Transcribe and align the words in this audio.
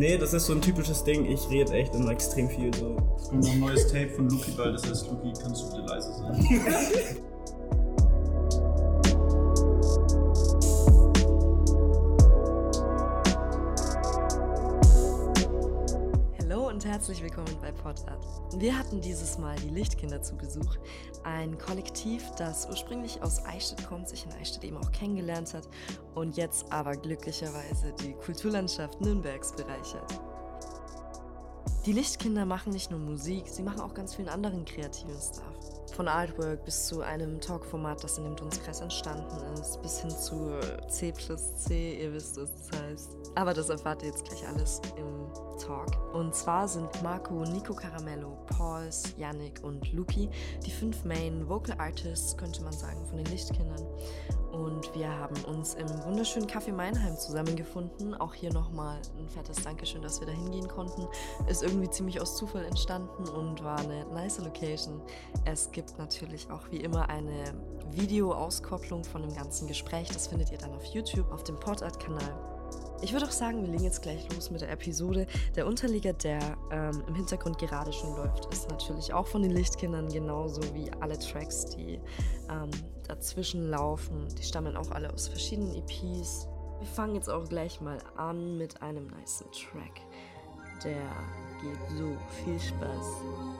Nee, 0.00 0.16
das 0.16 0.32
ist 0.32 0.46
so 0.46 0.54
ein 0.54 0.62
typisches 0.62 1.04
Ding. 1.04 1.26
Ich 1.26 1.46
rede 1.50 1.74
echt 1.74 1.94
immer 1.94 2.12
extrem 2.12 2.48
viel 2.48 2.72
so. 2.72 2.96
Es 3.18 3.28
kommt 3.28 3.44
noch 3.44 3.52
ein 3.52 3.60
neues 3.60 3.86
Tape 3.86 4.08
von 4.08 4.30
Luki 4.30 4.52
bald, 4.52 4.74
das 4.74 4.88
heißt, 4.88 5.10
Luki, 5.10 5.30
kannst 5.42 5.62
du 5.62 5.76
bitte 5.76 5.86
leise 5.88 6.10
sein? 6.14 7.16
herzlich 17.20 17.36
willkommen 17.36 17.60
bei 17.60 17.72
Podart. 17.72 18.24
Wir 18.56 18.78
hatten 18.78 19.00
dieses 19.00 19.36
Mal 19.36 19.56
die 19.56 19.68
Lichtkinder 19.68 20.22
zu 20.22 20.36
Besuch. 20.36 20.76
Ein 21.22 21.58
Kollektiv, 21.58 22.22
das 22.38 22.66
ursprünglich 22.68 23.22
aus 23.22 23.44
Eichstätt 23.44 23.86
kommt, 23.86 24.08
sich 24.08 24.24
in 24.24 24.32
Eichstätt 24.32 24.64
eben 24.64 24.78
auch 24.78 24.90
kennengelernt 24.90 25.52
hat 25.52 25.68
und 26.14 26.36
jetzt 26.36 26.72
aber 26.72 26.96
glücklicherweise 26.96 27.92
die 28.00 28.14
Kulturlandschaft 28.14 29.00
Nürnbergs 29.00 29.52
bereichert. 29.52 30.20
Die 31.84 31.92
Lichtkinder 31.92 32.46
machen 32.46 32.72
nicht 32.72 32.90
nur 32.90 33.00
Musik, 33.00 33.48
sie 33.48 33.62
machen 33.62 33.80
auch 33.80 33.92
ganz 33.92 34.14
vielen 34.14 34.28
anderen 34.28 34.64
kreativen 34.64 35.20
Stuff. 35.20 35.69
Von 35.94 36.08
Artwork 36.08 36.64
bis 36.64 36.86
zu 36.86 37.02
einem 37.02 37.40
Talkformat, 37.40 38.02
das 38.02 38.16
in 38.18 38.24
dem 38.24 38.36
Dunstkreis 38.36 38.80
entstanden 38.80 39.36
ist, 39.54 39.82
bis 39.82 40.00
hin 40.00 40.10
zu 40.10 40.58
C 40.88 41.12
plus 41.12 41.56
C, 41.56 42.02
ihr 42.02 42.12
wisst, 42.12 42.40
was 42.40 42.50
das 42.54 42.80
heißt. 42.80 43.16
Aber 43.34 43.52
das 43.54 43.68
erfahrt 43.68 44.02
ihr 44.02 44.08
jetzt 44.08 44.24
gleich 44.24 44.46
alles 44.48 44.80
im 44.96 45.10
Talk. 45.58 46.14
Und 46.14 46.34
zwar 46.34 46.66
sind 46.66 46.88
Marco, 47.02 47.44
Nico 47.44 47.74
Caramello, 47.74 48.38
Pauls, 48.46 49.14
Yannick 49.18 49.62
und 49.62 49.92
Luki 49.92 50.30
die 50.64 50.70
fünf 50.70 51.04
Main 51.04 51.48
Vocal 51.48 51.76
Artists, 51.78 52.36
könnte 52.36 52.62
man 52.62 52.72
sagen, 52.72 53.04
von 53.06 53.18
den 53.18 53.26
Lichtkindern. 53.26 53.86
Und 54.52 54.94
wir 54.94 55.08
haben 55.08 55.36
uns 55.44 55.74
im 55.74 55.86
wunderschönen 56.04 56.48
Café 56.48 56.72
Meinheim 56.72 57.16
zusammengefunden. 57.16 58.14
Auch 58.14 58.34
hier 58.34 58.52
nochmal 58.52 58.98
ein 59.18 59.28
fettes 59.28 59.62
Dankeschön, 59.62 60.02
dass 60.02 60.20
wir 60.20 60.26
da 60.26 60.32
hingehen 60.32 60.68
konnten. 60.68 61.06
Ist 61.48 61.62
irgendwie 61.62 61.88
ziemlich 61.88 62.20
aus 62.20 62.36
Zufall 62.36 62.64
entstanden 62.64 63.28
und 63.28 63.62
war 63.62 63.78
eine 63.78 64.04
nice 64.06 64.38
Location. 64.38 65.00
Es 65.44 65.70
gibt 65.70 65.98
natürlich 65.98 66.50
auch 66.50 66.70
wie 66.70 66.78
immer 66.78 67.08
eine 67.08 67.54
Videoauskopplung 67.92 69.04
von 69.04 69.22
dem 69.22 69.34
ganzen 69.34 69.68
Gespräch. 69.68 70.08
Das 70.08 70.28
findet 70.28 70.50
ihr 70.50 70.58
dann 70.58 70.74
auf 70.74 70.84
YouTube, 70.86 71.30
auf 71.32 71.44
dem 71.44 71.58
Podart-Kanal. 71.58 72.59
Ich 73.02 73.12
würde 73.12 73.26
auch 73.26 73.32
sagen, 73.32 73.62
wir 73.62 73.68
legen 73.70 73.84
jetzt 73.84 74.02
gleich 74.02 74.28
los 74.34 74.50
mit 74.50 74.60
der 74.60 74.70
Episode. 74.70 75.26
Der 75.56 75.66
Unterleger, 75.66 76.12
der 76.12 76.38
ähm, 76.70 77.02
im 77.06 77.14
Hintergrund 77.14 77.58
gerade 77.58 77.92
schon 77.92 78.14
läuft, 78.14 78.52
ist 78.52 78.68
natürlich 78.68 79.12
auch 79.12 79.26
von 79.26 79.42
den 79.42 79.52
Lichtkindern, 79.52 80.08
genauso 80.08 80.62
wie 80.74 80.90
alle 81.00 81.18
Tracks, 81.18 81.64
die 81.66 81.98
ähm, 82.50 82.70
dazwischen 83.08 83.70
laufen. 83.70 84.28
Die 84.38 84.42
stammen 84.42 84.76
auch 84.76 84.90
alle 84.90 85.12
aus 85.12 85.28
verschiedenen 85.28 85.74
EPs. 85.76 86.46
Wir 86.78 86.86
fangen 86.86 87.14
jetzt 87.14 87.30
auch 87.30 87.48
gleich 87.48 87.80
mal 87.80 87.98
an 88.16 88.58
mit 88.58 88.82
einem 88.82 89.06
nice 89.06 89.44
Track. 89.52 90.00
Der 90.84 91.02
geht 91.62 91.98
so. 91.98 92.16
Viel 92.44 92.58
Spaß. 92.58 93.59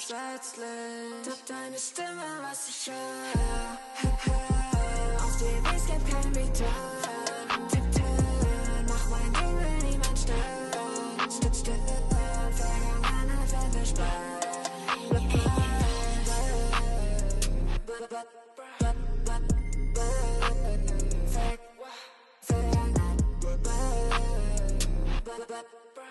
unersetzlich. 0.00 1.24
Doch 1.24 1.44
deine 1.46 1.78
Stimme, 1.78 2.42
was 2.42 2.68
ich 2.68 2.92
höre. 2.92 4.59
Dem 5.40 5.64
Weg 5.64 5.86
gibt 5.86 6.04
kein 6.10 6.32
Return. 6.34 6.68
Tipp-Turn, 7.70 8.84
mach 8.88 9.06
mein 9.08 9.32
Ding, 9.32 9.56
will 9.58 9.90
niemand 9.90 10.18
stören. 10.18 11.30
Stück, 11.30 11.54
stören, 11.54 11.80
Vergangenheit 12.54 13.50
wird 13.50 13.72
versperrt. 13.74 14.44
Blatt, 17.86 18.08
blatt, 18.08 18.08
blatt, 18.08 18.28
blatt, 18.78 18.96
blatt, 19.24 19.44
blatt. 19.94 20.08
Ver- 21.32 21.58
Vergangenheit, 22.42 23.20
blatt, 23.40 23.62
blatt, 25.22 25.46
blatt, 25.46 25.66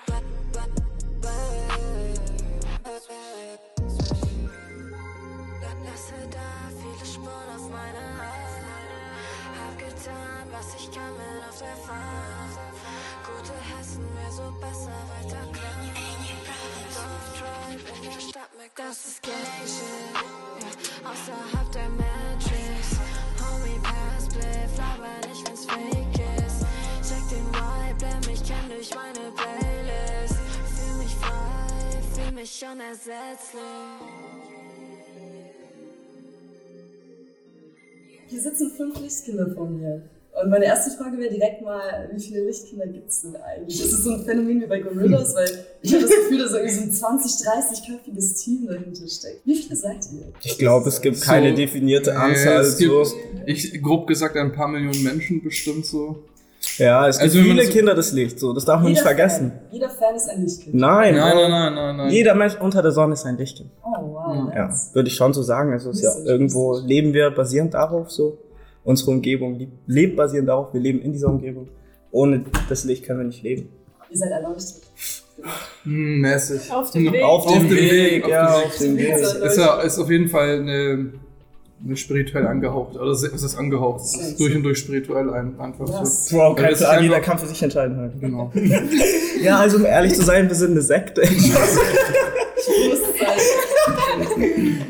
blatt, 0.05 0.23
blatt, 0.51 0.73
blatt. 1.21 1.49
Lasse 5.85 6.19
da 6.29 6.47
viele 6.77 7.05
Spuren 7.05 7.49
auf 7.55 7.65
meiner 7.69 8.18
Getan, 10.09 10.47
was 10.51 10.75
ich 10.75 10.91
kann, 10.91 11.13
bin 11.13 11.43
auf 11.47 11.59
der 11.59 11.75
Fahrt. 11.85 12.55
Gute 13.25 13.53
Hessen, 13.69 14.05
mir 14.15 14.31
so 14.31 14.51
besser 14.59 14.97
weiter 15.11 15.43
klar. 15.51 15.69
Tribe 17.37 17.83
in 17.95 18.03
der 18.03 18.19
Stadt 18.19 18.51
mit 18.57 18.71
das 18.75 19.05
ist 19.05 19.21
Gang 19.21 19.35
Shit. 19.65 20.15
Ja, 20.61 21.09
außerhalb 21.09 21.71
der 21.71 21.89
Matrix. 21.89 22.97
Homie, 23.39 23.79
pass, 23.83 24.27
bliff, 24.29 24.77
laber 24.77 25.27
nicht, 25.27 25.47
wenn's 25.47 25.65
fake 25.65 26.19
ist. 26.45 26.65
Check 27.07 27.29
den 27.29 27.45
Vibe, 27.53 27.97
der 28.01 28.15
mich 28.29 28.43
kennt 28.43 28.71
durch 28.71 28.89
meine 28.95 29.31
Playlist. 29.31 30.39
Fühl 30.75 30.95
mich 31.03 31.15
frei, 31.15 32.01
fühl 32.15 32.31
mich 32.31 32.65
unersetzlich. 32.65 34.38
Hier 38.29 38.41
sitzen 38.41 38.71
fünf 38.75 38.99
Lichtkinder 39.01 39.47
vor 39.55 39.67
mir. 39.69 40.01
Und 40.41 40.51
meine 40.51 40.65
erste 40.65 40.91
Frage 40.95 41.17
wäre 41.17 41.33
direkt 41.33 41.61
mal, 41.63 42.07
wie 42.13 42.21
viele 42.21 42.45
Lichtkinder 42.45 42.85
gibt 42.87 43.09
es 43.09 43.23
denn 43.23 43.35
eigentlich? 43.35 43.81
Ist 43.83 43.91
es 43.91 44.03
so 44.03 44.11
ein 44.11 44.23
Phänomen 44.23 44.61
wie 44.61 44.67
bei 44.67 44.79
Gorillas? 44.79 45.35
Weil 45.35 45.49
ich 45.81 45.91
habe 45.93 46.03
das 46.03 46.11
Gefühl, 46.15 46.37
dass 46.37 46.53
irgendwie 46.53 46.75
so 46.75 46.81
ein 46.83 46.91
20, 46.91 47.47
30-köpfiges 47.47 48.43
Team 48.43 48.67
dahinter 48.67 49.07
steckt. 49.07 49.41
Wie 49.45 49.55
viele 49.55 49.75
seid 49.75 49.97
ihr? 50.13 50.31
Ich 50.43 50.57
glaube, 50.57 50.87
es 50.87 51.01
gibt 51.01 51.19
keine 51.21 51.49
So. 51.49 51.55
definierte 51.57 52.11
Äh, 52.11 52.13
Anzahl. 52.13 52.61
es 52.61 52.77
gibt, 52.77 52.91
so. 52.91 53.15
ich 53.47 53.81
grob 53.81 54.07
gesagt, 54.07 54.37
ein 54.37 54.53
paar 54.53 54.67
Millionen 54.67 55.03
Menschen 55.03 55.43
bestimmt 55.43 55.85
so. 55.85 56.23
Ja, 56.77 57.07
es 57.07 57.17
gibt 57.17 57.33
Also 57.33 57.41
viele 57.41 57.63
das- 57.63 57.71
Kinder 57.73 57.95
des 57.95 58.11
Lichts. 58.13 58.39
So, 58.39 58.53
das 58.53 58.63
darf 58.65 58.81
man 58.81 58.91
nicht 58.91 59.01
vergessen. 59.01 59.51
Fan, 59.51 59.61
jeder 59.71 59.89
Fan 59.89 60.15
ist 60.15 60.29
ein 60.29 60.43
Lichtkind. 60.43 60.75
Nein, 60.75 61.15
Nein, 61.15 61.35
nein, 61.35 61.51
nein, 61.51 61.73
nein, 61.73 61.97
nein. 61.97 62.09
Jeder 62.11 62.35
Mensch 62.35 62.55
unter 62.61 62.81
der 62.81 62.91
Sonne 62.91 63.13
ist 63.13 63.25
ein 63.25 63.37
Lichtkind. 63.37 63.69
Oh, 63.83 63.98
wow. 64.29 64.53
Ja, 64.55 64.67
nice. 64.67 64.91
würde 64.93 65.07
ich 65.09 65.15
schon 65.15 65.33
so 65.33 65.41
sagen. 65.43 65.71
Also 65.73 65.89
es 65.91 65.97
ist 65.97 66.03
ja 66.03 66.25
irgendwo 66.25 66.79
leben 66.79 67.13
wir 67.13 67.29
basierend 67.31 67.73
darauf 67.73 68.11
so. 68.11 68.37
Unsere 68.83 69.11
Umgebung 69.11 69.67
lebt 69.87 70.15
basierend 70.15 70.47
darauf. 70.49 70.73
Wir 70.73 70.81
leben 70.81 71.01
in 71.01 71.11
dieser 71.11 71.27
Umgebung. 71.27 71.67
Ohne 72.11 72.43
das 72.69 72.85
Licht 72.85 73.05
können 73.05 73.19
wir 73.19 73.25
nicht 73.27 73.43
leben. 73.43 73.69
Ihr 74.09 74.17
seid 74.17 74.31
erleuchtet. 74.31 74.81
Hm, 75.83 76.21
mäßig. 76.21 76.71
Auf 76.71 76.91
dem 76.91 77.11
Weg. 77.11 77.23
Auf 77.23 77.45
dem 77.45 77.69
Weg, 77.69 77.91
Weg, 77.91 78.27
ja, 78.27 78.55
auf 78.55 78.77
dem 78.77 78.97
Weg. 78.97 79.13
Ist, 79.13 79.57
ja, 79.57 79.79
ist 79.81 79.99
auf 79.99 80.09
jeden 80.09 80.27
Fall 80.27 80.59
eine, 80.59 81.13
eine 81.85 81.95
spirituell 81.97 82.47
angehaucht. 82.47 82.95
Oder 82.97 83.11
es 83.11 83.23
ist 83.23 83.55
angehaucht. 83.57 84.01
Es 84.01 84.15
ist 84.15 84.39
durch 84.39 84.55
und 84.55 84.63
durch 84.63 84.79
spirituell 84.79 85.29
ein, 85.29 85.59
einfach 85.59 85.87
so. 85.87 85.93
Yes. 85.99 86.31
Ja, 86.31 86.53
das 86.55 86.71
ist 86.71 86.79
Plan, 86.79 87.03
jeder 87.03 87.15
einfach- 87.17 87.27
kann 87.29 87.39
für 87.39 87.45
sich 87.47 87.61
entscheiden. 87.63 87.97
Halt. 87.97 88.19
Genau. 88.19 88.51
Ja, 89.41 89.59
also 89.59 89.77
um 89.77 89.85
ehrlich 89.85 90.13
zu 90.15 90.21
sein, 90.21 90.49
wir 90.49 90.55
sind 90.55 90.71
eine 90.71 90.81
Sekte. 90.81 91.21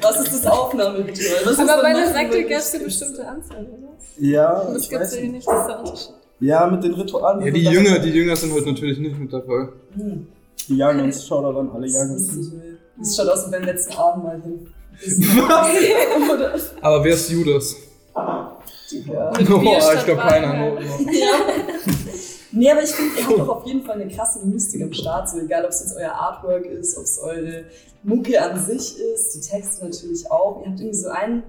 Was 0.01 0.19
ist 0.19 0.33
das 0.33 0.39
ist 0.41 0.45
Aber 0.47 0.73
dann 0.73 1.81
bei 1.81 1.93
der 1.93 2.13
Sekte 2.13 2.43
gab 2.45 2.59
es 2.59 2.73
eine 2.75 2.83
bestimmte 2.85 3.27
Anzahl, 3.27 3.63
oder? 3.65 3.89
ja, 4.17 4.59
Und 4.61 4.73
das 4.75 4.89
gibt 4.89 5.01
es 5.01 5.15
ja 5.15 5.21
nicht. 5.21 5.31
nicht, 5.33 5.47
das 5.47 5.61
ist 5.61 5.67
der 5.67 5.79
Unterschied. 5.79 6.13
Ja, 6.41 6.67
mit 6.67 6.83
den 6.83 6.93
Ritualen. 6.93 7.45
Ja, 7.45 7.51
die 7.51 7.63
Jünger, 7.63 7.99
die 7.99 8.09
Jünger 8.09 8.35
sind 8.35 8.53
heute 8.53 8.67
natürlich 8.67 8.97
nicht 8.99 9.17
mit 9.19 9.31
dabei. 9.33 9.69
Hm, 9.95 10.27
Die 10.67 10.81
Youngins, 10.81 11.25
Shoutout 11.25 11.59
an 11.59 11.69
alle 11.73 11.87
das 11.87 11.95
ist 11.95 11.99
Youngins. 12.01 12.51
Das 12.97 13.15
schaut 13.15 13.27
aus 13.29 13.47
wie 13.47 13.51
beim 13.51 13.63
letzten 13.63 13.93
Abend 13.93 14.23
mal 14.23 14.41
hin. 14.41 14.67
Aber 16.81 17.03
wer 17.03 17.13
ist 17.13 17.29
Judas? 17.31 17.75
Ja. 18.15 18.57
Boah, 19.47 19.93
ich 19.95 20.05
glaube 20.05 20.21
keiner. 20.21 20.49
Wein. 20.49 20.77
Nee, 22.51 22.71
aber 22.71 22.81
ich 22.83 22.89
finde, 22.91 23.19
ihr 23.19 23.27
habt 23.27 23.39
doch 23.39 23.49
auf 23.49 23.65
jeden 23.67 23.83
Fall 23.83 24.01
eine 24.01 24.11
krasse 24.11 24.45
Mystik 24.45 24.81
am 24.81 24.91
Start. 24.93 25.29
So 25.29 25.39
egal, 25.39 25.63
ob 25.65 25.69
es 25.71 25.81
jetzt 25.81 25.95
euer 25.95 26.11
Artwork 26.11 26.65
ist, 26.65 26.97
ob 26.97 27.03
es 27.03 27.19
eure 27.19 27.65
Mucke 28.03 28.41
an 28.41 28.59
sich 28.65 28.97
ist, 28.97 29.35
die 29.35 29.41
Texte 29.41 29.85
natürlich 29.85 30.29
auch. 30.31 30.61
Ihr 30.63 30.71
habt 30.71 30.79
irgendwie 30.79 30.97
so 30.97 31.09
einen, 31.09 31.43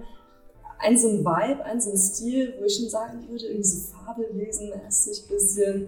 einen 0.79 0.97
so 0.99 1.07
einen 1.09 1.19
Vibe, 1.25 1.65
einen 1.65 1.81
so 1.81 1.89
einen 1.89 1.97
Stil, 1.99 2.53
wo 2.59 2.65
ich 2.65 2.75
schon 2.75 2.89
sagen 2.89 3.23
würde, 3.29 3.45
irgendwie 3.45 3.63
so 3.63 3.77
fabelwesenmäßig, 4.05 5.27
bisschen 5.27 5.87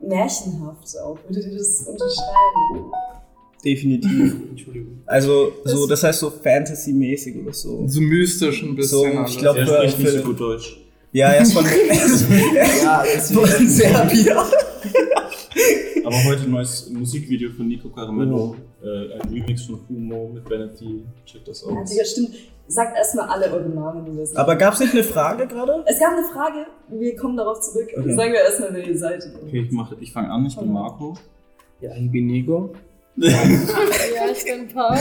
märchenhaft 0.00 0.98
auch. 0.98 1.18
Würdet 1.28 1.46
ihr 1.46 1.56
das 1.58 1.80
unterschreiben? 1.86 2.92
Definitiv. 3.64 4.34
Entschuldigung. 4.50 4.98
Also, 5.06 5.52
so, 5.64 5.86
das 5.86 6.02
heißt 6.02 6.18
so 6.20 6.30
Fantasy-mäßig 6.30 7.36
oder 7.40 7.52
so. 7.52 7.84
so 7.86 8.00
mystisch 8.00 8.62
ein 8.62 8.74
bisschen. 8.74 8.98
So, 8.98 9.06
ich 9.06 9.16
alles. 9.18 9.36
glaub- 9.36 9.56
Er 9.56 9.66
spricht 9.66 9.98
nicht 10.00 10.10
so 10.10 10.22
gut 10.22 10.40
Deutsch. 10.40 10.81
Ja, 11.12 11.28
er 11.28 11.42
ist 11.42 11.52
von, 11.52 11.64
ja, 12.54 13.04
von 13.32 13.68
Serbien. 13.68 14.36
Aber 16.04 16.24
heute 16.24 16.42
ein 16.44 16.50
neues 16.50 16.88
Musikvideo 16.90 17.50
von 17.52 17.68
Nico 17.68 17.88
Caramello. 17.90 18.56
Äh, 18.82 19.14
ein 19.20 19.28
Remix 19.30 19.62
von 19.66 19.78
Fumo 19.86 20.30
mit 20.32 20.48
Vanity. 20.50 21.04
Check 21.26 21.44
das 21.44 21.62
Ja, 21.68 21.76
aus. 21.76 21.90
Digga, 21.90 22.04
stimmt. 22.04 22.30
Sagt 22.66 22.96
erstmal 22.96 23.28
alle 23.28 23.52
eure 23.52 23.68
Namen. 23.68 24.04
die 24.06 24.16
wir 24.16 24.26
sind. 24.26 24.36
Aber 24.38 24.56
gab's 24.56 24.80
nicht 24.80 24.94
eine 24.94 25.04
Frage 25.04 25.46
gerade? 25.46 25.84
es 25.86 25.98
gab 26.00 26.12
eine 26.16 26.26
Frage, 26.32 26.66
wir 26.88 27.16
kommen 27.16 27.36
darauf 27.36 27.60
zurück. 27.60 27.88
Okay. 27.96 28.14
Sagen 28.16 28.32
wir 28.32 28.40
erstmal, 28.40 28.72
wer 28.72 28.86
ihr 28.88 28.98
seid. 28.98 29.22
Okay, 29.46 29.60
ich, 29.66 29.72
mach- 29.72 29.92
ich 30.00 30.12
fange 30.12 30.30
an. 30.30 30.46
Ich 30.46 30.56
bin 30.56 30.72
Marco. 30.72 31.14
Ja, 31.80 31.90
ich 31.94 32.10
bin 32.10 32.26
Nico. 32.26 32.72
Ja, 33.16 33.28
ich 34.32 34.44
bin 34.44 34.68
Paul. 34.72 34.96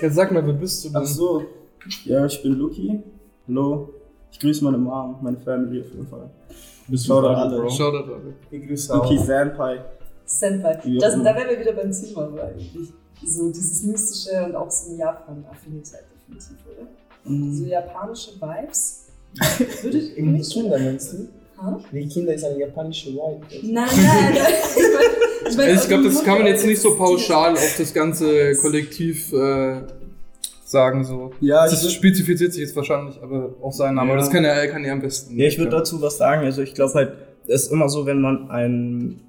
Jetzt 0.00 0.14
sag 0.14 0.32
mal, 0.32 0.46
wer 0.46 0.54
bist 0.54 0.84
du 0.84 0.88
denn? 0.88 0.96
Ach 0.96 1.04
so. 1.06 1.44
Ja, 2.04 2.24
ich 2.24 2.42
bin 2.42 2.52
Luki. 2.54 2.98
Hallo. 3.46 3.90
Ich 4.32 4.40
grüße 4.40 4.64
meine 4.64 4.78
Mom, 4.78 5.16
meine 5.22 5.36
Family 5.38 5.80
auf 5.80 5.86
jeden 5.90 6.06
Fall. 6.06 6.28
Da 6.88 7.14
Radio, 7.14 7.28
alle. 7.30 7.60
Bro? 7.62 7.70
Schau 7.70 7.90
da 7.90 8.02
gerade. 8.02 8.34
Ich 8.50 8.66
grüße 8.66 8.94
Luki 8.94 9.18
Senpai. 9.18 9.80
Senpai. 10.24 10.78
Ja. 10.84 11.00
Das, 11.00 11.14
da 11.14 11.24
wären 11.34 11.48
wir 11.50 11.60
wieder 11.60 11.72
beim 11.72 11.90
Thema, 11.92 12.28
so 12.30 12.40
eigentlich. 12.40 12.88
So 13.24 13.50
dieses 13.50 13.82
Mystische 13.84 14.44
und 14.44 14.54
auch 14.54 14.70
so 14.70 14.90
eine 14.90 14.98
Japan-Affinität 14.98 16.04
definitiv, 16.14 16.56
oder? 16.66 16.86
So 17.24 17.30
Mhm. 17.32 17.66
japanische 17.66 18.32
Vibes. 18.40 19.06
Würdet 19.82 20.16
ihr 20.16 20.24
nicht? 20.24 20.52
Kinder 20.52 20.78
meinst 20.78 21.12
du? 21.12 21.28
Ha? 21.60 21.80
Die 21.90 22.06
Kinder 22.08 22.34
ist 22.34 22.44
eine 22.44 22.58
japanische 22.60 23.10
Vibe. 23.10 23.40
Nein, 23.62 23.72
nein, 23.72 23.86
nein. 23.96 24.36
Ich, 25.48 25.56
mein, 25.56 25.68
Also 25.70 25.82
ich 25.84 25.88
glaube, 25.88 26.04
das 26.04 26.24
kann 26.24 26.38
man 26.38 26.46
jetzt 26.48 26.66
nicht 26.66 26.80
so 26.80 26.96
pauschal 26.96 27.52
auf 27.52 27.74
das 27.78 27.94
ganze 27.94 28.56
Kollektiv 28.56 29.32
äh, 29.32 29.80
sagen. 30.76 31.04
So. 31.04 31.30
Ja, 31.40 31.64
Das 31.64 31.82
würd- 31.84 31.90
spezifiziert 31.90 32.52
sich 32.52 32.62
jetzt 32.62 32.76
wahrscheinlich 32.76 33.20
aber 33.22 33.54
auf 33.60 33.74
seinen 33.74 33.94
Namen, 33.96 34.08
Ja. 34.08 34.14
aber 34.14 34.20
das 34.22 34.30
kann 34.30 34.44
er, 34.44 34.68
kann 34.68 34.84
er 34.84 34.92
am 34.92 35.00
besten. 35.00 35.38
Ja, 35.38 35.46
ich 35.46 35.58
würde 35.58 35.70
dazu 35.70 36.00
was 36.02 36.16
sagen. 36.18 36.42
Also 36.44 36.62
ich 36.62 36.74
glaube 36.74 36.92
halt, 36.94 37.12
es 37.46 37.64
ist 37.64 37.72
immer 37.72 37.88
so, 37.88 38.06
wenn 38.06 38.20
man 38.20 38.50
ein, 38.50 39.20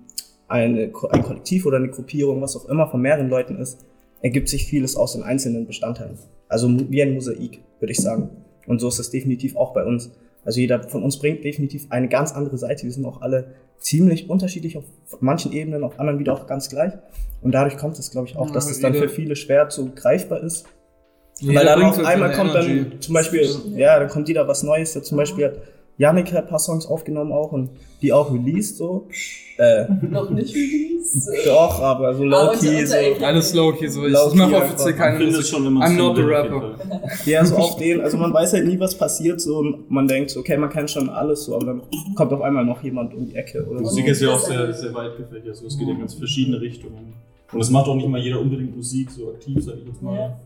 eine, 0.48 0.92
ein 1.12 1.24
Kollektiv 1.24 1.66
oder 1.66 1.78
eine 1.78 1.90
Gruppierung, 1.90 2.42
was 2.42 2.56
auch 2.56 2.68
immer, 2.70 2.88
von 2.90 3.02
mehreren 3.02 3.30
Leuten 3.30 3.58
ist, 3.58 3.86
ergibt 4.22 4.50
sich 4.50 4.66
vieles 4.66 4.96
aus 4.96 5.14
den 5.14 5.24
einzelnen 5.24 5.66
Bestandteilen. 5.68 6.18
Also 6.48 6.70
wie 6.90 7.02
ein 7.02 7.14
Mosaik, 7.14 7.60
würde 7.80 7.92
ich 7.92 8.00
sagen. 8.00 8.30
Und 8.66 8.80
so 8.80 8.88
ist 8.88 9.00
es 9.00 9.10
definitiv 9.12 9.56
auch 9.56 9.74
bei 9.74 9.84
uns. 9.86 10.12
Also 10.46 10.60
jeder 10.62 10.82
von 10.84 11.04
uns 11.04 11.20
bringt 11.20 11.44
definitiv 11.44 11.88
eine 11.90 12.08
ganz 12.08 12.32
andere 12.32 12.58
Seite. 12.58 12.84
Wir 12.84 12.92
sind 12.92 13.06
auch 13.06 13.22
alle 13.22 13.54
ziemlich 13.80 14.30
unterschiedlich 14.30 14.78
auf 14.78 14.86
manchen 15.20 15.52
Ebenen, 15.52 15.84
auf 15.84 16.00
anderen 16.00 16.20
wieder 16.20 16.34
auch 16.34 16.48
ganz 16.48 16.70
gleich. 16.70 16.94
Und 17.42 17.52
dadurch 17.52 17.78
kommt 17.78 18.00
es, 18.00 18.10
glaube 18.12 18.28
ich, 18.28 18.36
auch, 18.38 18.48
Ja, 18.48 18.54
dass 18.54 18.70
es 18.72 18.80
dann 18.80 18.94
für 18.96 19.10
viele 19.10 19.36
schwer 19.36 19.70
so 19.70 19.90
greifbar 19.94 20.42
ist. 20.42 20.66
Jeder 21.40 21.60
Weil 21.60 21.66
dann 21.66 21.84
auf 21.84 21.96
so 21.96 22.04
einmal 22.04 22.32
kommt 22.34 22.52
Energy. 22.52 22.86
dann 22.90 23.02
zum 23.02 23.14
Beispiel, 23.14 23.48
ja, 23.76 24.00
dann 24.00 24.10
kommt 24.10 24.28
wieder 24.28 24.48
was 24.48 24.64
Neues. 24.64 24.94
Ja, 24.94 25.02
zum 25.04 25.18
Beispiel 25.18 25.46
hat 25.46 25.54
Yannick 26.00 26.32
hat 26.32 26.44
ein 26.44 26.48
paar 26.50 26.60
Songs 26.60 26.86
aufgenommen 26.86 27.32
auch 27.32 27.52
und 27.52 27.70
die 28.02 28.14
auch 28.14 28.32
released 28.32 28.78
so. 28.78 29.08
Äh, 29.58 29.86
Noch 30.10 30.30
nicht 30.30 30.54
released. 30.54 31.28
doch, 31.48 31.82
aber 31.82 32.14
so 32.14 32.24
low-key, 32.24 32.86
so. 32.86 32.96
Alles 33.26 33.54
low-key, 33.56 33.88
so. 33.88 34.06
Ich, 34.06 34.14
Low-key 34.14 34.30
ich 34.30 34.36
mache 34.36 34.56
einfach. 34.56 34.68
offiziell 34.68 34.94
keine 34.94 35.26
Musik. 35.26 35.46
schon, 35.46 35.74
man 35.74 35.90
I'm 35.92 35.96
not 35.96 36.20
a 36.20 36.22
rapper. 36.22 36.76
Ja, 37.26 37.44
so 37.44 37.56
auf 37.56 37.78
den, 37.78 38.02
also 38.02 38.18
man 38.18 38.32
weiß 38.32 38.54
halt 38.54 38.68
nie, 38.68 38.80
was 38.80 38.96
passiert 38.96 39.42
so 39.42 39.58
und 39.58 39.90
man 39.90 40.08
denkt 40.08 40.30
so, 40.30 40.42
okay, 40.42 40.56
man 40.58 40.70
kennt 40.70 40.92
schon 40.92 41.10
alles 41.10 41.46
so, 41.46 41.56
aber 41.56 41.66
dann 41.66 41.82
kommt 42.16 42.32
auf 42.32 42.42
einmal 42.42 42.64
noch 42.64 42.84
jemand 42.84 43.16
um 43.16 43.26
die 43.26 43.36
Ecke 43.36 43.66
oder 43.66 43.80
so. 43.80 43.86
Musik 43.86 44.08
ist 44.08 44.22
ja 44.22 44.30
auch 44.34 44.40
sehr, 44.40 44.72
sehr 44.74 44.94
weit 44.94 45.18
gefächert. 45.18 45.50
Also 45.50 45.66
es 45.66 45.78
geht 45.80 45.88
in 45.88 45.98
ganz 46.00 46.14
verschiedene 46.14 46.62
Richtungen. 46.62 47.14
Und 47.52 47.62
es 47.62 47.70
macht 47.72 47.88
auch 47.88 47.96
nicht 47.96 48.08
mal 48.10 48.20
jeder 48.22 48.40
unbedingt 48.40 48.76
Musik 48.76 49.10
so 49.10 49.30
aktiv, 49.30 49.58
sag 49.64 49.76
ich 49.78 49.88
jetzt 49.88 50.02
mal. 50.04 50.16
Ja. 50.16 50.38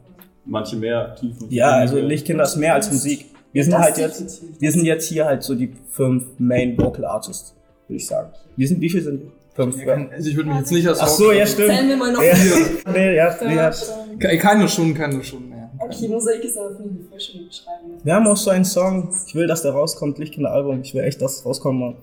Manche 0.46 0.76
mehr 0.76 1.00
aktiv. 1.12 1.36
manche 1.40 1.56
Ja, 1.56 1.70
also. 1.72 1.98
Lichtkinder 2.00 2.44
ist 2.44 2.56
mehr 2.56 2.74
als 2.76 2.92
Musik. 2.92 3.26
Wir 3.54 3.64
sind 3.64 3.74
Das 3.74 3.82
halt 3.82 3.98
jetzt, 3.98 4.42
wir 4.60 4.72
sind 4.72 4.86
jetzt 4.86 5.08
hier 5.08 5.26
halt 5.26 5.44
so 5.44 5.56
die 5.56 5.74
fünf 5.92 6.24
Main 6.38 6.78
Vocal 6.78 7.04
Artists, 7.06 7.54
würde 7.88 7.98
ich 7.98 8.08
sagen. 8.08 8.30
Wir 8.56 8.68
sind, 8.68 8.80
wie 8.82 8.90
viel 8.90 9.02
sind 9.02 9.22
wir? 9.24 9.32
Fünf. 9.54 9.76
Also 10.14 10.30
ich 10.30 10.36
würde 10.38 10.50
mich 10.50 10.60
jetzt 10.60 10.72
nicht 10.72 10.88
als 10.88 11.00
Ach 11.02 11.08
so, 11.10 11.32
ja, 11.34 11.46
stimmt. 11.46 11.68
Zählen 11.74 11.90
wir 11.90 11.98
mal 11.98 12.14
noch 12.14 12.24
Ja, 12.24 12.34
vier. 12.36 12.66
nee, 12.94 13.16
ja, 13.18 13.36
nee, 13.46 13.56
ja. 13.56 13.74
schon. 13.74 14.18
Ke- 14.18 14.38
Keine 14.38 14.68
schon, 14.70 14.94
keine 14.94 15.22
schon 15.24 15.50
mehr. 15.50 15.70
Okay, 15.78 16.08
Mosaik 16.08 16.42
ist 16.46 16.58
aber, 16.58 16.70
voll 16.76 16.86
Beschreibung. 17.10 17.98
Wir 18.04 18.14
haben 18.16 18.28
auch 18.28 18.38
so 18.38 18.50
einen 18.52 18.64
Song, 18.64 19.14
ich 19.28 19.36
will, 19.36 19.48
dass 19.48 19.62
der 19.64 19.72
rauskommt, 19.72 20.18
Lichtkinder-Album. 20.20 20.82
Ich 20.84 20.94
will 20.94 21.04
echt, 21.04 21.22
dass 21.22 21.38
es 21.40 21.46
rauskommt, 21.46 21.80
Mann. 21.82 21.96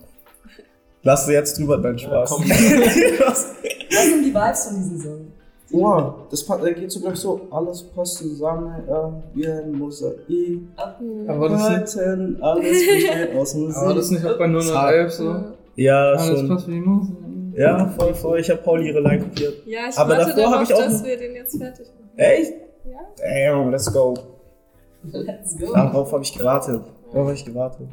Lass 1.05 1.25
sie 1.25 1.33
jetzt 1.33 1.59
drüber, 1.59 1.79
dein 1.79 1.99
Spaß. 1.99 2.29
komm. 2.31 2.45
Was 2.51 3.47
sind 4.11 4.25
die 4.27 4.35
Vibes 4.35 4.67
von 4.67 4.77
diesem 4.77 5.01
Song? 5.01 5.33
Wow, 5.71 6.15
das 6.31 6.47
geht 6.75 6.91
so 6.91 7.01
gleich 7.01 7.17
so, 7.17 7.41
alles 7.51 7.83
passt 7.83 8.17
zusammen, 8.19 8.73
äh, 8.89 8.93
wie 9.37 9.47
ein 9.47 9.73
Mosaik. 9.73 10.17
Aber 11.27 11.49
das 11.51 11.69
nicht, 11.69 11.97
Heute, 11.97 12.37
alles 12.41 12.87
besteht 12.87 13.37
aus 13.37 13.55
Musik. 13.55 13.77
aber 13.77 13.95
das 13.95 14.11
nicht 14.11 14.25
auch 14.27 14.39
bei 14.39 14.47
011 14.47 15.13
so. 15.13 15.37
Ja, 15.77 16.13
Alles 16.13 16.39
schon. 16.41 16.49
passt 16.49 16.69
wie 16.69 16.81
Musik. 16.81 17.15
Ja, 17.55 17.87
voll, 17.99 18.15
voll. 18.15 18.39
Ich 18.41 18.49
habe 18.51 18.63
Pauli 18.63 18.89
ihre 18.89 19.01
Line 19.01 19.21
kopiert. 19.21 19.67
Ja, 19.67 19.81
ich 19.91 19.99
Aber 19.99 20.11
warte 20.17 20.27
davor 20.27 20.43
darauf, 20.43 20.55
hab 20.57 20.63
ich 20.63 20.75
auch- 20.75 20.79
dass 20.79 21.05
wir 21.05 21.17
den 21.19 21.35
jetzt 21.35 21.59
fertig 21.59 21.87
machen. 21.89 22.11
Echt? 22.19 22.53
Ja? 22.85 23.53
Damn, 23.53 23.71
let's 23.71 23.93
go. 23.93 24.15
Let's 25.03 25.59
go. 25.59 25.73
Darauf 25.75 26.13
habe 26.13 26.23
ich 26.23 26.37
gewartet. 26.37 26.83
Darauf 27.13 27.27
habe 27.27 27.35
ich 27.35 27.45
gewartet. 27.45 27.89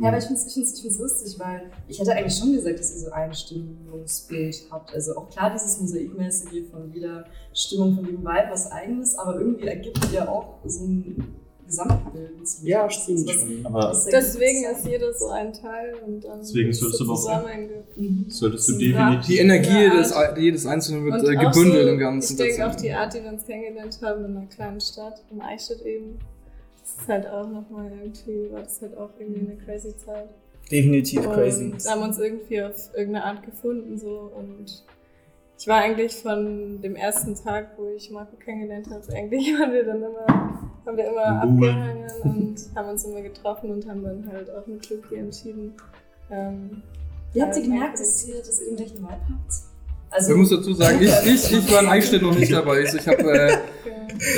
Ja, 0.00 0.08
aber 0.08 0.18
ich 0.18 0.24
finde 0.24 0.40
es 0.40 0.46
ich 0.48 0.54
find's, 0.54 0.74
ich 0.74 0.82
find's 0.82 0.98
lustig, 0.98 1.38
weil 1.38 1.70
ich 1.86 2.00
hätte 2.00 2.12
eigentlich 2.12 2.36
schon 2.36 2.52
gesagt, 2.52 2.78
dass 2.80 2.92
ihr 2.94 3.00
so 3.00 3.10
ein 3.12 3.32
Stimmungsbild 3.32 4.64
habt. 4.70 4.92
Also 4.92 5.16
auch 5.16 5.28
klar 5.30 5.52
dieses 5.52 5.80
Mosaikmäßige 5.80 6.68
von 6.70 6.92
wieder 6.92 7.24
Stimmung 7.52 7.94
von 7.94 8.04
dem 8.04 8.18
Vibe, 8.20 8.48
was 8.50 8.70
eigenes, 8.72 9.16
aber 9.16 9.38
irgendwie 9.40 9.66
ergibt 9.68 9.98
ihr 10.12 10.28
auch 10.28 10.54
so 10.64 10.84
ein 10.84 11.34
Gesamtbild. 11.66 12.30
Ja, 12.62 12.90
stimmt 12.90 13.26
was- 13.26 13.34
schon. 13.36 13.64
Ergibt 13.64 14.12
Deswegen 14.12 14.64
ist 14.64 14.86
jeder 14.86 15.12
so 15.14 15.28
ein 15.28 15.52
Teil 15.52 15.94
und 16.04 16.24
dann 16.24 16.40
Deswegen 16.40 16.70
ist 16.70 16.80
sollst 16.80 16.98
so 16.98 17.04
du 17.04 17.10
aber 17.12 17.18
auch- 17.20 17.24
zusammenge- 17.46 17.84
Mhm. 17.96 18.26
solltest 18.28 18.68
du 18.68 18.72
definitiv. 18.78 19.26
Die 19.26 19.38
Energie 19.38 19.84
Ja, 19.84 19.96
des, 19.96 20.14
jedes 20.36 20.66
Einzelnen 20.66 21.04
wird 21.04 21.22
Und 21.22 21.28
äh, 21.28 21.36
gebündelt 21.36 21.84
so, 21.86 21.92
im 21.92 21.98
Ganzen. 21.98 22.32
Ich 22.32 22.38
denke 22.38 22.68
auch 22.68 22.74
die 22.74 22.92
Art, 22.92 23.14
die 23.14 23.22
wir 23.22 23.30
uns 23.32 23.44
kennengelernt 23.46 23.98
haben 24.02 24.24
in 24.24 24.36
einer 24.36 24.46
kleinen 24.46 24.80
Stadt, 24.80 25.22
in 25.30 25.40
Eichstätt 25.40 25.80
eben, 25.82 26.18
das 26.84 27.00
ist 27.00 27.08
halt 27.08 27.26
auch 27.26 27.48
nochmal 27.48 27.90
irgendwie, 27.90 28.52
war 28.52 28.60
das 28.60 28.80
halt 28.82 28.96
auch 28.96 29.08
irgendwie 29.18 29.40
eine 29.40 29.56
crazy 29.56 29.96
Zeit. 29.96 30.28
Definitiv 30.70 31.26
und 31.26 31.32
crazy. 31.32 31.72
haben 31.86 32.02
uns 32.02 32.18
irgendwie 32.18 32.62
auf 32.62 32.90
irgendeine 32.94 33.24
Art 33.24 33.42
gefunden 33.42 33.98
so 33.98 34.30
und 34.36 34.84
ich 35.58 35.66
war 35.66 35.80
eigentlich 35.80 36.16
von 36.16 36.82
dem 36.82 36.94
ersten 36.94 37.34
Tag, 37.34 37.78
wo 37.78 37.88
ich 37.88 38.10
Marco 38.10 38.36
kennengelernt 38.36 38.90
habe, 38.90 39.02
eigentlich 39.14 39.58
waren 39.58 39.72
wir 39.72 39.84
dann 39.84 40.02
immer, 40.02 40.26
haben 40.84 40.96
wir 40.96 41.08
immer 41.08 41.42
Im 41.42 41.54
abgehangen 41.54 42.10
und 42.22 42.56
haben 42.74 42.88
uns 42.90 43.04
immer 43.04 43.22
getroffen 43.22 43.70
und 43.70 43.88
haben 43.88 44.02
dann 44.02 44.30
halt 44.30 44.50
auch 44.50 44.66
mit 44.66 44.88
Luki 44.90 45.16
entschieden. 45.16 45.72
Ähm, 46.30 46.82
Wie 47.32 47.42
habt 47.42 47.56
ihr 47.56 47.62
äh, 47.62 47.66
gemerkt, 47.66 47.98
dass 47.98 48.28
ihr, 48.28 48.36
ihr 48.36 48.42
den 48.42 48.76
gleichen 48.76 48.98
Vibe 48.98 49.08
habt? 49.08 49.73
Also, 50.14 50.30
Ich 50.32 50.38
muss 50.38 50.50
dazu 50.50 50.72
sagen, 50.74 50.98
ich, 51.00 51.10
ich, 51.26 51.52
ich 51.52 51.72
war 51.72 51.82
in 51.82 51.88
Eichstätt 51.88 52.22
noch 52.22 52.38
nicht 52.38 52.52
dabei. 52.52 52.84
Also 52.84 52.98
ich 52.98 53.08
habe 53.08 53.32
äh, 53.32 53.58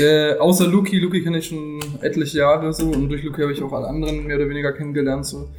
äh, 0.00 0.38
außer 0.38 0.66
Luki, 0.66 0.99
Luki 0.99 1.23
kenne 1.23 1.38
ich 1.38 1.49
schon 1.49 1.80
etliche 2.00 2.38
Jahre 2.38 2.73
so 2.73 2.87
und 2.87 3.11
durch 3.11 3.23
Luki 3.23 3.42
habe 3.42 3.52
ich 3.52 3.62
auch 3.62 3.73
alle 3.73 3.87
anderen 3.87 4.26
mehr 4.26 4.37
oder 4.37 4.49
weniger 4.49 4.73
kennengelernt. 4.73 5.26
So. 5.26 5.50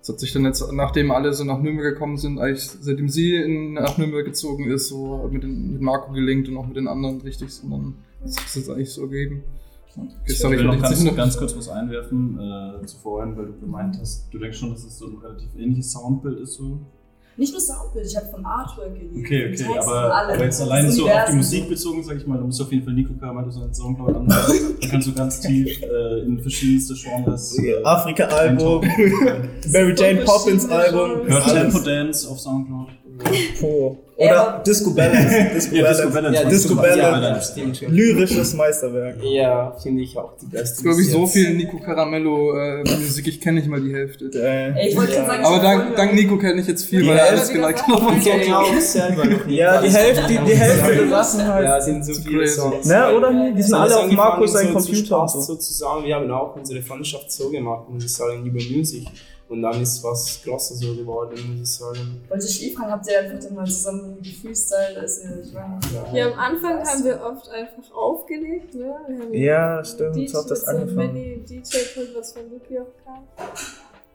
Das 0.00 0.08
hat 0.08 0.20
sich 0.20 0.32
dann 0.32 0.46
jetzt, 0.46 0.64
nachdem 0.72 1.10
alle 1.10 1.34
so 1.34 1.44
nach 1.44 1.60
Nürnberg 1.60 1.92
gekommen 1.92 2.16
sind, 2.16 2.38
eigentlich 2.38 2.62
seitdem 2.62 3.10
sie 3.10 3.36
in, 3.36 3.74
nach 3.74 3.98
Nürnberg 3.98 4.24
gezogen 4.24 4.70
ist, 4.70 4.88
so 4.88 5.28
mit, 5.30 5.42
den, 5.42 5.72
mit 5.72 5.82
Marco 5.82 6.12
gelingt 6.12 6.48
und 6.48 6.56
auch 6.56 6.66
mit 6.66 6.76
den 6.76 6.88
anderen 6.88 7.20
richtig, 7.20 7.52
so 7.52 7.68
dann 7.68 7.96
hat 8.22 8.30
sich 8.30 8.42
das 8.42 8.54
jetzt 8.54 8.70
eigentlich 8.70 8.90
so 8.90 9.02
ergeben. 9.02 9.42
Ich 10.26 10.42
will 10.42 10.64
noch 10.64 10.80
ganz, 10.80 11.04
noch 11.04 11.14
ganz 11.14 11.36
kurz 11.36 11.54
was 11.54 11.68
einwerfen 11.68 12.40
äh, 12.40 12.86
zu 12.86 12.96
vorhin, 12.96 13.36
weil 13.36 13.46
du 13.46 13.60
gemeint 13.60 13.98
hast, 14.00 14.32
du 14.32 14.38
denkst 14.38 14.56
schon, 14.58 14.70
dass 14.70 14.82
es 14.82 14.96
so 14.96 15.08
ein 15.08 15.18
relativ 15.18 15.50
ähnliches 15.58 15.92
Soundbild 15.92 16.40
ist. 16.40 16.54
So. 16.54 16.80
Nicht 17.36 17.52
nur 17.52 17.60
Soundbild, 17.60 18.06
ich 18.06 18.16
habe 18.16 18.26
von 18.26 18.44
Artwork 18.44 18.94
geredet. 18.94 19.16
Okay, 19.18 19.52
okay, 19.52 19.78
aber, 19.78 19.82
von 19.82 19.92
allem. 19.94 20.34
aber 20.34 20.44
jetzt 20.44 20.60
Das 20.60 20.68
allein 20.68 20.90
so 20.90 21.08
auf 21.08 21.24
die. 21.30 21.36
Musik 21.36 21.68
bezogen, 21.68 22.02
sag 22.04 22.16
ich 22.16 22.26
mal, 22.26 22.38
du 22.38 22.44
musst 22.44 22.60
auf 22.60 22.70
jeden 22.70 22.84
Fall 22.84 22.94
Nico 22.94 23.14
Kamer, 23.14 23.42
du 23.42 23.60
einen 23.60 23.74
Soundcloud 23.74 24.16
an. 24.16 24.26
Da 24.28 24.88
kannst 24.88 25.08
du 25.08 25.14
ganz 25.14 25.40
tief 25.40 25.80
äh, 25.82 26.20
in 26.20 26.38
verschiedenste 26.40 26.94
Genres. 26.94 27.58
Äh, 27.58 27.82
Afrika-Album. 27.82 28.80
Mary 29.72 29.94
Jane 29.96 30.26
So 30.26 30.32
Poppins 30.32 30.66
verschiedene 30.66 30.74
Album. 30.74 31.26
Genres. 31.26 31.46
Hört. 31.46 31.72
Tempo 31.72 31.78
Dance 31.78 32.28
auf 32.28 32.40
Soundcloud. 32.40 32.88
Oh. 33.62 33.96
Oder 34.16 34.62
Disco 34.64 34.90
Balance. 34.90 35.50
Disco 35.54 35.74
Ja, 35.74 35.88
Disco 35.88 36.10
Balance. 36.10 36.42
Ja, 36.42 36.48
Disco 36.48 36.74
Balance. 36.76 37.00
Balance. 37.00 37.52
Stimmt. 37.52 37.80
Lyrisches 37.88 38.54
Meisterwerk. 38.54 39.16
Ja, 39.22 39.74
finde 39.82 40.02
ich 40.02 40.16
auch 40.16 40.32
die 40.40 40.46
beste. 40.46 40.76
Es 40.76 40.82
glaube 40.82 41.00
ich 41.00 41.10
so 41.10 41.26
viel 41.26 41.54
Nico 41.54 41.78
Caramello 41.78 42.54
äh, 42.56 42.84
Musik, 42.84 43.26
ich 43.26 43.40
kenne 43.40 43.58
nicht 43.60 43.68
mal 43.68 43.80
die 43.80 43.92
Hälfte. 43.92 44.30
Äh, 44.34 44.88
ich 44.88 44.96
wollte 44.96 45.12
gerade 45.12 45.26
sagen, 45.28 45.44
Aber 45.44 45.56
ich 45.56 45.62
dank, 45.62 45.96
dank 45.96 46.14
Nico 46.14 46.36
kenne 46.38 46.60
ich 46.60 46.66
jetzt 46.68 46.84
viel, 46.84 47.02
Ja, 47.04 47.10
weil 47.10 47.18
er 47.18 47.24
ja, 47.24 47.30
alles 47.32 47.48
geliked 47.50 47.86
hat 47.86 48.00
und 48.02 48.16
Ich 48.18 48.24
so. 48.24 48.30
kenne 48.30 48.44
ja 48.46 48.62
ja, 49.48 49.82
die. 49.82 49.90
Hälfte, 49.90 50.24
die, 50.28 50.38
die 50.46 50.56
Hälfte 50.56 50.94
der 50.94 51.08
Sachen 51.08 51.48
halt. 51.48 51.64
Ja, 51.64 51.80
sind 51.80 52.04
so 52.04 52.12
viele. 52.14 52.46
Songs. 52.46 52.86
Ne, 52.86 53.14
oder? 53.16 53.52
Die 53.56 53.62
sind 53.62 53.74
alle 53.74 53.96
auf 53.98 54.10
Markus 54.12 54.52
sein 54.52 54.72
so 54.72 54.78
zu 54.78 54.86
Computer 54.92 55.28
sozusagen. 55.28 56.04
Wir 56.04 56.16
haben 56.16 56.30
auch 56.30 56.54
unsere 56.54 56.82
Freundschaft 56.82 57.32
so 57.32 57.50
gemacht, 57.50 57.88
muss 57.88 58.04
ich 58.04 58.12
sagen, 58.12 58.44
über 58.44 58.60
Musik. 58.76 59.06
Und 59.52 59.60
dann 59.60 59.82
ist 59.82 60.02
was 60.02 60.40
Grosses 60.42 60.78
so 60.78 60.96
geworden, 60.96 61.58
muss 61.58 61.68
ich 61.68 61.76
sagen. 61.76 62.24
Wollte 62.26 62.46
ich 62.46 62.64
eh 62.64 62.74
fragen, 62.74 62.90
habt 62.92 63.06
ihr 63.06 63.18
einfach 63.20 63.38
dann 63.38 63.54
mal 63.54 63.66
zusammen 63.66 64.16
gefreestylt, 64.22 64.96
als 64.96 65.22
ihr, 65.22 65.42
ich 65.44 65.52
war 65.54 65.78
Ja, 66.14 66.32
am 66.32 66.38
Anfang 66.38 66.82
haben 66.82 67.04
wir 67.04 67.22
oft 67.22 67.50
einfach 67.50 67.94
aufgelegt, 67.94 68.74
ne? 68.74 68.96
Wir 69.08 69.18
haben 69.18 69.34
Ja, 69.34 69.84
stimmt, 69.84 70.16
DJ 70.16 70.26
so 70.28 70.38
hat 70.38 70.50
das 70.50 70.60
mit 70.60 70.66
so 70.66 70.70
einem 70.70 70.80
angefangen. 70.88 71.12
Mini-DJ-Pult, 71.12 72.16
was 72.16 72.32
von 72.32 72.50
Luki 72.50 72.78
auch 72.78 72.86
kam. 73.04 73.24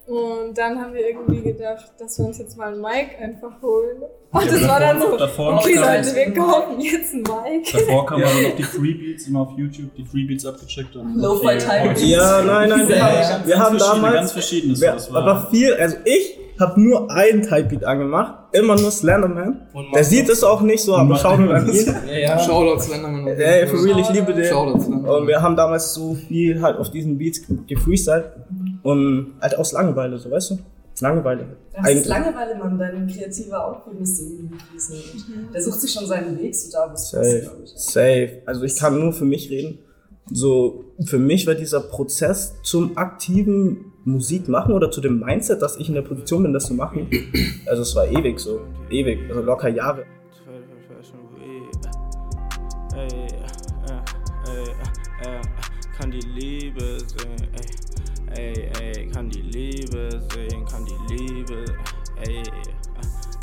Und 0.07 0.57
dann 0.57 0.79
haben 0.81 0.93
wir 0.93 1.05
irgendwie 1.05 1.41
gedacht, 1.41 1.91
dass 1.99 2.17
wir 2.17 2.27
uns 2.27 2.37
jetzt 2.37 2.57
mal 2.57 2.73
ein 2.73 2.79
Mic 2.79 3.09
einfach 3.21 3.61
holen. 3.61 4.03
Und 4.31 4.41
Ja, 4.41 4.51
das 4.51 4.65
war 4.65 4.79
dann 4.79 5.01
so, 5.01 5.17
davor, 5.17 5.55
okay 5.55 5.75
Leute, 5.75 6.15
wir 6.15 6.33
kaufen 6.33 6.79
jetzt 6.79 7.13
ein 7.13 7.23
Mic. 7.23 7.73
davor 7.73 8.05
kann 8.05 8.21
man 8.21 8.43
noch 8.43 8.55
die 8.55 8.63
Freebeats 8.63 9.27
immer 9.27 9.41
auf 9.41 9.57
YouTube, 9.57 9.93
die 9.97 10.05
Freebeats 10.05 10.45
abgecheckt 10.45 10.95
und 10.95 11.15
Lo-Fi 11.17 11.57
Time. 11.57 11.93
Ja, 11.97 12.41
nein, 12.41 12.69
nein, 12.69 12.87
wir 12.87 13.03
haben, 13.03 13.47
wir 13.47 13.59
haben 13.59 13.77
ganz 13.77 13.81
verschiedene, 13.81 13.99
ganz 13.99 14.01
damals, 14.01 14.31
verschiedenes. 14.31 14.81
wir, 14.81 15.13
war, 15.13 15.23
aber 15.23 15.49
viel, 15.51 15.73
also 15.73 15.97
ich 16.05 16.39
habe 16.57 16.81
nur 16.81 17.11
einen 17.11 17.41
Typebeat 17.41 17.83
angemacht, 17.83 18.33
immer 18.53 18.75
nur 18.75 18.91
Slenderman. 18.91 19.67
Der 19.93 20.03
sieht 20.03 20.29
es 20.29 20.43
auch 20.43 20.61
nicht 20.61 20.83
so, 20.83 20.95
aber 20.95 21.17
schaut 21.17 21.39
an 21.39 21.69
ihn. 21.69 21.95
Ja, 22.07 22.17
ja. 22.17 22.39
Shoutouts 22.39 22.85
Slenderman. 22.85 23.27
Ey, 23.27 23.67
for 23.67 23.83
real, 23.83 23.99
ich 23.99 24.09
liebe 24.09 24.33
den. 24.33 24.45
Slenderman. 24.45 25.05
Und 25.05 25.27
wir 25.27 25.41
haben 25.41 25.55
damals 25.55 25.93
so 25.93 26.15
viel 26.15 26.61
halt 26.61 26.77
auf 26.77 26.89
diesen 26.91 27.17
Beats 27.17 27.41
gefreestylt 27.67 28.25
und 28.88 29.34
halt 29.41 29.58
aus 29.58 29.74
Langeweile, 29.74 30.17
so 30.17 30.32
weißt 30.32 30.51
du? 30.51 30.60
Langeweile. 31.01 31.58
Das 31.74 31.91
ist 31.91 32.08
Langeweile, 32.08 32.56
Mann, 32.56 32.79
dein 32.79 33.06
kreativer 33.06 33.65
Output 33.65 34.00
müsste 34.00 34.24
irgendwie 34.24 34.58
fließen. 34.58 34.96
Der 35.53 35.62
sucht 35.62 35.82
sich 35.82 35.91
schon 35.91 36.08
seinen 36.08 36.39
Weg 36.39 36.56
so 36.56 36.72
da, 36.72 36.89
wo 36.89 36.94
es 36.94 37.12
passt, 37.12 37.12
Safe, 37.12 37.39
glaube 37.41 37.63
ich. 37.65 37.72
safe. 37.75 38.41
Also 38.46 38.63
ich 38.63 38.77
kann 38.77 38.98
nur 38.98 39.12
für 39.12 39.25
mich 39.25 39.50
reden. 39.50 39.79
So, 40.32 40.86
für 41.06 41.20
mich 41.20 41.46
war 41.46 41.56
dieser 41.56 41.82
Prozess 41.82 42.56
zum 42.63 42.98
aktiven 42.98 43.91
Musik 44.06 44.48
machen 44.48 44.74
oder 44.74 44.89
zu 44.89 45.01
dem 45.01 45.20
Mindset, 45.20 45.62
dass 45.62 45.75
ich 45.75 45.89
in 45.89 45.96
der 45.96 46.01
Position 46.01 46.44
bin, 46.44 46.53
das 46.53 46.65
zu 46.67 46.74
machen. 46.74 47.10
Also 47.65 47.82
es 47.82 47.94
war 47.94 48.08
ewig 48.08 48.39
so. 48.39 48.62
Ewig. 48.89 49.20
Also 49.29 49.41
locker 49.41 49.67
Jahre. 49.67 50.06
Kann 55.98 56.12
die 56.12 56.20
Liebe 56.20 57.00
sehen, 57.00 57.47
ey, 58.38 58.70
ey, 58.82 59.08
kann 59.08 59.29
die 59.29 59.41
Liebe 59.41 60.22
sehen, 60.34 60.65
kann 60.65 60.86
die 60.86 61.15
Liebe, 61.15 61.65
ey, 62.25 62.44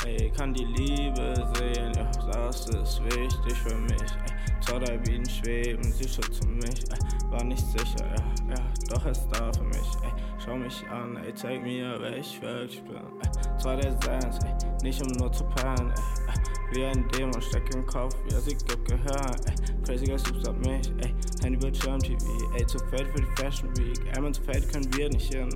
ey, 0.07 0.31
kann 0.31 0.55
die 0.55 0.65
Liebe 0.65 1.35
sehen, 1.57 1.93
ja, 1.97 2.11
das 2.33 2.67
ist 2.69 3.03
wichtig 3.05 3.55
für 3.67 3.77
mich, 3.77 4.01
ey, 4.01 4.61
zwei, 4.61 4.79
drei 4.79 4.99
Bienen 4.99 5.29
schweben, 5.29 5.83
sie 5.93 6.09
schützen 6.09 6.57
mich, 6.57 6.85
ey, 6.91 7.31
war 7.31 7.45
nicht 7.45 7.65
sicher, 7.67 8.07
ja, 8.07 8.55
ja, 8.55 8.65
doch 8.89 9.05
ist 9.07 9.27
da 9.33 9.53
für 9.53 9.65
mich, 9.65 9.89
ey, 10.03 10.13
schau 10.45 10.57
mich 10.57 10.85
an, 10.91 11.17
ey, 11.17 11.35
zeig 11.35 11.63
mir, 11.63 11.97
wer 12.01 12.17
ich 12.19 12.41
wirklich 12.43 12.83
bin, 12.83 12.97
ey, 12.97 13.59
zwei, 13.59 13.77
der 13.77 13.93
Sands, 14.03 14.39
ey, 14.45 14.55
nicht 14.83 15.01
um 15.03 15.09
nur 15.13 15.33
zu 15.33 15.45
pennen, 15.45 15.91
ey, 15.91 16.03
ey, 16.29 16.77
wie 16.77 16.85
ein 16.85 17.09
Dämon 17.09 17.41
steckt 17.41 17.75
im 17.75 17.87
Kopf, 17.87 18.15
wie 18.25 18.35
er 18.35 18.41
sie 18.41 18.55
gibt 18.55 18.85
Gehör, 18.87 19.31
ey, 19.47 19.55
crazy 19.85 20.05
guys 20.07 20.25
ab 20.47 20.57
mich, 20.59 20.93
ey, 20.99 21.15
Handy 21.43 21.59
Bildschirm 21.59 21.99
TV, 21.99 22.27
ey, 22.57 22.67
zu 22.67 22.79
fett 22.91 23.07
für 23.09 23.23
die 23.23 23.43
Fashion 23.43 23.75
Week, 23.79 24.01
ey, 24.15 24.33
zu 24.33 24.43
fett 24.43 24.71
können 24.71 24.93
wir 24.95 25.09
nicht 25.09 25.33
hin, 25.33 25.49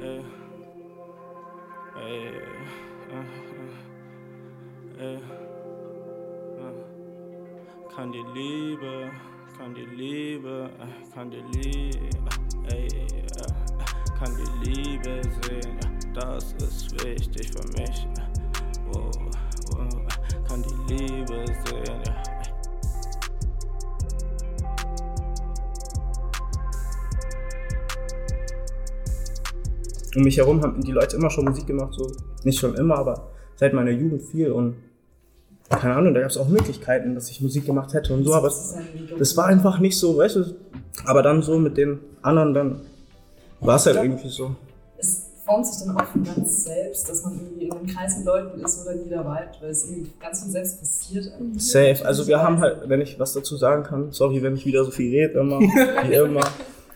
ey, 0.00 0.20
ey, 1.96 2.26
äh, 4.98 5.06
äh, 5.06 5.14
äh, 5.14 5.16
äh, 5.16 5.20
kann 7.94 8.12
die 8.12 8.24
Liebe, 8.34 9.10
kann 9.56 9.74
die 9.74 9.86
Liebe, 9.86 10.70
äh, 10.78 11.14
kann 11.14 11.30
die 11.30 11.42
Liebe, 11.58 12.28
ey, 12.68 12.86
äh, 12.86 13.59
kann 14.20 14.36
die 14.36 14.68
Liebe 14.68 15.22
sehen, 15.46 15.78
das 16.14 16.52
ist 16.58 16.92
wichtig 17.02 17.50
für 17.50 17.66
mich, 17.68 18.06
wow, 18.92 19.10
wow, 19.72 19.88
kann 20.46 20.62
die 20.62 20.92
Liebe 20.92 21.46
sehen. 21.64 22.02
Um 30.14 30.22
mich 30.22 30.36
herum 30.36 30.60
haben 30.60 30.82
die 30.82 30.92
Leute 30.92 31.16
immer 31.16 31.30
schon 31.30 31.46
Musik 31.46 31.66
gemacht, 31.66 31.94
so. 31.94 32.12
Nicht 32.44 32.58
schon 32.58 32.74
immer, 32.74 32.98
aber 32.98 33.30
seit 33.56 33.72
meiner 33.72 33.92
Jugend 33.92 34.20
viel 34.20 34.52
und 34.52 34.76
keine 35.70 35.94
Ahnung, 35.94 36.12
da 36.12 36.20
gab 36.20 36.30
es 36.30 36.36
auch 36.36 36.48
Möglichkeiten, 36.48 37.14
dass 37.14 37.30
ich 37.30 37.40
Musik 37.40 37.64
gemacht 37.64 37.94
hätte 37.94 38.12
und 38.12 38.24
so, 38.24 38.34
aber 38.34 38.52
das 39.18 39.36
war 39.38 39.46
einfach 39.46 39.78
nicht 39.78 39.96
so, 39.98 40.18
weißt 40.18 40.36
du, 40.36 40.44
aber 41.06 41.22
dann 41.22 41.40
so 41.40 41.58
mit 41.58 41.78
den 41.78 42.00
anderen, 42.20 42.52
dann 42.52 42.80
war 43.60 43.76
es 43.76 43.86
halt 43.86 43.96
irgendwie 43.96 44.28
so. 44.28 44.54
Es 44.98 45.26
formt 45.44 45.66
sich 45.66 45.86
dann 45.86 45.96
auch 45.96 46.06
von 46.06 46.24
ganz 46.24 46.64
selbst, 46.64 47.08
dass 47.08 47.24
man 47.24 47.34
irgendwie 47.34 47.64
in 47.66 47.72
einem 47.72 47.86
Kreis 47.86 48.18
mit 48.18 48.26
Leuten 48.26 48.60
ist, 48.60 48.80
wo 48.80 48.88
dann 48.88 49.02
jeder 49.02 49.24
vibet, 49.24 49.58
weil 49.60 49.70
es 49.70 49.84
irgendwie 49.84 50.12
ganz 50.20 50.42
von 50.42 50.50
selbst 50.50 50.80
passiert. 50.80 51.32
eigentlich. 51.34 51.66
Safe. 51.66 52.04
Also 52.04 52.26
wir 52.26 52.42
haben 52.42 52.60
halt, 52.60 52.88
wenn 52.88 53.00
ich 53.00 53.18
was 53.18 53.32
dazu 53.32 53.56
sagen 53.56 53.82
kann, 53.82 54.12
sorry, 54.12 54.42
wenn 54.42 54.54
ich 54.54 54.66
wieder 54.66 54.84
so 54.84 54.90
viel 54.90 55.10
rede, 55.10 55.40
immer, 55.40 55.60
wie 55.60 56.14
immer. 56.14 56.44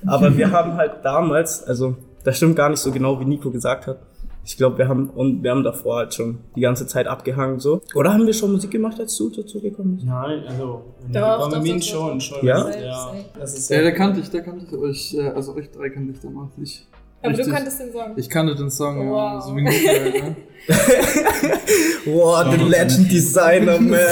Aber 0.06 0.36
wir 0.36 0.50
haben 0.50 0.74
halt 0.74 1.04
damals, 1.04 1.64
also 1.64 1.96
das 2.22 2.36
stimmt 2.36 2.56
gar 2.56 2.68
nicht 2.68 2.80
so 2.80 2.92
genau, 2.92 3.18
wie 3.20 3.24
Nico 3.24 3.50
gesagt 3.50 3.86
hat. 3.86 3.98
Ich 4.44 4.56
glaube, 4.56 4.78
wir 4.78 4.88
haben 4.88 5.08
und 5.10 5.42
wir 5.42 5.50
haben 5.50 5.64
davor 5.64 5.96
halt 5.96 6.14
schon 6.14 6.40
die 6.54 6.60
ganze 6.60 6.86
Zeit 6.86 7.06
abgehangen 7.06 7.60
so. 7.60 7.80
Oder 7.94 8.12
haben 8.12 8.26
wir 8.26 8.34
schon 8.34 8.52
Musik 8.52 8.70
gemacht, 8.70 9.00
als 9.00 9.16
du 9.16 9.30
dazu 9.30 9.60
gekommen 9.60 9.96
bist? 9.96 10.06
Nein, 10.06 10.44
also, 10.46 10.84
Doch, 11.12 11.50
doch, 11.50 11.62
mir 11.62 11.74
doch, 11.74 11.82
schon, 11.82 12.20
schon. 12.20 12.46
Ja? 12.46 12.68
ja. 12.70 13.14
Das 13.38 13.56
ist 13.56 13.70
Ja, 13.70 13.80
der 13.80 13.94
kannte 13.94 14.20
ich, 14.20 14.28
der 14.30 14.42
kannte 14.42 14.66
ich 14.66 14.76
euch, 14.76 15.14
äh, 15.14 15.28
also 15.28 15.54
euch 15.54 15.70
drei 15.70 15.88
kannte 15.88 16.12
ich 16.12 16.20
damals 16.20 16.56
nicht. 16.58 16.86
Aber 17.22 17.32
du 17.32 17.38
Richtig. 17.38 17.54
kanntest 17.54 17.80
den 17.80 17.92
Song. 17.92 18.12
Ich 18.16 18.28
kannte 18.28 18.54
den 18.54 18.70
Song, 18.70 19.02
ja. 19.02 19.10
Wow. 19.10 19.42
So 19.44 19.56
wie 19.56 19.66
halt, 19.66 20.24
ne? 20.24 20.36
Wow, 22.04 22.44
the 22.50 22.62
Legend 22.64 23.10
Designer, 23.10 23.80
man. 23.80 23.98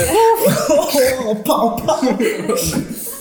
Oh, 1.25 1.35
pow, 1.45 1.77
pow. 1.77 2.19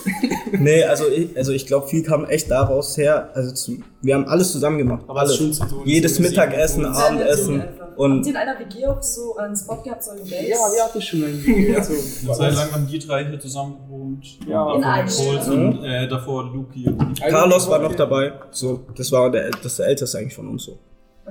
nee, 0.59 0.83
also 0.83 1.07
ich, 1.07 1.35
also 1.37 1.51
ich 1.51 1.65
glaube, 1.65 1.87
viel 1.87 2.03
kam 2.03 2.25
echt 2.25 2.49
daraus 2.51 2.97
her. 2.97 3.29
Also 3.33 3.53
zu, 3.53 3.77
wir 4.01 4.15
haben 4.15 4.25
alles 4.25 4.51
zusammen 4.51 4.77
gemacht. 4.77 5.03
Aber 5.07 5.23
es 5.23 5.29
alles. 5.29 5.31
ist 5.33 5.37
schon 5.37 5.53
zu 5.53 5.75
tun. 5.75 5.81
Jedes 5.85 6.15
so 6.15 6.21
Mittagessen, 6.23 6.83
Sehr 6.93 7.05
Abendessen. 7.05 7.61
einfach. 7.61 7.97
und- 7.97 8.17
Habt 8.17 8.25
ihr 8.25 8.31
in 8.31 8.37
einer 8.37 8.59
WG 8.59 8.85
auch 8.87 9.01
so 9.01 9.35
einen 9.37 9.55
Spot 9.55 9.77
gehabt, 9.83 10.03
so 10.03 10.11
einen 10.11 10.21
Base? 10.21 10.47
Ja, 10.47 10.57
wir 10.73 10.83
hatten 10.83 11.01
schon 11.01 11.23
ein 11.23 11.75
also, 11.77 11.93
Eine 11.93 12.33
Zeit 12.37 12.55
lang 12.55 12.71
haben 12.73 12.87
die 12.87 12.99
drei 12.99 13.25
hier 13.25 13.39
zusammen 13.39 13.77
gewohnt. 13.85 14.25
Ja. 14.47 14.75
In. 14.75 14.81
Puls 14.81 15.47
und 15.47 15.83
äh, 15.83 16.07
davor 16.07 16.45
Luki 16.53 16.87
und 16.87 17.21
Carlos 17.21 17.69
war 17.69 17.79
noch 17.79 17.95
dabei. 17.95 18.33
So, 18.51 18.81
das 18.95 19.11
war 19.11 19.29
der, 19.31 19.51
das 19.51 19.77
der 19.77 19.87
älteste 19.87 20.17
eigentlich 20.17 20.35
von 20.35 20.47
uns 20.47 20.63
so. 20.63 20.77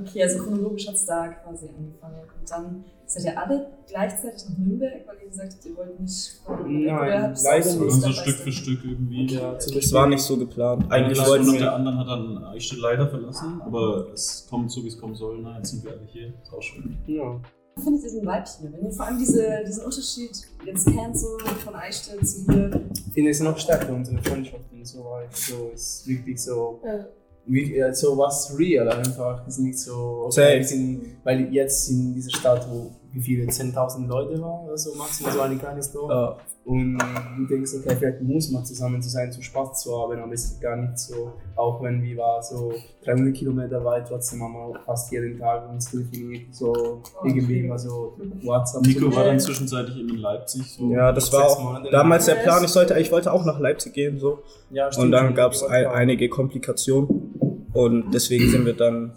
Okay, 0.01 0.23
also 0.23 0.43
chronologisch 0.43 0.89
hat 0.89 0.95
es 0.95 1.07
da 1.07 1.29
quasi 1.29 1.69
angefangen. 1.69 2.21
Und 2.39 2.51
dann 2.51 2.85
seid 3.07 3.25
ihr 3.25 3.39
alle 3.41 3.67
gleichzeitig 3.89 4.49
nach 4.49 4.59
Nürnberg, 4.59 5.07
weil 5.07 5.17
ihr 5.23 5.29
gesagt 5.29 5.53
habt, 5.55 5.65
ihr 5.67 5.77
wollt 5.77 6.01
nicht 6.01 6.41
von 6.45 6.85
Nein, 6.85 7.35
leider 7.43 7.63
so 7.63 7.85
nicht. 7.85 7.93
so 7.95 8.07
by 8.09 8.13
Stück 8.13 8.35
für 8.37 8.53
Stück 8.53 8.85
irgendwie. 8.85 9.27
Ja, 9.35 9.59
zum 9.59 9.75
Das 9.75 9.93
war 9.93 10.07
nicht 10.07 10.23
so 10.23 10.37
geplant. 10.37 10.85
Eigentlich 10.91 11.19
wollten 11.27 11.49
und 11.49 11.59
der 11.61 11.75
anderen 11.75 11.99
hat 11.99 12.09
dann 12.09 12.45
Eichstätt 12.45 12.79
leider 12.79 13.09
verlassen, 13.09 13.61
aber 13.63 14.13
es 14.13 14.47
kommt 14.49 14.71
so, 14.71 14.83
wie 14.85 14.89
es 14.89 14.99
kommen 14.99 15.15
soll. 15.15 15.41
Na, 15.43 15.57
jetzt 15.59 15.71
sind 15.71 15.85
wir 15.85 15.93
alle 15.93 16.07
hier. 16.07 16.29
Ist 16.43 16.53
auch 16.53 16.63
schön. 16.63 16.97
Ja. 17.07 17.41
Wie 17.77 17.83
findet 17.83 18.03
ihr 18.05 18.11
den 18.11 18.23
Vibe 18.23 18.45
hier? 18.61 18.73
Wenn 18.73 18.85
ihr 18.87 18.93
vor 18.93 19.07
allem 19.07 19.19
diese, 19.19 19.63
diesen 19.67 19.85
Unterschied 19.85 20.31
jetzt 20.67 20.87
kennt, 20.87 21.19
so 21.19 21.39
von 21.65 21.75
Eichstätt 21.75 22.27
zu 22.27 22.45
hier, 22.53 22.71
Ich 23.07 23.13
finde 23.15 23.31
es 23.31 23.41
noch 23.41 23.57
stärker, 23.59 23.93
unsere 23.95 24.19
Freundschaft 24.23 24.65
und 24.73 24.87
so 24.87 25.05
halt. 25.15 25.35
So, 25.35 25.71
es 25.73 26.01
ist 26.01 26.07
wirklich 26.09 26.43
so, 26.43 26.81
Ja. 26.85 27.07
Äh, 27.49 27.93
so 27.95 28.17
was 28.17 28.55
real 28.59 28.89
einfach. 28.89 29.47
Es 29.47 29.55
ist 29.55 29.61
nicht 29.61 29.79
so, 29.79 30.27
okay, 30.27 30.63
sind, 30.63 31.17
weil 31.25 31.53
jetzt 31.53 31.91
in 31.91 32.15
dieser 32.15 32.31
Stadt, 32.31 32.67
wo 32.71 32.91
wie 33.13 33.21
viele, 33.21 33.45
10.000 33.45 34.07
Leute 34.07 34.41
waren 34.41 34.67
oder 34.67 34.79
so, 34.79 34.95
maximal 34.95 35.33
so 35.33 35.41
ein 35.41 35.59
kleines 35.59 35.93
Dorf. 35.93 36.11
Ja, 36.11 36.37
Und 36.65 36.99
du 37.39 37.47
denkst, 37.47 37.73
okay, 37.79 37.97
vielleicht 37.99 38.23
muss 38.23 38.51
man 38.51 38.65
zusammen 38.65 39.03
zu 39.03 39.09
sein, 39.09 39.33
zu 39.33 39.43
Spaß 39.43 39.83
zu 39.83 39.99
haben, 39.99 40.19
aber 40.21 40.33
es 40.33 40.45
ist 40.45 40.61
gar 40.61 40.77
nicht 40.77 40.99
so. 40.99 41.33
Auch 41.57 41.83
wenn 41.83 42.03
wir 42.03 42.17
war 42.19 42.43
so 42.43 42.73
300 43.05 43.35
Kilometer 43.35 43.85
weit, 43.85 44.07
trotzdem 44.09 44.43
haben 44.43 44.53
wir 44.55 44.81
fast 44.85 45.11
jeden 45.13 45.39
Tag 45.39 45.69
uns 45.69 45.91
telefoniert, 45.91 46.55
so 46.55 47.03
irgendwie 47.25 47.61
immer 47.61 47.79
so 47.79 48.17
WhatsApp. 48.43 48.83
Nico 48.87 49.15
war 49.15 49.25
dann 49.25 49.41
zwischenzeitlich 49.41 49.99
eben 49.99 50.11
in 50.11 50.17
Leipzig. 50.17 50.63
So. 50.71 50.91
ja, 50.91 51.13
das 51.13 51.33
war 51.33 51.45
auch 51.45 51.83
damals 51.91 52.27
der. 52.27 52.37
Plan. 52.37 52.63
Ich 52.65 52.71
sollte, 52.71 52.99
ich 52.99 53.11
wollte 53.11 53.33
auch 53.33 53.45
nach 53.45 53.59
Leipzig 53.59 53.93
gehen 53.93 54.19
so. 54.19 54.39
Ja, 54.71 54.87
Und 54.87 54.95
stimmt, 54.95 55.15
dann 55.15 55.25
stimmt, 55.25 55.37
gab 55.37 55.53
es 55.53 55.63
ein, 55.63 55.87
einige 55.87 56.29
Komplikationen 56.29 57.69
und 57.73 58.13
deswegen 58.13 58.49
sind 58.51 58.67
wir 58.67 58.75
dann 58.75 59.13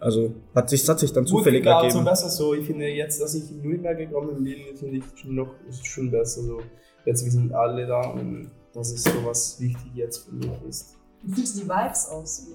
Also 0.00 0.32
hat 0.54 0.70
sich, 0.70 0.88
hat 0.88 0.98
sich 0.98 1.12
dann 1.12 1.24
Gut, 1.24 1.30
zufällig 1.30 1.62
klar, 1.62 1.82
ergeben. 1.84 1.98
so 1.98 2.04
besser 2.10 2.28
so. 2.30 2.54
Ich 2.54 2.66
finde 2.66 2.86
jetzt, 2.88 3.20
dass 3.20 3.34
ich 3.34 3.50
in 3.50 3.60
Nürnberg 3.62 3.98
gekommen 3.98 4.42
bin, 4.42 4.56
finde 4.76 4.96
ich 4.96 5.04
schon 5.14 5.34
noch 5.34 5.54
ist 5.68 5.86
schon 5.86 6.10
besser 6.10 6.42
so. 6.42 6.58
Jetzt 7.04 7.24
wir 7.24 7.30
sind 7.32 7.52
alle 7.52 7.86
da 7.86 8.10
und 8.10 8.50
das 8.72 8.92
ist 8.92 9.04
so 9.04 9.24
was 9.24 9.60
wichtig 9.60 9.90
jetzt 9.94 10.18
für 10.26 10.32
mich 10.34 10.50
ist. 10.68 10.96
Wie 11.22 11.32
fühlt 11.34 11.46
sich 11.46 11.62
die 11.62 11.68
Vibes 11.68 12.08
aus? 12.08 12.36
so 12.46 12.52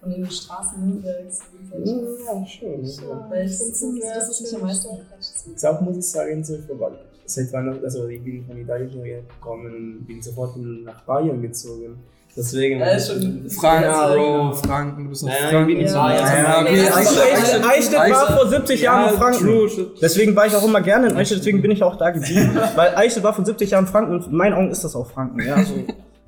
Von 0.00 0.10
den 0.10 0.30
Straßen 0.30 0.86
Nürnbergs? 0.86 1.40
Ja, 1.72 2.46
schon. 2.46 2.84
Ja, 2.84 3.26
Weil 3.30 3.46
ich 3.46 3.56
finde, 3.56 4.00
sehr 4.02 4.14
das 4.14 4.28
ist 4.28 4.40
nicht 4.42 4.52
am 4.54 4.58
schön. 4.58 4.66
meisten 4.68 4.96
gecatcht. 4.98 5.32
Ich 5.56 5.66
auch 5.66 5.80
muss 5.80 5.96
ich 5.96 6.04
sagen, 6.10 6.44
so 6.44 6.58
vorbei. 6.58 6.92
Seit 7.24 7.52
Weihnachten, 7.52 7.82
also 7.84 8.06
ich 8.08 8.22
bin 8.22 8.44
von 8.44 8.58
Italien 8.58 9.02
gekommen 9.02 9.74
und 10.00 10.06
bin 10.06 10.20
sofort 10.20 10.56
nach 10.58 11.02
Bayern 11.04 11.40
gezogen. 11.40 11.96
Deswegen. 12.34 12.80
Ja, 12.80 12.98
schon. 12.98 13.46
Ja, 13.62 14.06
Bro, 14.08 14.14
genau. 14.14 14.52
Franken, 14.54 15.04
du 15.04 15.10
bist 15.10 15.22
noch 15.22 15.30
Nein, 15.30 15.50
Franken. 15.50 15.80
Ja, 15.86 16.96
Eichstätt, 16.96 17.98
also 17.98 18.14
war 18.14 18.36
vor 18.38 18.48
70 18.48 18.80
Jahren 18.80 19.12
in 19.12 19.18
Franken. 19.18 19.44
True. 19.44 19.90
Deswegen 20.00 20.34
war 20.34 20.46
ich 20.46 20.54
auch 20.56 20.64
immer 20.64 20.80
gerne 20.80 21.08
in 21.08 21.16
Eichstätt, 21.16 21.38
deswegen 21.40 21.60
bin 21.60 21.70
ich 21.70 21.82
auch 21.82 21.96
da 21.96 22.08
geblieben. 22.10 22.58
Weil 22.74 22.94
Eichstätt 22.96 23.22
war 23.22 23.34
vor 23.34 23.44
70 23.44 23.70
Jahren 23.70 23.86
Franken 23.86 24.14
und 24.14 24.26
in 24.28 24.34
meinen 24.34 24.54
Augen 24.54 24.70
ist 24.70 24.82
das 24.82 24.96
auch 24.96 25.10
Franken. 25.10 25.44
Ja, 25.46 25.56
also 25.56 25.74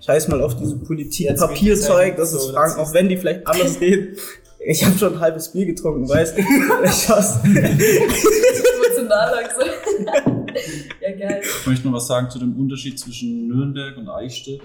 scheiß 0.05 0.29
mal 0.29 0.43
auf 0.43 0.57
diese 0.57 0.77
Politik, 0.77 1.29
Jetzt 1.31 1.41
Papierzeug, 1.41 2.17
das 2.17 2.35
ist 2.35 2.51
Franken, 2.51 2.81
auch 2.81 2.93
wenn 2.93 3.09
die 3.09 3.17
vielleicht 3.17 3.47
anders 3.47 3.81
reden. 3.81 4.17
Ich 4.67 4.85
habe 4.85 4.97
schon 4.99 5.15
ein 5.15 5.21
halbes 5.21 5.49
Bier 5.53 5.67
getrunken, 5.67 6.09
weißt 6.09 6.37
du? 6.39 6.43
Ich 6.85 7.09
hasse- 7.09 7.41
Emotional 7.45 9.35
langsam. 9.35 9.69
ja, 11.01 11.11
geil. 11.17 11.41
Ich 11.43 11.67
möchte 11.67 11.87
noch 11.87 11.95
was 11.95 12.07
sagen 12.07 12.29
zu 12.31 12.39
dem 12.39 12.59
Unterschied 12.59 12.99
zwischen 12.99 13.49
Nürnberg 13.49 13.97
und 13.97 14.09
Eichstätt. 14.09 14.61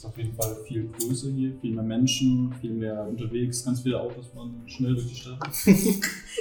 Es 0.00 0.04
ist 0.04 0.12
auf 0.12 0.16
jeden 0.16 0.32
Fall 0.32 0.56
viel 0.66 0.88
größer 0.88 1.28
hier, 1.28 1.52
viel 1.60 1.74
mehr 1.74 1.84
Menschen, 1.84 2.54
viel 2.58 2.72
mehr 2.72 3.06
unterwegs, 3.06 3.62
ganz 3.62 3.82
viele 3.82 4.00
Autos 4.00 4.28
fahren 4.28 4.62
schnell 4.64 4.94
durch 4.94 5.08
die 5.08 5.14
Stadt. 5.14 5.38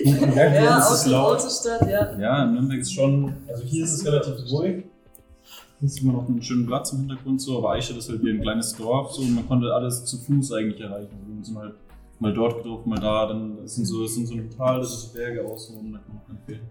Und 0.05 0.33
Ja, 0.37 0.53
ja, 0.53 0.77
ist 0.77 0.91
es 0.91 1.01
Auto, 1.01 1.11
laut. 1.11 1.35
Autostadt, 1.39 1.81
ja. 1.89 2.17
Ja, 2.17 2.45
in 2.45 2.53
Nürnberg 2.53 2.79
ist 2.79 2.93
schon, 2.93 3.35
also 3.49 3.63
hier 3.65 3.83
ist 3.83 3.95
es 3.95 4.05
relativ 4.05 4.49
ruhig. 4.49 4.85
Hier 5.81 5.89
sieht 5.89 6.03
man 6.05 6.15
noch 6.15 6.29
einen 6.29 6.41
schönen 6.41 6.67
Platz 6.67 6.93
im 6.93 6.99
Hintergrund 6.99 7.41
so, 7.41 7.57
aber 7.57 7.71
Eichstätt 7.71 7.97
ist 7.97 8.07
halt 8.07 8.23
wie 8.23 8.29
ein 8.29 8.39
kleines 8.39 8.77
Dorf 8.77 9.11
so 9.11 9.23
und 9.23 9.35
man 9.35 9.45
konnte 9.45 9.73
alles 9.73 10.05
zu 10.05 10.17
Fuß 10.19 10.53
eigentlich 10.53 10.79
erreichen. 10.79 11.17
Also 11.19 11.35
wir 11.35 11.43
sind 11.43 11.57
halt 11.57 11.73
mal 12.19 12.33
dort 12.33 12.63
getroffen, 12.63 12.89
mal 12.89 12.99
da, 13.01 13.27
dann 13.27 13.67
sind 13.67 13.83
so, 13.83 14.05
es 14.05 14.15
sind 14.15 14.25
so 14.25 14.35
ein 14.35 14.49
Tal, 14.49 14.79
das 14.79 14.93
ist 14.93 15.13
Berge 15.13 15.45
außen, 15.45 15.75
da 15.91 15.99
kann 15.99 16.15
man 16.15 16.23
auch 16.23 16.29
empfehlen. 16.29 16.61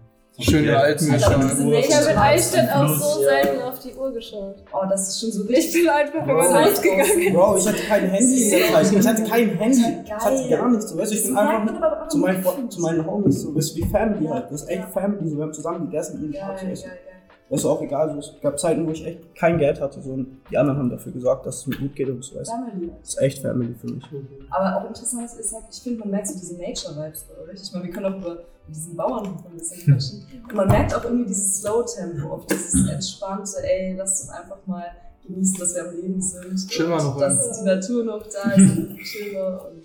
Schöne 0.41 0.77
aber 0.77 0.93
diese 0.93 1.15
Ich 1.15 1.25
habe 1.25 2.11
in 2.11 2.17
Eichstätt 2.17 2.69
auch 2.71 2.87
so 2.87 3.21
selten 3.23 3.61
auf 3.61 3.79
die 3.79 3.93
Uhr 3.93 4.13
geschaut. 4.13 4.55
Oh, 4.71 4.85
das 4.89 5.09
ist 5.09 5.19
schon 5.19 5.31
so 5.31 5.43
Ich 5.43 5.49
richtig. 5.57 5.81
bin 5.81 5.89
einfach 5.89 6.23
immer 6.23 6.33
Bro, 6.33 6.53
rausgegangen. 6.53 7.33
Bro, 7.33 7.57
ich 7.57 7.67
hatte 7.67 7.83
kein 7.87 8.09
Handy 8.09 8.43
in 8.43 8.49
der 8.51 8.71
Zeit. 8.71 8.93
Ich 8.93 9.07
hatte 9.07 9.23
kein 9.23 9.57
Handy. 9.57 9.85
Ich 10.05 10.11
hatte 10.11 10.49
gar 10.49 10.69
nichts. 10.69 10.97
Weißt 10.97 11.11
du, 11.11 11.15
ich 11.15 11.23
bin 11.25 11.37
einfach 11.37 12.07
zu 12.07 12.17
meinen, 12.17 12.43
zu 12.69 13.05
Homies. 13.05 13.41
So, 13.41 13.51
das 13.51 13.65
ist 13.65 13.75
wie 13.75 13.85
Family 13.85 14.27
halt. 14.27 14.45
Das 14.49 14.61
ist 14.61 14.69
echt. 14.69 14.89
Family. 14.93 15.29
So, 15.29 15.37
wir 15.37 15.43
haben 15.43 15.53
zusammen 15.53 15.85
gegessen. 15.85 16.19
So, 16.21 16.39
geil, 16.39 16.77
ist, 17.49 17.63
geil. 17.63 17.71
ist 17.71 17.77
auch 17.77 17.81
egal. 17.81 18.11
So, 18.11 18.19
es 18.19 18.41
gab 18.41 18.59
Zeiten, 18.59 18.85
wo 18.87 18.91
ich 18.91 19.05
echt 19.05 19.35
kein 19.35 19.57
Geld 19.57 19.79
hatte. 19.81 20.01
So, 20.01 20.11
und 20.11 20.37
die 20.49 20.57
anderen 20.57 20.79
haben 20.79 20.89
dafür 20.89 21.11
gesorgt, 21.11 21.45
dass 21.45 21.57
es 21.57 21.67
mir 21.67 21.77
gut 21.77 21.95
geht 21.95 22.09
und 22.09 22.23
so. 22.23 22.35
Weißt. 22.39 22.49
du. 22.51 22.69
Family. 22.69 22.91
Das 22.99 23.09
ist 23.09 23.21
echt 23.21 23.39
Family 23.39 23.75
für 23.75 23.87
mich. 23.87 24.03
Aber 24.49 24.77
auch 24.81 24.87
interessant 24.87 25.29
ist 25.39 25.53
halt, 25.53 25.65
ich 25.71 25.81
finde, 25.81 25.99
man 25.99 26.11
merkt 26.11 26.27
so 26.27 26.39
diese 26.39 26.55
Nature-Vibes 26.57 27.25
bei 27.25 27.51
euch. 27.51 27.61
Ich 27.61 27.73
meine, 27.73 27.85
wir 27.85 27.91
können 27.91 28.05
auch 28.13 28.17
über 28.17 28.43
diesen 28.67 28.95
Bauernhof 28.95 29.45
ein 29.45 29.57
bisschen 29.57 29.93
quatschen. 29.93 30.25
Und 30.47 30.55
man 30.55 30.67
merkt 30.67 30.95
auch 30.95 31.03
irgendwie 31.03 31.25
dieses 31.25 31.61
Slow-Tempo, 31.61 32.29
auch 32.31 32.45
dieses 32.45 32.89
entspannte, 32.89 33.57
ey, 33.63 33.95
lass 33.97 34.27
doch 34.27 34.33
einfach 34.33 34.57
mal 34.65 34.85
genießen, 35.25 35.59
dass 35.59 35.75
wir 35.75 35.87
am 35.87 35.95
Leben 35.95 36.21
sind. 36.21 36.67
Chill 36.67 36.87
mal 36.87 36.99
und 36.99 37.05
noch 37.05 37.19
Dass 37.19 37.59
die 37.59 37.65
Natur 37.65 38.03
noch 38.03 38.25
da 38.27 38.51
ist 38.51 38.77
und 38.77 38.97
chiller 39.03 39.65
und 39.71 39.83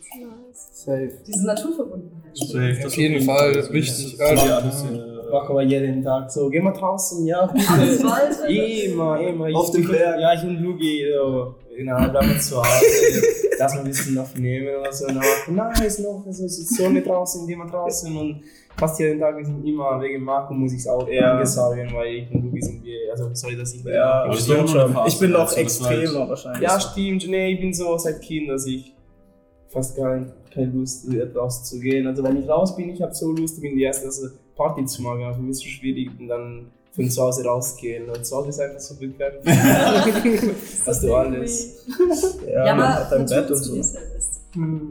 Safe. 0.53 1.13
diese 1.27 1.47
Naturverbundenheit. 1.47 2.37
Safe, 2.37 2.75
das 2.77 2.87
Auf 2.87 2.97
jeden 2.97 3.25
Fall, 3.25 3.73
wichtig. 3.73 4.17
Das 4.19 4.33
ist 4.33 4.47
Ja. 4.47 5.14
Machen 5.35 5.57
wir 5.57 5.63
jeden 5.63 6.03
Tag 6.05 6.31
so. 6.31 6.49
Gehen 6.49 6.63
wir 6.65 6.73
draußen, 6.73 7.27
ja. 7.27 7.53
Immer, 8.49 9.21
immer. 9.21 9.57
Auf 9.59 9.67
Ich- 9.69 9.73
dem 9.73 9.89
Berg. 9.89 10.21
Ja, 10.21 10.35
ich 10.35 10.43
und 10.45 10.61
Lugi, 10.63 11.05
so, 11.13 11.55
genau, 11.77 12.09
bleiben 12.09 12.39
zu 12.41 12.57
Hause. 12.59 13.23
Lass 13.59 13.75
mal 13.75 13.81
ein 13.81 13.87
bisschen 13.87 14.17
aufnehmen 14.19 14.69
oder 14.81 14.93
so. 14.93 15.07
Und 15.07 15.15
dann 15.17 15.25
machen, 15.57 15.57
nice, 15.83 15.99
noch, 16.01 16.23
also, 16.27 16.45
es 16.45 16.59
ist 16.59 16.77
Sonne 16.77 17.03
draußen, 17.03 17.47
gehen 17.47 17.59
wir 17.59 17.67
draußen. 17.67 18.17
Und 18.17 18.43
fast 18.77 18.99
jeden 19.01 19.19
Tag, 19.21 19.37
wir 19.37 19.45
sind 19.45 19.65
immer 19.67 20.01
wegen 20.01 20.23
Marco, 20.23 20.55
muss 20.55 20.73
ich 20.73 20.81
es 20.81 20.87
auch 20.89 21.09
Ja. 21.09 21.45
sagen, 21.47 21.89
weil 21.95 22.15
ich 22.15 22.31
und 22.33 22.45
Lugi 22.45 22.61
sind 22.63 22.85
wir, 22.85 23.11
also, 23.13 23.31
sorry, 23.33 23.57
dass 23.57 23.75
ich 23.75 23.83
Ja, 23.85 24.25
Aber 24.25 24.35
nur 24.35 24.59
eine 24.59 24.69
schon. 24.69 24.97
Ich 25.07 25.19
bin 25.19 25.31
noch 25.33 25.41
also 25.41 25.57
extremer 25.57 26.29
wahrscheinlich. 26.29 26.63
Ja, 26.63 26.79
stimmt. 26.81 27.29
Nee, 27.29 27.55
ich 27.55 27.61
bin 27.61 27.73
so 27.75 27.97
seit 27.99 28.21
Kind, 28.21 28.49
dass 28.51 28.67
ich 28.67 28.93
fast 29.69 29.97
gar 29.97 30.21
keine 30.53 30.67
Lust 30.73 31.07
raus 31.35 31.65
zu 31.65 31.81
gehen. 31.81 32.07
Also 32.07 32.23
wenn 32.23 32.37
ich 32.41 32.49
raus 32.49 32.77
bin, 32.77 32.91
ich 32.91 33.03
habe 33.03 33.13
so 33.15 33.33
Lust, 33.33 33.57
ich 33.57 33.63
bin 33.63 33.77
die 33.77 33.83
erste 33.83 34.07
also 34.07 34.29
Party 34.57 34.85
zu 34.87 35.03
machen. 35.03 35.23
Also 35.25 35.41
mir 35.41 35.51
ist 35.51 35.59
es 35.59 35.65
schwierig 35.65 36.11
und 36.19 36.29
dann 36.29 36.71
von 36.93 37.11
zu 37.11 37.23
Hause 37.23 37.45
rausgehen. 37.45 38.09
Und 38.09 38.25
zu 38.25 38.37
Hause 38.37 38.49
ist 38.51 38.61
einfach 38.61 38.81
so 38.81 38.95
bequem. 38.97 39.33
Hast 40.87 41.03
du 41.03 41.15
alles. 41.15 41.87
Ja, 42.47 42.67
Ja, 42.67 42.75
man 42.75 42.85
aber 42.87 42.95
hat 42.95 43.13
ein 43.13 43.27
Bett 43.27 43.51
und 43.51 43.57
so. 43.57 43.83
selbst. 43.83 44.41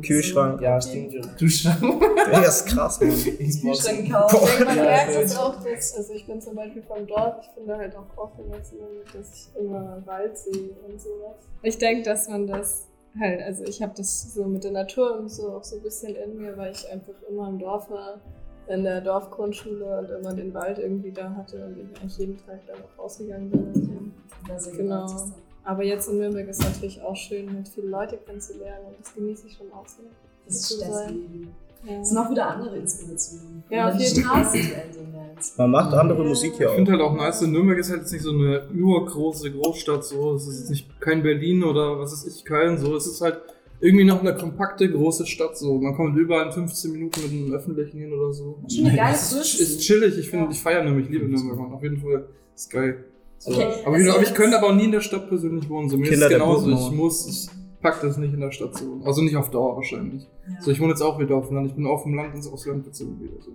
Kühlschrank. 0.02 0.60
Ja, 0.62 0.82
stimmt 0.82 1.13
schon. 1.13 1.30
Duschschrank. 1.39 1.82
Ja, 2.32 2.41
ist 2.41 2.65
krass, 2.65 2.99
Mann. 2.99 3.10
Kühlschrank 3.12 4.12
kaufen. 4.12 4.65
Man 4.65 4.76
merkt 4.76 5.15
das 5.15 5.23
es 5.32 5.38
auch, 5.38 5.56
dass, 5.63 5.95
also 5.95 6.13
ich 6.13 6.26
bin 6.26 6.41
zum 6.41 6.56
Beispiel 6.56 6.82
vom 6.84 7.06
Dorf, 7.08 7.36
ich 7.41 7.56
bin 7.56 7.67
da 7.67 7.78
halt 7.78 7.95
auch 7.95 8.17
aufgewachsen 8.17 8.78
damit, 8.80 9.08
dass 9.13 9.34
ich 9.34 9.62
immer 9.62 10.02
Wald 10.06 10.38
sehe 10.38 10.69
und 10.88 10.99
sowas. 11.02 11.36
Ich 11.62 11.78
denke, 11.78 12.04
dass 12.04 12.28
man 12.28 12.47
das 12.47 12.88
halt, 13.19 13.41
also 13.41 13.63
ich 13.65 13.82
habe 13.82 13.93
das 13.95 14.34
so 14.34 14.45
mit 14.45 14.63
der 14.63 14.71
Natur 14.71 15.17
und 15.19 15.30
so 15.30 15.49
auch 15.54 15.63
so 15.63 15.76
ein 15.78 15.82
bisschen 15.84 16.15
in 16.15 16.38
mir, 16.41 16.58
weil 16.58 16.71
ich 16.71 16.89
einfach 16.89 17.13
immer 17.30 17.47
im 17.49 17.60
Dorf 17.60 17.89
war, 17.89 18.19
in 18.67 18.84
der 18.84 19.02
Dorfgrundschule 19.02 19.99
und 19.99 20.10
immer 20.10 20.34
den 20.34 20.54
Wald 20.54 20.80
irgendwie 20.80 21.12
da 21.12 21.34
hatte 21.36 21.65
und 21.65 21.78
ich 21.78 22.02
eigentlich 22.02 22.17
jeden 22.17 22.38
Tag 22.45 22.60
da 22.67 22.73
noch 22.73 23.04
rausgegangen 23.04 23.49
bin. 23.49 23.63
Und 23.67 23.76
so. 23.76 23.91
Ja, 24.49 24.60
sehr 24.60 24.73
Genau. 24.76 25.08
Aber 25.65 25.84
jetzt 25.84 26.10
in 26.10 26.17
Nürnberg 26.17 26.47
ist 26.47 26.62
natürlich 26.62 27.02
auch 27.02 27.15
schön, 27.15 27.54
halt 27.54 27.67
viele 27.69 27.88
Leute 27.88 28.17
kennenzulernen 28.17 28.86
und 28.88 28.95
das 28.99 29.13
genieße 29.13 29.47
ich 29.47 29.54
schon 29.54 29.71
auch 29.71 29.88
sehr. 29.88 30.06
Das 30.45 30.56
ist. 30.56 30.82
Stadtleben. 30.82 31.54
Ja. 31.86 31.99
Es 31.99 32.10
sind 32.10 32.17
auch 32.17 32.30
wieder 32.30 32.47
andere 32.47 32.78
Inspirationen. 32.78 33.63
Ja, 33.69 33.89
auf 33.89 33.97
die 33.97 34.04
jeden 34.04 34.28
merkt. 35.12 35.58
Man 35.58 35.71
macht 35.71 35.93
andere 35.93 36.23
Musik 36.23 36.54
hier 36.56 36.67
Ich 36.67 36.71
auch. 36.71 36.76
finde 36.76 36.91
halt 36.93 37.02
auch 37.02 37.13
nice, 37.13 37.41
in 37.41 37.52
Nürnberg 37.52 37.78
ist 37.78 37.89
halt 37.89 38.02
jetzt 38.02 38.13
nicht 38.13 38.21
so 38.23 38.32
eine 38.32 38.67
urgroße 38.73 39.52
Großstadt, 39.52 40.06
so. 40.06 40.36
Es 40.36 40.47
ist 40.47 40.60
jetzt 40.60 40.69
nicht 40.69 41.02
kein 41.02 41.23
Berlin 41.23 41.63
oder 41.63 41.99
was 41.99 42.13
ist 42.13 42.26
ich, 42.26 42.45
Köln, 42.45 42.78
so. 42.78 42.95
Es 42.95 43.06
ist 43.08 43.19
halt 43.21 43.39
irgendwie 43.84 44.06
noch 44.06 44.22
eine 44.22 44.34
kompakte 44.36 44.89
große 44.89 45.26
Stadt, 45.26 45.58
so. 45.58 45.78
Man 45.78 45.93
kommt 45.96 46.17
überall 46.17 46.48
in 46.48 46.52
15 46.54 46.91
Minuten 46.93 47.22
mit 47.22 47.32
dem 47.32 47.54
Öffentlichen 47.54 48.00
hin 48.00 48.13
oder 48.13 48.32
so. 48.32 48.58
Schon 48.74 48.86
eine 48.88 48.96
geile 48.96 49.13
ist, 49.13 49.34
ist 49.60 49.82
chillig, 49.82 50.17
ich 50.17 50.30
finde, 50.30 50.52
ich 50.52 50.62
feiere 50.62 50.84
nämlich, 50.86 51.08
ich 51.08 51.12
liebe 51.12 51.26
Nürnberg. 51.28 51.74
Auf 51.74 51.84
jeden 51.84 51.98
Fall. 51.98 52.28
Ist 52.56 52.69
geil. 52.69 53.04
So. 53.39 53.52
Okay, 53.52 53.67
aber, 53.86 53.96
also 53.96 54.10
ich 54.10 54.15
jetzt- 54.19 54.36
könnte 54.36 54.58
aber 54.58 54.67
auch 54.69 54.76
nie 54.76 54.86
in 54.86 54.91
der 54.93 55.02
Stadt 55.02 55.28
persönlich 55.28 55.69
wohnen. 55.69 55.89
So, 55.89 55.98
mir 55.98 56.10
Kinder 56.10 56.28
ist 56.28 56.32
genauso. 56.34 56.72
Ich 56.72 56.91
muss, 56.91 57.28
ich 57.28 57.50
pack 57.82 58.00
das 58.02 58.15
nicht 58.17 58.34
in 58.34 58.39
der 58.39 58.52
Stadt 58.52 58.74
zu 58.78 58.89
wohnen. 58.89 59.04
Also 59.04 59.22
nicht 59.22 59.36
auf 59.36 59.50
Dauer 59.52 59.76
wahrscheinlich. 59.76 60.24
Ja. 60.48 60.62
So, 60.62 60.72
ich 60.72 60.80
wohne 60.80 60.91
jetzt 60.91 61.02
auch 61.02 61.19
wieder 61.19 61.36
auf 61.36 61.48
dem 61.48 61.56
Land. 61.58 61.67
Ich 61.67 61.74
bin 61.76 61.86
auf 61.86 62.04
dem 62.04 62.13
Land 62.15 62.34
ins 62.36 62.48
Ausland 62.48 62.86
gezogen 62.86 63.19
wieder. 63.22 63.34
So. 63.41 63.52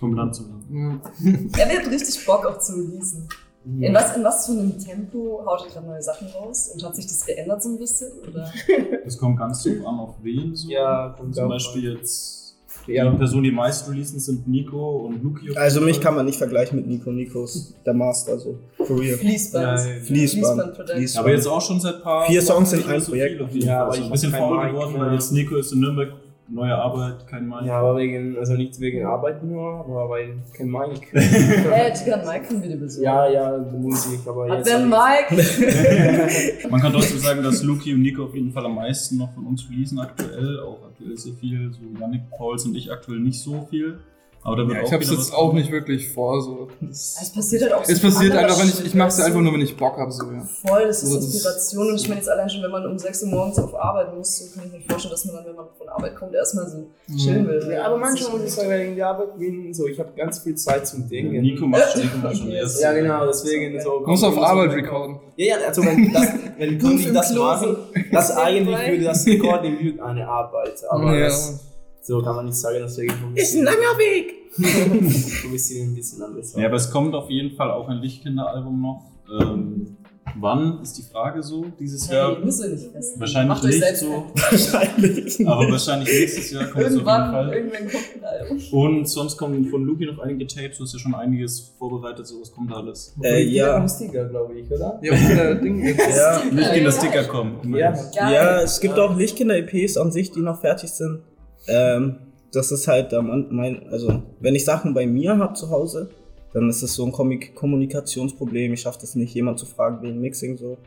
vom 0.00 0.14
Land 0.14 0.34
zu 0.34 0.44
Land. 0.44 0.64
Ja. 0.70 1.62
Er 1.62 1.70
wird 1.76 1.90
richtig 1.90 2.24
Bock 2.24 2.46
auch 2.46 2.58
zu 2.58 2.72
releasen. 2.72 3.28
In 3.66 3.92
was, 3.94 4.16
in 4.16 4.22
was 4.22 4.46
für 4.46 4.52
einem 4.52 4.78
Tempo 4.78 5.42
haut 5.44 5.64
ihr 5.66 5.72
gerade 5.72 5.86
neue 5.88 6.02
Sachen 6.02 6.28
raus? 6.28 6.70
Und 6.72 6.84
hat 6.84 6.94
sich 6.94 7.06
das 7.06 7.26
geändert 7.26 7.60
so 7.62 7.70
ein 7.70 7.78
bisschen? 7.78 8.12
Oder? 8.28 8.52
Es 9.04 9.18
kommt 9.18 9.38
ganz 9.38 9.62
drauf 9.64 9.86
an, 9.86 9.98
auf 10.00 10.14
wen 10.22 10.54
so. 10.54 10.68
Ja, 10.70 11.14
kommt 11.18 11.34
Zum 11.34 11.48
Beispiel 11.48 11.94
jetzt 11.94 12.56
Ja. 12.86 13.10
die 13.10 13.16
Personen, 13.16 13.42
die 13.42 13.50
meist 13.50 13.88
releasen, 13.88 14.20
sind 14.20 14.46
Nico 14.46 15.06
und 15.06 15.20
Luki. 15.22 15.56
Also 15.56 15.80
mich 15.80 16.00
kann 16.00 16.14
man 16.14 16.26
nicht 16.26 16.38
vergleichen 16.38 16.76
mit 16.78 16.86
Nico. 16.86 17.10
Nico 17.10 17.42
ist 17.44 17.74
der 17.84 17.94
Master, 17.94 18.32
also 18.32 18.56
for 18.76 19.00
real. 19.00 19.16
Fließband. 19.18 19.64
Ja, 19.64 19.76
Fließband. 19.76 20.06
Fließband. 20.06 20.90
Fließband. 20.90 21.24
Aber 21.26 21.34
jetzt 21.34 21.46
auch 21.48 21.60
schon 21.60 21.80
seit 21.80 22.02
paar 22.02 22.26
Vier 22.26 22.42
Songs 22.42 22.72
in 22.72 22.84
einem 22.84 23.00
so 23.00 23.10
Projekt. 23.10 23.40
jeden 23.52 23.66
Ja, 23.66 23.84
aber 23.84 23.96
ich 23.96 24.04
ein 24.04 24.10
bisschen 24.12 24.30
faul 24.32 24.68
geworden, 24.70 24.94
ja. 24.94 25.00
weil 25.06 25.14
jetzt 25.14 25.32
Nico 25.32 25.56
ist 25.56 25.72
in 25.72 25.80
Nürnberg, 25.80 26.12
neue 26.48 26.74
Arbeit, 26.74 27.26
kein 27.26 27.46
Mann. 27.46 27.64
Ja, 27.66 27.80
aber 27.80 27.96
wegen, 27.96 28.36
also 28.38 28.54
nicht 28.54 28.78
wegen 28.80 29.04
Arbeit 29.04 29.42
nur, 29.42 29.80
aber 29.80 30.08
weil 30.08 30.36
kein 30.52 30.68
Mic. 30.70 31.00
Äh, 31.12 31.92
Tigran 31.92 32.24
Mike 32.26 32.46
können 32.46 32.62
wir 32.62 32.68
dir 32.70 32.76
besuchen. 32.78 33.04
ja, 33.04 33.28
ja, 33.28 33.58
Musik, 33.58 34.20
aber 34.26 34.48
Hat 34.48 34.58
jetzt. 34.58 34.70
ein 34.74 34.88
Mike? 34.88 35.34
Man 36.70 36.80
kann 36.80 36.92
trotzdem 36.92 37.18
sagen, 37.18 37.42
dass 37.42 37.62
Luki 37.62 37.92
und 37.94 38.02
Nico 38.02 38.24
auf 38.24 38.34
jeden 38.34 38.52
Fall 38.52 38.64
am 38.64 38.74
meisten 38.74 39.16
noch 39.18 39.32
von 39.34 39.46
uns 39.46 39.68
releasen 39.70 39.98
aktuell. 39.98 40.60
Auch 40.60 40.78
aktuell 40.86 41.16
sehr 41.16 41.34
viel. 41.34 41.70
So 41.72 41.80
Yannick, 42.00 42.22
Pauls 42.36 42.64
und 42.64 42.76
ich 42.76 42.90
aktuell 42.90 43.18
nicht 43.20 43.40
so 43.42 43.66
viel. 43.68 43.98
Aber 44.42 44.56
da 44.58 44.62
wird 44.68 44.76
Ja, 44.76 44.82
auch 44.82 44.86
ich 44.86 44.92
hab's 44.92 45.10
jetzt 45.10 45.34
auch 45.34 45.52
nicht 45.54 45.72
wirklich 45.72 46.08
vor. 46.12 46.40
So. 46.40 46.68
Das, 46.80 47.18
Es 47.20 47.30
passiert 47.32 47.62
halt 47.62 47.72
auch 47.72 47.84
so 47.84 47.90
es 47.92 48.00
passiert 48.00 48.32
einfach, 48.32 48.60
wenn 48.60 48.68
ich, 48.68 48.84
ich 48.86 48.94
mach's 48.94 49.16
Shit, 49.16 49.24
einfach 49.24 49.40
nur, 49.40 49.52
wenn 49.52 49.60
ich 49.60 49.76
Bock 49.76 49.96
hab. 49.98 50.12
So, 50.12 50.30
ja. 50.30 50.40
Voll, 50.64 50.86
das 50.86 50.98
ist 51.02 51.04
Also 51.08 51.16
das 51.16 51.24
ist- 51.26 51.34
Inspiration. 51.34 51.88
Und 51.88 51.96
ich 51.96 52.08
meine 52.08 52.20
jetzt 52.20 52.28
allein 52.28 52.48
schon, 52.48 52.62
wenn 52.62 52.70
man 52.70 52.86
um 52.86 52.96
6 52.96 53.24
Uhr 53.24 53.30
morgens 53.30 53.58
auf 53.58 53.74
Arbeit 53.74 54.14
muss, 54.14 54.38
so 54.38 54.54
kann 54.54 54.68
ich 54.68 54.72
mir 54.72 54.80
vorstellen, 54.88 55.10
dass 55.10 55.24
man 55.24 55.34
dann, 55.36 55.46
wenn 55.46 55.56
man 55.56 55.66
von 55.76 55.85
Arbeit 55.96 56.16
kommt, 56.16 56.34
erstmal 56.34 56.68
so 56.68 56.86
chillen 57.16 57.46
will. 57.48 57.68
Ja, 57.72 57.86
aber 57.86 57.98
manchmal 57.98 58.32
muss 58.32 58.44
ich 58.44 58.52
sagen, 58.52 58.68
wenn 58.70 58.82
ich 58.82 58.88
in 58.88 58.94
die 58.96 59.02
Arbeit 59.02 59.38
bin, 59.38 59.72
so, 59.74 59.86
ich 59.86 59.98
habe 59.98 60.10
ganz 60.16 60.38
viel 60.40 60.54
Zeit 60.54 60.86
zum 60.86 61.08
Denken. 61.08 61.40
Nico 61.42 61.66
macht, 61.66 61.96
Nico 61.96 62.18
macht 62.18 62.36
schon 62.38 62.50
erst. 62.50 62.80
Ja, 62.82 62.92
genau, 62.92 63.26
deswegen 63.26 63.80
so. 63.80 64.00
Du 64.00 64.06
musst 64.10 64.24
auf 64.24 64.38
Arbeit 64.38 64.70
so- 64.70 64.76
recorden. 64.76 65.18
Ja, 65.36 65.46
ja, 65.46 65.66
also 65.66 65.84
wenn, 65.84 66.12
das, 66.12 66.28
wenn 66.58 66.78
Kunden 66.78 67.12
das 67.14 67.34
machen, 67.34 67.76
das 68.12 68.30
eigentlich 68.36 68.78
würde 68.88 69.04
das 69.04 69.26
Recording 69.26 69.78
würde 69.82 70.04
eine 70.04 70.28
Arbeit. 70.28 70.82
Aber 70.90 71.14
Ja. 71.16 71.24
das 71.26 71.60
So 72.02 72.22
kann 72.22 72.36
man 72.36 72.46
nicht 72.46 72.56
sagen, 72.58 72.78
dass 72.80 72.96
wir 72.96 73.04
irgendwo 73.04 73.26
ein 73.28 73.36
Ist 73.36 73.54
ein 73.56 73.64
langer 73.64 73.98
Weg! 73.98 74.32
ein 74.58 75.50
bisschen, 75.52 75.90
ein 75.90 75.94
bisschen 75.94 76.22
anders 76.22 76.54
Ja, 76.56 76.66
aber 76.66 76.76
es 76.76 76.90
kommt 76.90 77.14
auf 77.14 77.28
jeden 77.28 77.54
Fall 77.56 77.70
auch 77.70 77.88
ein 77.88 77.98
Lichtkinder-Album 77.98 78.80
noch. 78.80 79.02
Ähm, 79.40 79.96
wann 80.34 80.80
ist 80.82 80.98
die 80.98 81.02
Frage 81.02 81.42
so? 81.42 81.64
Dieses 81.78 82.08
Hey, 82.08 82.16
Jahr? 82.16 82.38
müsst 82.38 82.62
ihr 82.62 82.70
nicht 82.70 82.90
fest. 82.90 83.18
Wahrscheinlich 83.20 83.62
nicht 83.62 83.78
selbst 83.78 84.00
so. 84.00 84.26
Wahrscheinlich. 84.34 85.46
Aber 85.48 85.70
wahrscheinlich 85.70 86.08
nächstes 86.08 86.50
Jahr 86.50 86.64
kommt 86.64 86.84
es 86.84 86.86
auf 86.86 86.90
jeden 86.92 86.98
Irgendwann, 87.06 87.32
Fall. 87.32 87.54
irgendwann 87.54 87.80
kommt 87.90 88.04
ein 88.16 88.24
Album. 88.24 88.58
Und 88.72 89.08
sonst 89.08 89.36
kommen 89.36 89.66
von 89.66 89.84
Luki 89.84 90.06
noch 90.06 90.18
einige 90.18 90.46
Tapes. 90.46 90.78
Du 90.78 90.84
hast 90.84 90.92
ja 90.92 90.98
schon 90.98 91.14
einiges 91.14 91.72
vorbereitet. 91.78 92.26
So 92.26 92.40
was 92.40 92.52
kommt 92.52 92.70
da 92.70 92.76
alles. 92.76 93.14
Äh, 93.22 93.44
ja. 93.44 93.76
Am 93.76 93.88
Sticker, 93.88 94.24
glaube 94.28 94.58
ich, 94.58 94.70
oder? 94.70 94.98
Ja, 95.02 95.14
der 95.14 95.54
Ding. 95.56 95.82
Ja. 96.16 96.42
Lichtkinder-Sticker 96.50 97.24
kommen. 97.24 97.74
Ja. 97.74 97.92
Geil. 97.92 98.34
Ja, 98.34 98.60
es 98.62 98.80
gibt 98.80 98.98
auch 98.98 99.16
Lichtkinder-EPs 99.16 99.96
an 99.96 100.10
sich, 100.12 100.30
die 100.30 100.40
noch 100.40 100.60
fertig 100.60 100.90
sind. 100.90 101.20
Ähm, 101.68 102.16
das 102.52 102.70
ist 102.72 102.86
halt 102.88 103.12
mein, 103.20 103.86
also 103.90 104.22
wenn 104.40 104.54
ich 104.54 104.64
Sachen 104.64 104.94
bei 104.94 105.06
mir 105.06 105.36
habe 105.38 105.54
zu 105.54 105.70
Hause, 105.70 106.10
dann 106.56 106.70
ist 106.70 106.82
es 106.82 106.94
so 106.94 107.04
ein 107.04 107.12
Kommunikationsproblem. 107.12 108.72
Ich 108.72 108.80
schaffe 108.80 108.98
das 109.02 109.14
nicht, 109.14 109.34
jemand 109.34 109.58
zu 109.58 109.66
fragen 109.66 110.02
wegen 110.02 110.20
Mixing 110.20 110.56
so. 110.56 110.78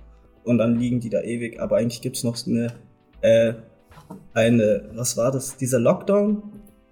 Und 0.44 0.58
dann 0.58 0.80
liegen 0.80 1.00
die 1.00 1.10
da 1.10 1.22
ewig. 1.22 1.60
Aber 1.62 1.78
eigentlich 1.78 2.02
gibt's 2.02 2.24
noch 2.24 2.36
eine, 2.48 2.74
äh, 3.22 3.54
eine, 4.34 4.90
was 4.96 5.16
war 5.18 5.32
das? 5.32 5.58
Dieser 5.58 5.80
Lockdown? 5.80 6.42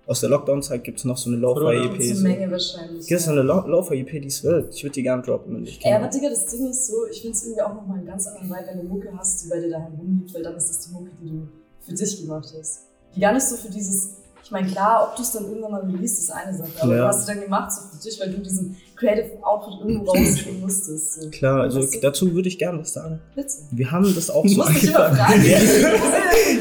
Aus 0.05 0.21
der 0.21 0.29
Lockdown-Zeit 0.29 0.83
gibt's 0.85 1.03
noch 1.03 1.17
so 1.17 1.29
eine 1.29 1.37
Lo-Fi-EP. 1.39 1.97
Das 1.97 2.05
ist 2.05 2.19
So. 2.19 2.25
eine 2.27 2.35
Menge 2.37 2.51
wahrscheinlich. 2.51 3.07
Gibt 3.07 3.19
es 3.19 3.27
eine 3.27 3.41
Lo- 3.41 3.67
Lo-Fi-EP, 3.67 4.21
die 4.21 4.27
ist 4.27 4.43
wild. 4.43 4.73
Ich 4.73 4.83
würde 4.83 4.93
die 4.93 5.03
gerne 5.03 5.21
droppen. 5.23 5.55
wenn 5.55 5.63
ich 5.63 5.79
kann. 5.81 5.93
aber 5.93 6.07
Digga, 6.07 6.29
das 6.29 6.45
Ding 6.45 6.69
ist 6.69 6.87
so, 6.87 6.93
ich 7.11 7.19
finde 7.21 7.35
es 7.35 7.43
irgendwie 7.43 7.61
auch 7.63 7.73
nochmal 7.73 7.97
einen 7.97 8.07
ganz 8.07 8.25
anderen 8.27 8.49
Vibe, 8.49 8.67
wenn 8.69 8.77
du 8.87 8.93
Mucke 8.93 9.09
hast, 9.17 9.43
die 9.43 9.49
bei 9.49 9.59
dir 9.59 9.69
daheim 9.71 9.95
rumliegt, 9.99 10.33
weil 10.33 10.43
dann 10.43 10.55
ist 10.55 10.69
das 10.69 10.87
die 10.87 10.93
Mucke, 10.93 11.09
die 11.21 11.29
du 11.29 11.47
für 11.81 11.93
dich 11.93 12.21
gemacht 12.21 12.53
hast. 12.57 12.83
Die 13.15 13.19
gar 13.19 13.33
nicht 13.33 13.43
so 13.47 13.55
für 13.57 13.69
dieses, 13.69 14.11
ich 14.47 14.51
meine, 14.51 14.69
klar, 14.71 15.09
ob 15.09 15.17
du 15.17 15.23
es 15.23 15.31
dann 15.33 15.43
irgendwann 15.43 15.71
mal 15.73 15.81
release, 15.81 16.19
ist 16.21 16.31
eine 16.31 16.55
Sache, 16.57 16.69
aber 16.79 16.95
Ja. 16.95 17.01
du 17.01 17.07
hast 17.09 17.27
du 17.27 17.33
dann 17.33 17.41
gemacht 17.43 17.69
so 17.69 17.81
für 17.91 18.01
dich, 18.01 18.17
weil 18.21 18.29
du 18.31 18.37
diesen 18.39 18.77
Creative 18.95 19.43
Output 19.43 19.81
irgendwo 19.81 20.05
rausgeben 20.13 20.61
musstest. 20.61 21.21
So. 21.21 21.29
Klar, 21.31 21.63
also 21.63 21.81
Weißt 21.81 21.95
du? 21.95 21.99
dazu 21.99 22.33
würde 22.33 22.47
ich 22.47 22.57
gerne 22.57 22.79
was 22.79 22.93
sagen. 22.93 23.19
Bitte. 23.35 23.49
Wir 23.71 23.91
haben 23.91 24.15
das 24.15 24.29
auch 24.29 24.45
Ich 24.45 24.55
so 24.55 24.61
angefangen. 24.61 25.15
fragen. 25.17 25.43
Ja. 25.45 25.57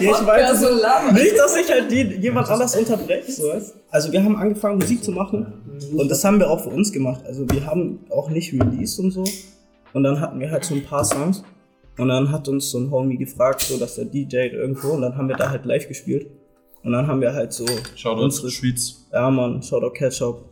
ich 0.01 0.27
weiß, 0.27 0.61
so. 0.61 1.13
Nicht, 1.15 1.39
dass 1.39 1.57
ich 1.57 1.71
halt 1.71 1.89
die, 1.93 2.03
jemand 2.21 2.49
anders 2.51 2.75
unterbreche. 2.75 3.31
So. 3.31 3.53
Also 3.93 4.11
wir 4.11 4.25
haben 4.25 4.35
angefangen 4.37 4.79
Musik 4.79 5.05
zu 5.05 5.13
machen 5.13 5.47
und 5.97 6.11
das 6.11 6.25
haben 6.25 6.41
wir 6.41 6.51
auch 6.51 6.65
für 6.65 6.71
uns 6.71 6.91
gemacht. 6.91 7.23
Also 7.25 7.49
wir 7.49 7.65
haben 7.67 8.01
auch 8.11 8.31
nicht 8.31 8.53
released 8.53 8.99
und 8.99 9.13
so. 9.13 9.23
Und 9.93 10.03
dann 10.03 10.21
hatten 10.21 10.41
wir 10.41 10.51
halt 10.51 10.65
so 10.65 10.75
ein 10.75 10.83
paar 10.85 11.05
Songs. 11.05 11.45
Und 11.99 12.09
dann 12.09 12.33
hat 12.33 12.49
uns 12.49 12.69
so 12.73 12.79
ein 12.79 12.91
Homie 12.91 13.17
gefragt, 13.17 13.63
so 13.63 13.79
dass 13.79 13.95
der 13.95 14.07
DJ 14.07 14.49
irgendwo 14.49 14.89
und 14.89 15.03
dann 15.03 15.17
haben 15.17 15.29
wir 15.29 15.37
da 15.37 15.51
halt 15.51 15.65
live 15.65 15.87
gespielt. 15.89 16.27
Und 16.83 16.93
dann 16.93 17.07
haben 17.07 17.21
wir 17.21 17.33
halt 17.35 17.53
so 17.53 17.65
Shoutout 17.97 18.23
unsere 18.25 18.49
zu 18.49 18.53
Schwyz. 18.53 19.07
ja, 19.13 19.29
Mann, 19.31 19.63
Shoutout 19.63 19.91
Ketchup. 19.91 20.45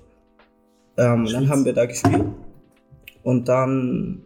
Ähm, 0.97 1.27
dann 1.31 1.49
haben 1.49 1.65
wir 1.65 1.73
da 1.73 1.87
gespielt. 1.87 2.25
Und 3.23 3.49
dann 3.49 4.23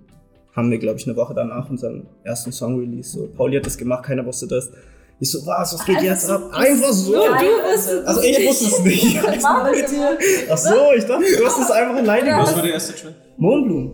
haben 0.55 0.71
wir, 0.71 0.79
glaube 0.79 0.99
ich, 0.99 1.07
eine 1.07 1.17
Woche 1.17 1.35
danach 1.35 1.69
unseren 1.71 2.07
ersten 2.25 2.51
Song 2.53 2.79
release. 2.79 3.11
So, 3.13 3.29
Pauli 3.29 3.57
hat 3.57 3.67
das 3.67 3.77
gemacht, 3.79 4.05
keiner 4.05 4.25
wusste 4.27 4.47
das. 4.49 4.71
Ich 5.21 5.31
so, 5.33 5.45
was, 5.47 5.75
was 5.75 5.85
geht 5.85 5.97
Einfach 5.97 6.11
jetzt 6.11 6.27
so- 6.27 6.33
ab? 6.35 6.51
Einfach 6.53 6.93
so. 6.93 7.13
Du 7.13 7.19
wusstest. 7.19 8.07
Also 8.07 8.23
ich 8.23 8.49
wusste 8.49 8.65
es 8.67 8.85
nicht. 8.85 9.21
Mach 9.43 9.71
mit 9.71 9.91
dir. 9.91 10.19
Ach 10.51 10.57
so, 10.57 10.75
ich 10.97 11.05
dachte, 11.05 11.25
du 11.39 11.45
hast 11.47 11.59
es 11.59 11.71
einfach 11.71 11.97
alleine 11.97 12.31
Was 12.31 12.37
gemacht. 12.39 12.57
war 12.57 12.63
der 12.63 12.73
erste 12.73 12.95
Track? 12.95 13.15
Mondblumen. 13.37 13.93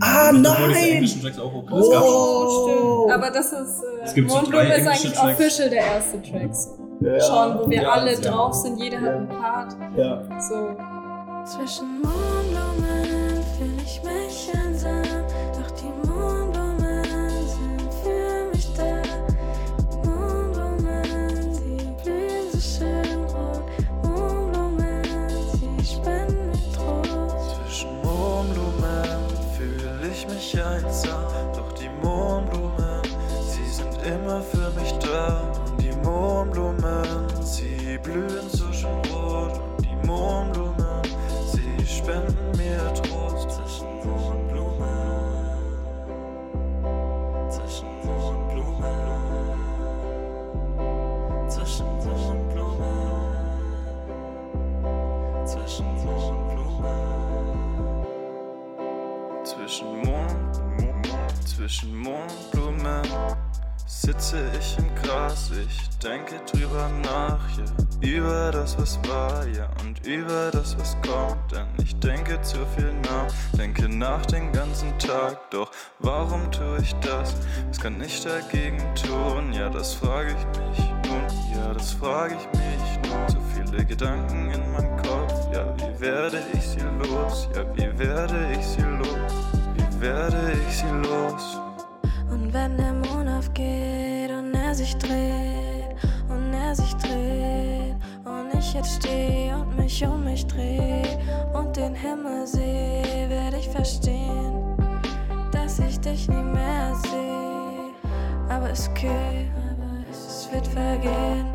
Ah, 0.00 0.30
nein! 0.32 0.74
englischen 0.74 1.20
Tracks 1.20 1.38
auch 1.38 1.52
okay. 1.52 1.74
Es 1.76 1.90
gab 1.90 2.02
schon. 2.04 2.12
Oh, 2.12 3.04
stimmt. 3.08 3.12
Aber 3.14 3.30
das 3.32 3.46
ist. 3.52 3.82
Äh, 3.82 4.04
Es 4.04 4.14
gibt 4.14 4.30
so 4.30 4.36
Mondblume 4.36 4.64
drei 4.64 4.76
ist 4.78 4.86
eigentlich 4.86 5.12
Tracks. 5.12 5.40
official 5.40 5.70
der 5.70 5.78
erste 5.84 6.22
Track. 6.22 6.54
So. 6.54 6.89
Ja, 7.00 7.18
Schon, 7.20 7.58
wo 7.58 7.70
wir 7.70 7.82
Ja, 7.82 7.90
alle 7.92 8.12
ja. 8.14 8.20
drauf 8.20 8.54
sind, 8.54 8.78
jeder 8.78 9.00
hat 9.00 9.14
einen 9.14 9.28
Part. 9.28 9.74
Ja. 9.96 10.22
So. 10.40 10.76
Zwischen 11.46 12.02
Mondblumen 12.02 13.42
fühl 13.56 13.78
ich 13.82 14.02
mich 14.02 14.52
einsam, 14.54 15.02
doch 15.54 15.70
die 15.70 16.06
Mondblumen 16.06 17.04
sind 17.48 17.94
für 18.04 18.50
mich 18.52 18.74
da. 18.74 19.02
Mondblumen, 20.04 21.54
sie 21.54 21.88
blühen 22.04 22.50
so 22.52 22.60
schön 22.60 23.24
rot. 23.24 23.64
Mondblumen, 24.02 25.02
sie 25.54 25.86
spenden 25.94 26.46
mir 26.48 26.72
Trost. 26.76 27.56
Zwischen 27.64 27.96
Mohnblumen 28.02 29.18
fühle 29.56 30.10
ich 30.12 30.28
mich 30.28 30.62
einsam, 30.62 31.24
doch 31.56 31.72
die 31.72 31.88
Mohnblumen, 32.02 33.02
sie 33.48 33.64
sind 33.72 33.96
immer 34.06 34.42
für 34.42 34.70
mich 34.78 34.92
da. 34.98 35.40
Mohnblumen, 36.20 37.28
sie 37.40 37.96
blühen 38.02 38.50
so 38.50 38.70
schön 38.74 39.00
rot. 39.10 39.58
Und 39.58 39.82
die 39.82 40.06
Mohnblumen, 40.06 41.02
sie 41.50 41.86
spenden 41.86 42.50
mir 42.58 42.92
Trost. 42.92 43.48
Zwischen 43.50 43.88
Mohnblumen, 44.04 44.90
zwischen 47.48 47.88
Mohnblumen, 48.04 48.98
zwischen 51.48 51.86
Mohnblumen, 52.04 52.96
zwischen 55.46 55.86
Mohnblumen. 56.04 56.50
Zwischen 59.42 60.02
Mond, 60.02 60.60
zwischen 61.46 61.96
Mondblumen 61.96 62.49
sitze 64.10 64.42
ich 64.58 64.76
im 64.78 64.92
Gras, 64.96 65.52
ich 65.52 65.88
denke 65.98 66.34
drüber 66.50 66.90
nach, 67.02 67.38
ja, 67.56 68.08
über 68.16 68.50
das, 68.50 68.76
was 68.76 68.98
war, 69.08 69.46
ja, 69.46 69.68
und 69.84 70.04
über 70.04 70.50
das, 70.50 70.76
was 70.78 70.96
kommt, 71.00 71.52
denn 71.52 71.66
ich 71.78 71.94
denke 72.00 72.40
zu 72.42 72.58
viel 72.76 72.92
nach, 73.04 73.32
denke 73.56 73.88
nach 73.88 74.26
den 74.26 74.50
ganzen 74.50 74.98
Tag, 74.98 75.50
doch 75.50 75.70
warum 76.00 76.50
tue 76.50 76.78
ich 76.82 76.92
das? 76.96 77.36
Was 77.68 77.78
kann 77.78 78.02
ich 78.02 78.24
dagegen 78.24 78.78
tun? 78.96 79.52
Ja, 79.52 79.68
das 79.68 79.94
frage 79.94 80.30
ich 80.30 80.58
mich 80.58 80.90
nun, 81.06 81.54
ja, 81.54 81.72
das 81.72 81.92
frage 81.92 82.34
ich 82.34 82.58
mich 82.58 83.10
nun, 83.10 83.28
so 83.28 83.38
viele 83.54 83.84
Gedanken 83.84 84.50
in 84.50 84.72
meinem 84.72 84.96
Kopf, 84.96 85.34
ja, 85.54 85.72
wie 85.76 86.00
werde 86.00 86.42
ich 86.52 86.66
sie 86.66 86.80
los? 86.98 87.48
Ja, 87.54 87.64
wie 87.76 87.96
werde 87.96 88.52
ich 88.58 88.66
sie 88.66 88.82
los? 88.82 89.32
Wie 89.76 90.00
werde 90.00 90.52
ich 90.66 90.78
sie 90.78 91.08
los? 91.08 91.60
Und 92.30 92.52
wenn 92.52 92.76
der 92.76 92.99
sich 94.80 94.96
dreht 94.96 95.94
und 96.30 96.54
er 96.54 96.74
sich 96.74 96.94
dreht 96.96 97.96
und 98.24 98.58
ich 98.58 98.72
jetzt 98.72 98.96
stehe 98.96 99.54
und 99.54 99.76
mich 99.76 100.02
um 100.06 100.24
mich 100.24 100.46
dreh 100.46 101.02
und 101.52 101.76
den 101.76 101.94
Himmel 101.94 102.46
sehe, 102.46 103.28
werde 103.28 103.58
ich 103.58 103.68
verstehen, 103.68 104.74
dass 105.52 105.80
ich 105.80 106.00
dich 106.00 106.28
nie 106.28 106.42
mehr 106.42 106.94
sehe. 106.94 107.92
Aber 108.48 108.70
okay, 108.70 109.50
aber 109.70 110.10
es 110.10 110.48
wird 110.50 110.66
vergehen. 110.66 111.46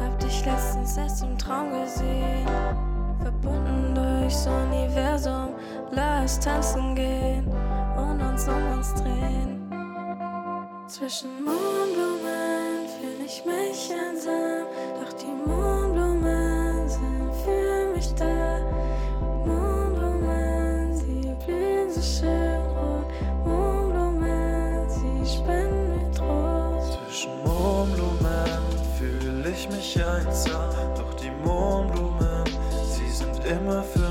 Hab 0.00 0.16
dich 0.20 0.44
letztens 0.44 0.96
erst 0.96 1.24
im 1.24 1.36
Traum 1.36 1.70
gesehen, 1.70 2.46
verbunden 3.20 3.96
durchs 3.96 4.46
Universum. 4.46 5.48
Lass 5.90 6.38
tanzen 6.38 6.94
gehen 6.94 7.48
und 7.96 8.22
uns 8.22 8.46
um 8.46 8.72
uns 8.78 8.94
drehen. 8.94 9.61
Zwischen 10.92 11.42
Mondblumen 11.42 12.86
fühl 13.00 13.24
ich 13.24 13.42
mich 13.46 13.90
einsam, 13.90 14.66
doch 15.00 15.12
die 15.14 15.48
Mondblumen 15.48 16.86
sind 16.86 17.32
für 17.46 17.94
mich 17.94 18.14
da. 18.14 18.60
Mondblumen, 19.46 20.94
sie 20.94 21.34
blühen 21.46 21.90
so 21.90 22.02
schön 22.02 22.60
rot. 22.76 23.06
Mondblumen, 23.42 24.90
sie 24.90 25.34
spenden 25.34 25.96
mir 25.96 26.12
Trost. 26.12 26.98
Zwischen 27.06 27.42
Mohnblumen 27.42 28.60
fühle 28.98 29.50
ich 29.50 29.70
mich 29.70 29.96
einsam, 30.04 30.94
doch 30.94 31.14
die 31.14 31.30
Mohnblumen, 31.42 32.44
sie 32.84 33.08
sind 33.08 33.42
immer 33.46 33.82
für 33.82 34.01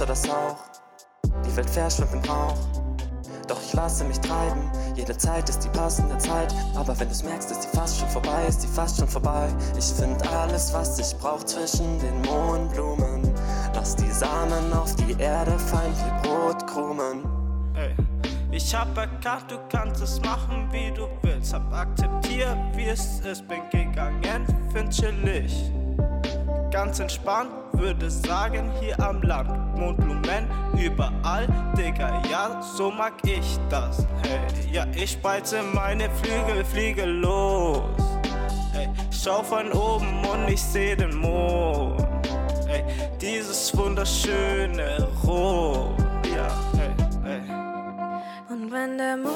du 0.00 0.06
das 0.06 0.28
auch? 0.28 0.56
Die 1.44 1.56
Welt 1.56 1.68
verschwimmt 1.68 2.12
im 2.12 2.30
Rauch. 2.30 2.56
Doch 3.46 3.60
ich 3.60 3.72
lasse 3.74 4.04
mich 4.04 4.18
treiben, 4.20 4.70
jede 4.94 5.16
Zeit 5.16 5.48
ist 5.48 5.64
die 5.64 5.68
passende 5.70 6.16
Zeit. 6.18 6.54
Aber 6.76 6.98
wenn 6.98 7.08
du's 7.08 7.22
merkst, 7.22 7.50
ist 7.50 7.64
die 7.64 7.76
fast 7.76 7.98
schon 7.98 8.08
vorbei, 8.08 8.46
ist 8.48 8.62
die 8.62 8.68
fast 8.68 8.98
schon 8.98 9.08
vorbei. 9.08 9.48
Ich 9.76 9.86
find 9.86 10.26
alles, 10.32 10.72
was 10.72 10.98
ich 10.98 11.16
brauch 11.18 11.42
zwischen 11.44 11.98
den 11.98 12.22
Mohnblumen. 12.22 13.34
Lass 13.74 13.96
die 13.96 14.10
Samen 14.10 14.72
auf 14.72 14.94
die 14.96 15.20
Erde 15.20 15.58
fallen 15.58 15.94
wie 15.94 16.28
Brotkrumen. 16.28 17.24
Ey, 17.74 17.94
ich 18.52 18.74
hab 18.74 18.96
erkannt, 18.96 19.50
du 19.50 19.58
kannst 19.68 20.00
es 20.02 20.20
machen, 20.22 20.68
wie 20.70 20.92
du 20.92 21.08
willst. 21.22 21.52
Hab 21.52 21.72
akzeptiert, 21.72 22.56
wie 22.74 22.86
es 22.86 23.20
ist, 23.20 23.46
bin 23.48 23.62
gegangen, 23.70 24.46
find 24.72 24.90
chillig. 24.90 25.72
Ganz 26.70 27.00
entspannt, 27.00 27.50
würde 27.72 28.08
sagen, 28.08 28.70
hier 28.80 28.98
am 29.00 29.20
Land. 29.22 29.76
Mondblumen 29.76 30.46
überall, 30.78 31.48
Digga, 31.76 32.22
ja, 32.30 32.62
so 32.62 32.92
mag 32.92 33.14
ich 33.24 33.58
das. 33.68 34.06
Hey, 34.22 34.38
ja, 34.72 34.86
ich 34.94 35.12
spreize 35.12 35.62
meine 35.62 36.08
Flügel, 36.10 36.64
fliege 36.64 37.04
los. 37.06 37.82
Ey, 38.74 38.88
schau 39.10 39.42
von 39.42 39.72
oben 39.72 40.24
und 40.24 40.48
ich 40.48 40.62
seh 40.62 40.94
den 40.94 41.16
Mond. 41.16 42.06
Ey, 42.68 42.84
dieses 43.20 43.76
wunderschöne 43.76 45.08
Rot. 45.24 45.99
Und 48.70 48.76
wenn 48.76 48.98
der 48.98 49.16
Mond 49.16 49.34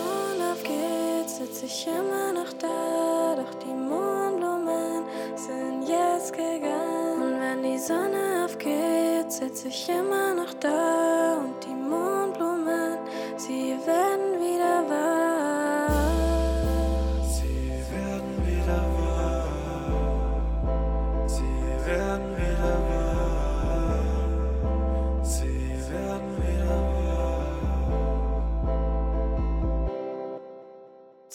aufgeht, 0.53 1.29
sitz 1.29 1.65
ich 1.65 1.89
immer 1.89 2.33
noch 2.33 2.53
da. 2.53 3.35
Doch 3.35 3.53
die 3.55 3.75
Mondblumen 3.75 5.03
sind 5.35 5.89
jetzt 5.89 6.33
gegangen. 6.33 7.21
Und 7.21 7.41
wenn 7.41 7.63
die 7.65 7.77
Sonne 7.77 8.45
aufgeht, 8.45 9.33
sitz 9.33 9.65
ich 9.65 9.89
immer 9.89 10.35
noch 10.35 10.55
da. 10.61 11.39
Und 11.39 11.65
die 11.65 11.75
Mondblumen, 11.75 12.99
sie 13.37 13.77
werden 13.85 14.39
wieder 14.39 14.89
wahr. 14.89 15.34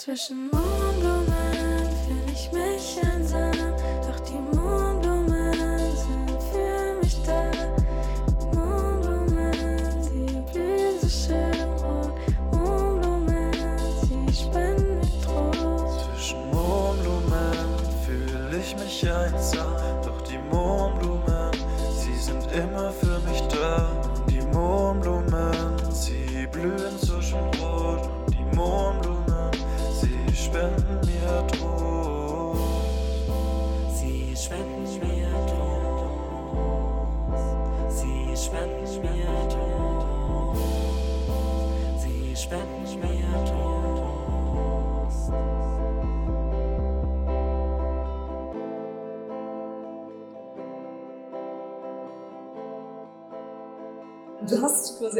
Zwischen 0.09 0.49
Mondblumen 0.49 0.88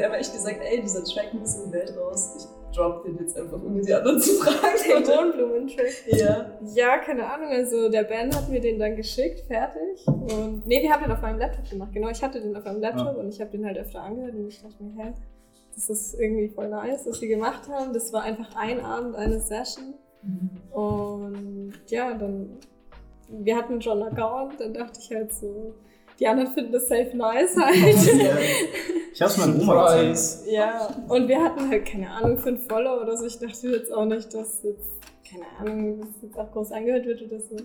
einfach 0.09 0.19
echt 0.19 0.33
gesagt, 0.33 0.59
ey, 0.61 0.81
dieser 0.81 1.03
Track 1.03 1.33
muss 1.33 1.55
in 1.55 1.71
die 1.71 1.73
Welt 1.73 1.95
raus. 1.97 2.35
Ich 2.37 2.75
drop 2.75 3.03
den 3.03 3.17
jetzt 3.19 3.37
einfach, 3.37 3.61
ohne 3.63 3.81
die 3.81 3.93
anderen 3.93 4.19
zu 4.19 4.33
fragen. 4.35 5.05
Den 5.05 5.15
Mondblumen-Track. 5.15 6.05
Ja. 6.07 6.59
Ja, 6.73 6.97
keine 6.99 7.31
Ahnung. 7.31 7.49
Also 7.49 7.89
der 7.89 8.03
Ben 8.03 8.35
hat 8.35 8.49
mir 8.49 8.59
den 8.59 8.79
dann 8.79 8.95
geschickt, 8.95 9.41
fertig. 9.47 10.05
Und 10.07 10.65
nee, 10.65 10.81
wir 10.81 10.91
haben 10.91 11.03
den 11.03 11.11
auf 11.11 11.21
meinem 11.21 11.39
Laptop 11.39 11.69
gemacht. 11.69 11.91
Genau, 11.93 12.09
ich 12.09 12.21
hatte 12.21 12.41
den 12.41 12.55
auf 12.55 12.65
meinem 12.65 12.81
Laptop 12.81 13.17
und 13.17 13.29
ich 13.29 13.41
habe 13.41 13.51
den 13.51 13.65
halt 13.65 13.77
öfter 13.77 14.01
angehört 14.01 14.35
und 14.35 14.47
ich 14.47 14.61
dachte 14.61 14.83
mir, 14.83 15.03
hä, 15.03 15.13
das 15.73 15.89
ist 15.89 16.19
irgendwie 16.19 16.49
voll 16.49 16.69
nice, 16.69 17.07
was 17.07 17.21
wir 17.21 17.27
gemacht 17.27 17.69
haben. 17.69 17.93
Das 17.93 18.11
war 18.11 18.23
einfach 18.23 18.55
ein 18.55 18.83
Abend, 18.83 19.15
eine 19.15 19.39
Session. 19.39 19.93
Und 20.71 21.73
ja, 21.87 22.13
dann, 22.13 22.57
wir 23.29 23.55
hatten 23.55 23.81
schon 23.81 24.03
einen 24.03 24.11
Account, 24.11 24.59
dann 24.59 24.73
dachte 24.73 24.99
ich 24.99 25.15
halt 25.15 25.33
so, 25.33 25.75
die 26.19 26.27
anderen 26.27 26.51
finden 26.51 26.71
das 26.73 26.87
safe 26.87 27.15
nice 27.15 27.55
halt. 27.55 27.75
Ich 29.13 29.21
hab's 29.21 29.37
meiner 29.37 29.59
Oma 29.61 29.95
gezeigt. 29.95 30.47
Ja, 30.51 30.87
und 31.07 31.27
wir 31.27 31.43
hatten 31.43 31.69
halt, 31.69 31.85
keine 31.85 32.09
Ahnung, 32.09 32.37
fünf 32.37 32.67
Follower 32.67 33.01
oder 33.01 33.17
so. 33.17 33.25
Ich 33.25 33.39
dachte 33.39 33.69
jetzt 33.69 33.91
auch 33.91 34.05
nicht, 34.05 34.33
dass 34.33 34.63
jetzt, 34.63 34.87
keine 35.29 35.45
Ahnung, 35.59 35.99
dass 35.99 36.21
jetzt 36.21 36.37
auch 36.37 36.51
groß 36.51 36.71
angehört 36.71 37.05
wird 37.05 37.21
oder 37.21 37.39
so. 37.39 37.55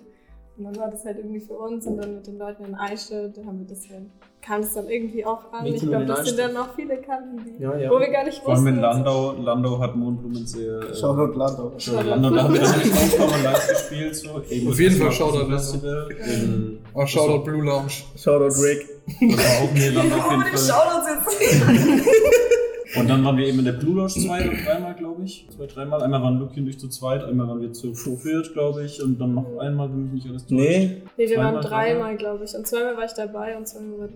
Und 0.56 0.64
dann 0.64 0.76
war 0.76 0.90
das 0.90 1.04
halt 1.04 1.18
irgendwie 1.18 1.40
für 1.40 1.54
uns 1.54 1.86
und 1.86 1.96
dann 1.96 2.14
mit 2.14 2.26
den 2.26 2.38
Leuten 2.38 2.64
in 2.64 2.74
Eichstätt, 2.74 3.36
da 3.36 3.44
haben 3.44 3.58
wir 3.58 3.66
das 3.66 3.88
halt, 3.90 4.06
kam 4.44 4.60
das 4.60 4.74
dann 4.74 4.88
irgendwie 4.88 5.24
auch 5.24 5.52
an. 5.52 5.62
Mädchen 5.64 5.76
ich 5.76 5.88
glaube, 5.88 6.12
Eichstätt. 6.20 6.36
wir 6.36 6.46
dann 6.48 6.56
auch 6.58 6.68
viele 6.76 6.96
kannten, 6.98 7.38
die, 7.44 7.62
Ja, 7.62 7.76
ja. 7.78 7.90
wo 7.90 7.98
wir 7.98 8.10
gar 8.10 8.24
nicht 8.24 8.38
Vor 8.42 8.52
allem 8.52 8.64
wussten. 8.64 8.76
in 8.76 8.80
Landau. 8.82 9.32
Landau 9.32 9.78
hat 9.78 9.96
Mondblumen 9.96 10.46
sehr. 10.46 10.80
äh, 10.80 10.94
Shoutout 10.94 11.38
Landau. 11.38 11.72
Shoutout 11.78 12.08
Landau, 12.08 12.30
da 12.30 12.42
haben 12.44 12.54
wir 12.54 12.62
auch 12.62 13.30
mal 13.30 13.42
live 13.42 13.68
gespielt. 13.68 14.16
So. 14.16 14.42
Eben 14.50 14.68
Auf 14.68 14.78
jeden 14.78 14.96
Fall 14.96 15.12
Shoutout 15.12 15.46
Festival. 15.50 16.08
In, 16.26 16.78
Oh, 16.92 17.06
Shoutout 17.06 17.44
Blue 17.44 17.64
Lounge. 17.64 17.92
Shoutout 18.16 18.54
Rick. 18.62 18.86
Das 19.06 19.38
war 19.38 19.64
auch 19.68 19.72
mir 19.72 19.90
Landau 19.92 20.16
auf 20.16 20.30
jeden 20.30 20.44
die 20.44 20.56
Fall. 20.56 20.74
Shoutouts 20.74 21.08
jetzt. 21.08 22.96
Und 22.96 23.08
dann 23.10 23.24
waren 23.24 23.36
wir 23.36 23.46
eben 23.48 23.58
in 23.58 23.64
der 23.64 23.72
Blue 23.72 23.96
Lounge 23.96 24.10
zwei 24.10 24.46
oder 24.46 24.56
dreimal, 24.56 24.94
glaube 24.94 25.22
ich. 25.24 25.48
Zwei, 25.56 25.66
dreimal. 25.66 26.00
Einmal 26.02 26.22
waren 26.22 26.38
Luki 26.38 26.60
und 26.60 26.68
ich 26.68 26.78
zu 26.78 26.88
zweit, 26.88 27.24
einmal 27.24 27.48
waren 27.48 27.60
wir 27.60 27.72
zu 27.72 27.92
viert, 27.94 28.52
glaube 28.52 28.84
ich. 28.84 29.02
Und 29.02 29.20
dann 29.20 29.34
noch 29.34 29.58
einmal, 29.58 29.88
wenn 29.88 30.04
mich 30.04 30.12
nicht 30.12 30.28
alles 30.28 30.42
täuscht. 30.42 30.52
Nee. 30.52 31.02
Nee, 31.16 31.28
wir 31.28 31.38
waren 31.38 31.60
dreimal, 31.60 32.16
glaube 32.16 32.44
ich. 32.44 32.54
Und 32.54 32.66
zweimal 32.68 32.96
war 32.96 33.04
ich 33.04 33.12
dabei 33.14 33.56
und 33.56 33.66
zweimal 33.66 33.98
war 33.98 34.08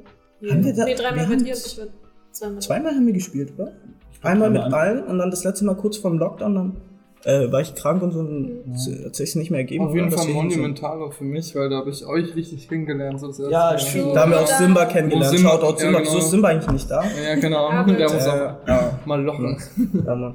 Haben 0.48 0.64
wir 0.64 0.74
da- 0.74 0.84
nee, 0.84 0.94
dreimal 0.94 1.24
haben- 1.26 1.32
ihr 1.46 1.54
und 1.54 1.66
ich 1.66 1.80
zweimal. 2.32 2.60
Zweimal 2.62 2.92
haben 2.94 3.06
wir 3.06 3.12
gespielt, 3.14 3.52
oder? 3.58 3.72
Einmal 4.22 4.50
mit 4.50 4.62
allen 4.62 5.04
und 5.04 5.18
dann 5.18 5.30
das 5.30 5.44
letzte 5.44 5.64
Mal 5.64 5.74
kurz 5.76 5.96
vorm 5.96 6.18
Lockdown, 6.18 6.54
dann 6.54 6.76
äh, 7.24 7.50
war 7.50 7.60
ich 7.60 7.74
krank 7.74 8.00
und 8.02 8.12
so, 8.12 8.22
dann 8.22 8.60
hat 9.04 9.14
sich 9.16 9.34
nicht 9.34 9.50
mehr 9.50 9.60
ergeben. 9.60 9.84
Auf 9.86 9.94
jeden 9.94 10.08
Fall 10.10 10.18
Deswegen 10.26 10.50
so- 10.50 10.56
monumental 10.56 11.02
auch 11.02 11.12
für 11.12 11.24
mich, 11.24 11.54
weil 11.56 11.68
da 11.68 11.76
habe 11.78 11.90
ich 11.90 12.06
euch 12.06 12.34
richtig 12.36 12.68
kennengelernt. 12.68 13.18
So 13.20 13.26
das 13.28 13.38
erste 13.40 13.52
Ja, 13.52 13.58
Mal. 13.70 13.78
stimmt. 13.78 14.14
Da 14.16 14.20
haben 14.22 14.30
wir 14.30 14.40
auch 14.40 14.46
Simba 14.46 14.84
kennengelernt. 14.86 15.36
Simba, 15.36 15.50
Shoutout 15.50 15.72
ja, 15.72 15.78
Simba. 15.78 15.98
genau. 15.98 16.10
Wieso 16.10 16.18
ist 16.18 16.30
Simba 16.30 16.48
eigentlich 16.48 16.70
nicht 16.72 16.90
da? 16.90 17.02
Ja, 17.04 17.36
keine 17.40 17.58
Ahnung. 17.58 17.96
Der 17.96 18.12
muss 18.12 18.24
Äh, 18.24 18.28
auch 18.28 18.68
ja. 18.68 18.98
mal 19.04 19.20
lochen. 19.22 19.56
Ja, 20.06 20.14
Mann. 20.14 20.34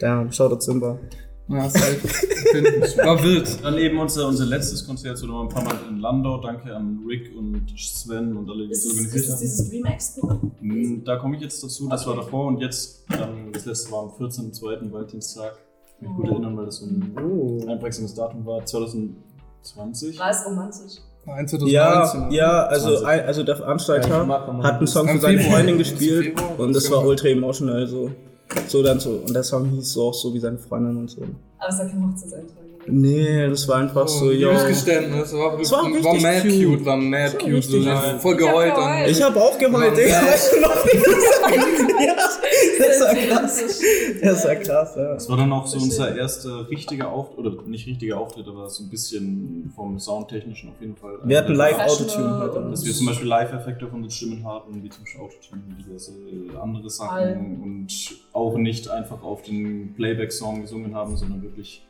Damn, 0.00 0.32
Shoutout 0.32 0.60
Simba. 0.60 0.98
Ja, 1.46 1.66
ist 1.66 1.78
halt, 1.78 2.96
war 3.04 3.22
wild. 3.22 3.62
Dann 3.62 3.76
eben 3.76 3.98
unser, 3.98 4.28
unser 4.28 4.46
letztes 4.46 4.86
Konzert, 4.86 5.18
so 5.18 5.26
noch 5.26 5.42
ein 5.42 5.48
paar 5.50 5.62
Mal 5.62 5.74
in 5.90 5.98
Landau. 6.00 6.38
Danke 6.40 6.74
an 6.74 7.00
Rick 7.06 7.32
und 7.36 7.66
Sven 7.78 8.34
und 8.36 8.48
alle, 8.48 8.66
die 8.66 8.72
es 8.72 8.84
Ist 8.86 8.92
organisiert 8.92 9.14
ist 9.16 9.28
es 9.28 9.32
haben. 9.34 9.40
dieses 9.40 9.70
Dream 9.70 9.84
Expo? 9.84 10.40
Mm, 10.62 11.04
Da 11.04 11.16
komme 11.16 11.36
ich 11.36 11.42
jetzt 11.42 11.62
dazu, 11.62 11.86
das 11.88 12.06
war 12.06 12.16
davor 12.16 12.46
und 12.46 12.60
jetzt, 12.60 13.04
ähm, 13.12 13.50
das 13.52 13.66
letzte 13.66 13.92
war 13.92 14.04
am 14.04 14.08
14.02. 14.10 14.90
Valentinstag. 14.90 15.52
Kann 16.00 16.08
mich 16.08 16.16
gut 16.16 16.30
erinnern, 16.30 16.56
weil 16.56 16.64
das 16.64 16.76
so 16.76 16.86
ein 16.86 17.14
Oh. 17.22 17.62
einprägsames 17.68 18.14
Datum 18.14 18.46
war, 18.46 18.64
2020. 18.64 20.18
War 20.18 20.30
es 20.30 20.46
romantisch? 20.46 20.92
Nein, 21.26 21.46
Ja, 21.66 22.04
2019. 22.06 22.30
ja, 22.32 22.62
also, 22.66 22.88
20. 22.90 23.06
ein, 23.06 23.20
also 23.26 23.42
der 23.44 23.56
Veranstalter 23.56 24.08
Ja, 24.08 24.24
ich 24.24 24.64
hat 24.64 24.78
einen 24.78 24.86
Song 24.86 25.08
für 25.08 25.18
seine. 25.18 25.40
Freundin 25.40 25.78
gespielt 25.78 26.38
und 26.58 26.74
das 26.74 26.90
war 26.90 26.98
Genau. 26.98 27.10
ultra 27.10 27.28
emotional. 27.28 27.86
So. 27.86 28.10
So 28.68 28.82
dann 28.82 29.00
so. 29.00 29.10
Und 29.26 29.34
der 29.34 29.42
Song 29.42 29.68
hieß 29.70 29.92
so 29.92 30.08
auch 30.08 30.14
so 30.14 30.32
wie 30.34 30.38
seine 30.40 30.58
Freundin 30.58 30.96
und 30.96 31.10
so. 31.10 31.22
Aber 31.58 31.68
es 31.72 31.78
war 31.78 31.86
kein 31.86 32.10
Hochzeitseintrag. 32.10 32.58
Nee, 32.86 33.48
das 33.48 33.66
war 33.66 33.76
einfach 33.76 34.06
so, 34.06 34.30
yo. 34.30 34.50
Liebesgeständnis, 34.50 35.32
war, 35.32 35.58
Es 35.58 35.72
war 35.72 35.84
war, 35.84 35.92
richtig 35.92 36.22
mad 36.22 36.40
cute. 36.42 36.66
cute, 36.66 36.84
war 36.84 36.96
mad 36.98 37.32
war 37.32 37.38
cute. 37.40 37.62
So, 37.64 37.76
ja, 37.78 38.18
voll 38.18 38.36
geheult. 38.36 38.74
Ich 38.74 38.76
hab 38.76 38.76
dann. 38.76 38.92
geheult. 38.98 39.10
Ich 39.10 39.22
habe 39.22 39.40
auch 39.40 39.58
geheult, 39.58 39.96
Digga. 39.96 40.08
Ja. 40.20 40.22
Weißt 40.26 40.52
du 40.54 40.60
noch, 40.60 40.84
wie 40.84 40.98
das 40.98 41.06
war? 41.42 41.50
Ja, 42.04 42.14
das 42.14 42.24
war 42.24 42.33
krass. 43.26 43.80
Das 44.22 44.44
war 44.44 44.54
krass, 44.56 44.94
ja. 44.96 45.14
Das 45.14 45.28
war 45.28 45.36
dann 45.36 45.52
auch 45.52 45.66
so 45.66 45.78
unser 45.78 46.16
erster 46.16 46.68
richtiger 46.68 47.10
Auftritt, 47.10 47.38
oder 47.38 47.62
nicht 47.62 47.86
richtiger 47.86 48.18
Auftritt, 48.18 48.48
aber 48.48 48.68
so 48.68 48.84
ein 48.84 48.90
bisschen 48.90 49.72
vom 49.74 49.98
Soundtechnischen 49.98 50.70
auf 50.70 50.80
jeden 50.80 50.96
Fall. 50.96 51.18
Wir 51.24 51.38
hatten 51.38 51.54
live 51.54 51.76
Professional 51.76 52.42
Autotune 52.42 52.54
halt. 52.62 52.72
Dass 52.72 52.84
wir 52.84 52.92
zum 52.92 53.06
Beispiel 53.06 53.28
Live-Effekte 53.28 53.88
von 53.88 54.02
den 54.02 54.10
Stimmen 54.10 54.46
hatten, 54.46 54.82
wie 54.82 54.88
zum 54.88 55.04
Beispiel 55.04 55.20
Autotune 55.20 55.62
und 55.68 55.78
diverse 55.78 56.12
andere 56.60 56.90
Sachen 56.90 57.16
Alben. 57.16 57.62
und 57.62 57.92
auch 58.32 58.56
nicht 58.56 58.88
einfach 58.88 59.22
auf 59.22 59.42
den 59.42 59.94
Playback-Song 59.94 60.62
gesungen 60.62 60.94
haben, 60.94 61.16
sondern 61.16 61.42
wirklich 61.42 61.84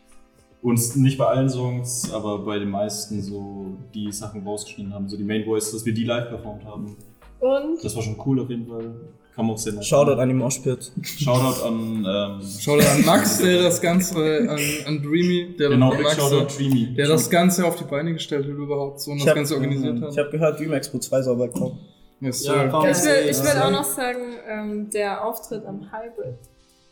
uns 0.62 0.96
nicht 0.96 1.18
bei 1.18 1.26
allen 1.26 1.50
Songs, 1.50 2.10
aber 2.12 2.38
bei 2.38 2.58
den 2.58 2.70
meisten 2.70 3.22
so 3.22 3.66
die 3.94 4.10
Sachen 4.10 4.46
rausgeschnitten 4.46 4.94
haben, 4.94 5.08
so 5.08 5.16
die 5.16 5.22
Main 5.24 5.44
Voice, 5.44 5.70
dass 5.72 5.84
wir 5.84 5.92
die 5.92 6.04
live 6.04 6.28
performt 6.30 6.64
haben. 6.64 6.96
Und 7.40 7.84
Das 7.84 7.94
war 7.94 8.02
schon 8.02 8.16
cool 8.24 8.40
auf 8.40 8.48
jeden 8.48 8.66
Fall. 8.66 8.94
Kam 9.34 9.50
auch 9.50 9.58
sehr 9.58 9.72
nett. 9.72 9.84
Shoutout 9.84 10.20
an 10.20 10.28
die 10.28 10.34
Moshpit. 10.34 10.92
Shoutout 11.02 11.64
an, 11.66 12.06
ähm, 12.08 12.40
Shoutout 12.60 12.86
an 12.86 13.04
Max, 13.04 13.38
der 13.38 13.62
das 13.64 13.80
Ganze, 13.80 14.14
an, 14.48 14.58
an 14.86 15.02
Dreamy, 15.02 15.56
der, 15.58 15.70
Genau, 15.70 15.90
der 15.90 16.02
Max, 16.02 16.16
Shoutout 16.16 16.56
Dreamy. 16.56 16.94
der 16.94 17.08
das 17.08 17.28
Ganze 17.28 17.64
auf 17.66 17.74
die 17.76 17.84
Beine 17.84 18.12
gestellt 18.12 18.44
hat 18.44 18.52
überhaupt 18.52 19.00
so 19.00 19.10
und 19.10 19.16
Ich 19.18 19.24
das 19.24 19.30
hab- 19.30 19.36
Ganze 19.36 19.54
organisiert 19.54 19.96
Ich 19.98 20.02
hat. 20.04 20.16
habe 20.18 20.30
gehört, 20.30 20.60
Dream 20.60 20.72
Expo 20.72 20.98
2 20.98 21.22
soll 21.22 21.36
bald 21.36 21.52
kommen. 21.52 21.78
Yes, 22.20 22.46
Ja, 22.46 22.68
komm. 22.68 22.86
Ich 22.88 23.02
will, 23.04 23.28
ich 23.30 23.42
will 23.42 23.60
auch 23.60 23.70
noch 23.72 23.84
sagen, 23.84 24.20
ähm, 24.48 24.88
der 24.90 25.24
Auftritt 25.24 25.66
am 25.66 25.80
Hybrid, 25.90 26.36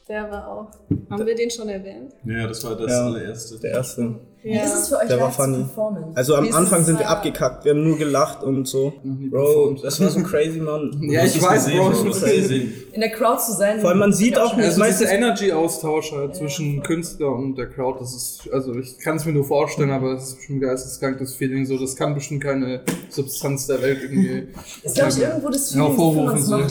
der 0.08 0.28
war 0.30 0.48
auch. 0.48 0.70
Haben 1.10 1.24
wir 1.26 1.34
den 1.36 1.48
schon 1.50 1.68
erwähnt? 1.68 2.12
Ja, 2.24 2.48
das 2.48 2.64
war 2.64 2.74
das 2.76 2.90
Ja. 2.90 3.06
allererste. 3.06 3.58
Der 3.60 3.70
erste. 3.70 4.16
Wie 4.44 4.58
ist 4.58 4.74
es 4.74 4.88
für 4.88 4.98
euch 4.98 5.06
Der 5.08 5.20
war 5.20 5.30
funny. 5.30 5.58
performen? 5.58 6.04
Also 6.16 6.34
am 6.34 6.44
ist 6.46 6.54
Anfang 6.54 6.82
sind 6.84 6.98
wir 6.98 7.08
abgekackt, 7.08 7.64
wir 7.64 7.72
haben 7.72 7.84
nur 7.84 7.96
gelacht 7.96 8.42
und 8.42 8.66
so. 8.66 8.92
Bro, 9.04 9.76
das 9.82 10.00
war 10.00 10.10
so 10.10 10.20
crazy, 10.22 10.58
Mann. 10.58 10.98
Ja, 11.10 11.24
ich 11.24 11.40
weiß, 11.40 11.66
gesehen, 11.66 11.78
Bro. 11.78 11.90
Das 12.08 12.16
ist 12.16 12.24
gesehen. 12.24 12.72
In 12.92 13.00
der 13.00 13.10
Crowd 13.12 13.40
zu 13.40 13.52
sein. 13.52 13.80
Vor 13.80 13.90
allem 13.90 14.00
man 14.00 14.12
sieht 14.12 14.36
auch, 14.38 14.56
Ja, 14.58 14.64
Also 14.64 14.80
meistens- 14.80 14.98
dieser 15.08 15.12
Energy-Austausch 15.12 16.12
halt 16.12 16.34
zwischen 16.34 16.82
Künstler 16.82 17.32
und 17.32 17.56
der 17.56 17.68
Crowd, 17.70 17.98
das 18.00 18.14
ist, 18.14 18.48
also 18.52 18.74
ich 18.74 18.98
kann 18.98 19.16
es 19.16 19.24
mir 19.24 19.32
nur 19.32 19.44
vorstellen, 19.44 19.90
aber 19.92 20.14
es 20.14 20.24
ist 20.30 20.36
bestimmt 20.38 20.62
geisteskrank, 20.62 21.18
das 21.18 21.34
Feeling 21.34 21.64
so, 21.64 21.78
das 21.78 21.94
kann 21.94 22.12
bestimmt 22.14 22.42
keine 22.42 22.80
Substanz 23.10 23.66
der 23.68 23.80
Welt 23.80 23.98
irgendwie 24.02 24.48
ist, 24.82 24.94
glaube 24.96 25.10
ich, 25.10 25.18
irgendwo 25.20 25.48
das 25.50 25.70
Feeling, 25.72 25.96
So. 25.96 26.10
man 26.12 26.36
es 26.36 26.48
macht. 26.48 26.64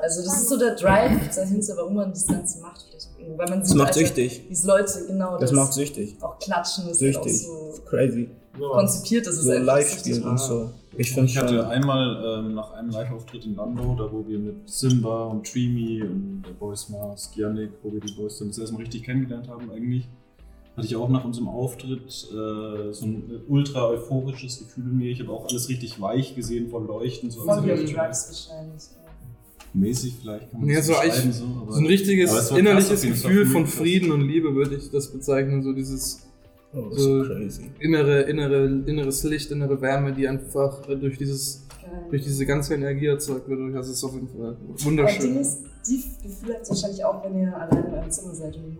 Also 0.00 0.22
das 0.24 0.36
ist 0.40 0.48
so 0.48 0.58
der 0.58 0.74
Drive 0.74 1.34
dahinter, 1.36 1.74
warum 1.76 1.94
man 1.96 2.10
das 2.10 2.26
Ganze 2.26 2.60
macht. 2.60 2.82
Vielleicht 2.88 3.09
Weil 3.36 3.48
man 3.48 3.60
Das 3.60 3.68
sieht 3.68 3.76
macht 3.78 3.88
einfach, 3.88 4.00
süchtig. 4.00 4.42
Diese 4.48 4.66
Leute, 4.66 5.06
genau. 5.06 5.38
Das 5.38 5.52
macht 5.52 5.72
süchtig. 5.72 6.16
Auch 6.20 6.38
klatschen 6.38 6.88
ist 6.88 7.00
halt 7.02 7.16
auch 7.16 7.22
Süchtig. 7.24 7.46
so 7.46 7.82
Crazy. 7.86 8.30
konzipiert. 8.58 9.26
Das 9.26 9.34
ist 9.34 9.44
So 9.44 9.50
einfach 9.50 9.64
live 9.66 9.88
süchtig 9.88 10.14
spielen 10.14 10.22
und 10.28 10.34
macht. 10.34 10.44
so. 10.44 10.70
Ich 10.96 11.16
Ich 11.16 11.36
hatte 11.38 11.54
schon. 11.56 11.64
einmal 11.66 12.40
ähm, 12.44 12.54
nach 12.54 12.72
einem 12.72 12.90
Live-Auftritt 12.90 13.44
in 13.44 13.54
Lando, 13.54 13.94
da 13.94 14.10
wo 14.12 14.26
wir 14.26 14.38
mit 14.38 14.68
Simba 14.68 15.24
und 15.26 15.52
Dreamy 15.54 16.02
und 16.02 16.42
der 16.46 16.52
Boys 16.54 16.88
Mars, 16.88 17.30
Giannik, 17.34 17.70
wo 17.82 17.92
wir 17.92 18.00
die 18.00 18.12
Boys 18.12 18.38
dann 18.38 18.48
das 18.48 18.58
erste 18.58 18.74
Mal 18.74 18.80
richtig 18.80 19.04
kennengelernt 19.04 19.48
haben 19.48 19.70
eigentlich, 19.70 20.08
hatte 20.76 20.86
ich 20.86 20.96
auch 20.96 21.08
nach 21.08 21.24
unserem 21.24 21.48
Auftritt 21.48 22.00
äh, 22.32 22.92
so 22.92 23.04
ein 23.06 23.40
ultra 23.48 23.86
euphorisches 23.88 24.58
Gefühl 24.58 24.84
in 24.90 24.96
mir. 24.98 25.10
Ich 25.10 25.20
habe 25.20 25.30
auch 25.30 25.46
alles 25.48 25.68
richtig 25.68 26.00
weich 26.00 26.34
gesehen 26.34 26.68
von 26.70 26.86
Leuchten. 26.86 27.30
So 27.30 27.42
also 27.48 27.62
richtig 27.62 27.94
Drugs 27.94 28.48
wahrscheinlich. 28.50 28.82
Mäßig 29.74 30.16
vielleicht 30.20 30.50
kann 30.50 30.60
man 30.60 30.68
Ja, 30.70 30.82
so, 30.82 30.94
ich, 31.04 31.12
so, 31.34 31.44
aber- 31.62 31.72
so 31.72 31.78
ein 31.78 31.86
richtiges 31.86 32.30
aber 32.50 32.58
innerliches 32.58 33.02
Gefühl 33.02 33.46
von. 33.46 33.66
Frieden 33.66 34.10
und 34.12 34.22
Liebe 34.22 34.54
würde 34.54 34.74
ich 34.76 34.90
das 34.90 35.08
bezeichnen, 35.08 35.62
so 35.62 35.72
dieses 35.72 36.26
Oh, 36.72 36.88
das 36.90 37.02
so 37.02 37.22
ist 37.22 37.28
crazy. 37.28 37.70
innere, 37.80 38.20
innere, 38.22 38.64
inneres 38.86 39.24
Licht, 39.24 39.50
innere 39.50 39.80
Wärme, 39.80 40.12
die 40.12 40.28
einfach 40.28 40.82
durch 40.86 41.18
dieses, 41.18 41.66
durch 42.10 42.22
diese 42.22 42.46
ganze 42.46 42.74
Energie 42.74 43.06
erzeugt 43.06 43.48
wird. 43.48 43.74
Das 43.74 43.88
ist 43.88 44.04
auf 44.04 44.14
jeden 44.14 44.28
Fall 44.28 44.56
Aber 44.56 44.76
Ding 44.76 44.84
wunderschön. 44.86 45.36
ist, 45.38 45.62
die 45.88 46.02
Gefühle 46.22 46.54
habt 46.54 46.66
ihr 46.66 46.70
wahrscheinlich 46.70 47.04
auch, 47.04 47.24
wenn 47.24 47.40
ihr 47.42 47.56
alleine 47.56 47.88
in 47.88 47.94
einem 47.94 48.10
Zimmer 48.10 48.34
seid 48.34 48.54
und. 48.56 48.78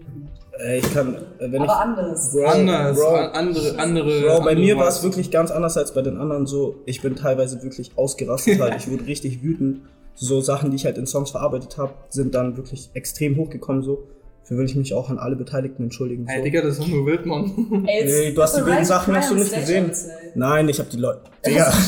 Äh, 0.60 0.78
ich 0.78 0.92
kann, 0.94 1.14
äh, 1.14 1.18
wenn 1.40 1.54
ich. 1.54 1.60
Aber 1.62 1.80
anders. 1.80 2.32
Bro, 2.32 2.44
Anders, 2.44 2.96
Bro, 2.98 3.08
an- 3.08 3.30
andere, 3.32 3.78
andere. 3.78 4.20
Bro, 4.20 4.28
bei 4.28 4.34
andere 4.50 4.54
mir 4.56 4.76
war 4.76 4.86
es 4.88 5.02
wirklich 5.02 5.30
ganz 5.32 5.50
anders 5.50 5.76
als 5.76 5.92
bei 5.94 6.02
den 6.02 6.16
anderen 6.18 6.46
so. 6.46 6.76
Ich 6.86 7.00
bin 7.02 7.16
teilweise 7.16 7.60
wirklich 7.62 7.90
ausgerastet 7.96 8.60
halt. 8.60 8.76
Ich 8.76 8.88
wurde 8.90 9.06
richtig 9.06 9.42
wütend. 9.42 9.80
So 10.14 10.40
Sachen, 10.40 10.70
die 10.70 10.76
ich 10.76 10.84
halt 10.84 10.98
in 10.98 11.06
Songs 11.06 11.30
verarbeitet 11.30 11.78
habe, 11.78 11.94
sind 12.08 12.34
dann 12.34 12.56
wirklich 12.56 12.90
extrem 12.94 13.36
hochgekommen 13.36 13.82
so. 13.82 14.06
Dafür 14.50 14.58
will 14.62 14.66
ich 14.68 14.74
mich 14.74 14.94
auch 14.94 15.08
an 15.10 15.18
alle 15.20 15.36
Beteiligten 15.36 15.84
entschuldigen. 15.84 16.26
Hey, 16.26 16.38
so. 16.38 16.44
Digga, 16.44 16.62
das 16.62 16.80
ist 16.80 16.88
nur 16.88 17.06
wild, 17.06 17.24
Mann. 17.24 17.84
Ey, 17.86 18.04
Nee, 18.04 18.32
du 18.32 18.42
hast 18.42 18.56
die 18.56 18.66
wilden 18.66 18.84
Sachen 18.84 19.14
hast 19.14 19.30
du 19.30 19.36
nicht 19.36 19.54
gesehen. 19.54 19.90
Ey. 19.90 20.32
Nein, 20.34 20.68
ich 20.68 20.80
habe 20.80 20.90
die 20.90 20.96
Leute. 20.96 21.20
Digga. 21.46 21.72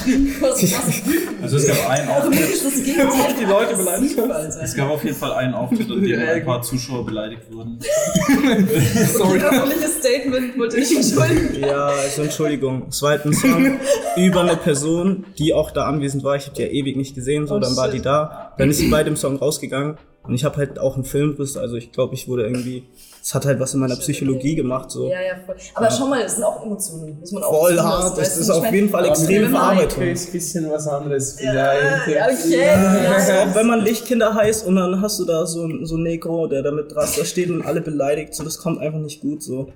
Also 1.42 1.56
es 1.56 1.66
gab 1.66 1.90
einen 1.90 2.08
Auftritt, 2.08 2.38
das 2.64 2.84
Gegenteil. 2.84 3.34
die 3.40 3.44
Leute 3.46 3.76
beleidigt 3.76 4.16
Alter. 4.16 4.62
es 4.62 4.76
gab 4.76 4.90
auf 4.90 5.02
jeden 5.02 5.16
Fall 5.16 5.32
einen 5.32 5.54
Auftritt, 5.54 5.90
an 5.90 6.00
dem 6.00 6.20
ein 6.20 6.44
paar 6.44 6.62
Zuschauer 6.62 7.04
beleidigt 7.04 7.52
wurden. 7.52 7.80
Sorry. 9.12 9.40
Öffentliches 9.40 9.98
Statement, 9.98 10.56
wollte 10.56 10.76
ich 10.78 10.94
entschuldigen. 10.96 11.60
Ja, 11.66 11.86
also 11.88 12.22
Entschuldigung. 12.22 12.86
Es 12.88 13.02
war 13.02 13.10
halt 13.10 13.24
ein 13.24 13.32
Song 13.32 13.78
über 14.16 14.42
eine 14.42 14.56
Person, 14.56 15.24
die 15.36 15.52
auch 15.52 15.72
da 15.72 15.86
anwesend 15.86 16.22
war. 16.22 16.36
Ich 16.36 16.44
habe 16.46 16.54
die 16.54 16.62
ja 16.62 16.68
ewig 16.68 16.96
nicht 16.96 17.16
gesehen, 17.16 17.48
so 17.48 17.56
Oh, 17.56 17.58
dann 17.58 17.76
war 17.76 17.86
shit. 17.86 17.94
die 17.94 18.02
da. 18.02 18.52
Dann 18.56 18.70
ist 18.70 18.78
sie 18.78 18.86
bei 18.88 19.02
dem 19.02 19.16
Song 19.16 19.34
rausgegangen 19.36 19.96
und 20.24 20.34
ich 20.34 20.44
habe 20.44 20.56
halt 20.56 20.78
auch 20.78 20.94
einen 20.94 21.04
Filmriss, 21.04 21.56
also 21.56 21.76
ich 21.76 21.90
glaube, 21.92 22.14
ich 22.14 22.28
wurde 22.28 22.44
irgendwie, 22.44 22.84
es 23.22 23.34
hat 23.34 23.44
halt 23.46 23.58
was 23.60 23.74
in 23.74 23.80
meiner 23.80 23.96
Psychologie 23.96 24.54
gemacht, 24.54 24.90
so. 24.90 25.08
Ja, 25.08 25.20
ja, 25.20 25.34
voll. 25.44 25.56
Aber 25.74 25.90
schau 25.90 26.06
mal, 26.06 26.22
das 26.22 26.34
sind 26.36 26.44
auch 26.44 26.64
Emotionen. 26.64 27.18
Muss 27.20 27.32
man 27.32 27.42
auch 27.42 27.58
Voll 27.60 27.78
hart, 27.80 28.16
das 28.18 28.36
ist 28.36 28.50
auf 28.50 28.70
jeden 28.72 28.88
Fall 28.88 29.06
man- 29.08 29.16
Verarbeitung. 29.16 30.02
ist 30.04 30.28
ein 30.28 30.32
bisschen 30.32 30.70
was 30.70 30.86
anderes 30.88 31.40
Ja, 31.40 31.50
vielleicht. 31.50 32.06
ja, 32.08 32.26
okay. 32.26 32.68
Also, 33.14 33.32
Ja. 33.32 33.42
auch 33.50 33.54
wenn 33.54 33.66
man 33.66 33.80
Lichtkinder 33.80 34.34
heißt 34.34 34.66
und 34.66 34.76
dann 34.76 35.00
hast 35.00 35.18
du 35.18 35.24
da 35.24 35.44
so, 35.46 35.64
ein- 35.64 35.84
so 35.86 35.96
ein 35.96 36.02
Negro, 36.02 36.46
der 36.46 36.62
da 36.62 36.70
mit 36.70 36.94
Raster 36.94 37.24
steht 37.24 37.50
und 37.50 37.62
alle 37.66 37.80
beleidigt, 37.80 38.34
so 38.34 38.44
das 38.44 38.58
kommt 38.58 38.80
einfach 38.80 39.00
nicht 39.00 39.20
gut 39.20 39.42
so. 39.42 39.72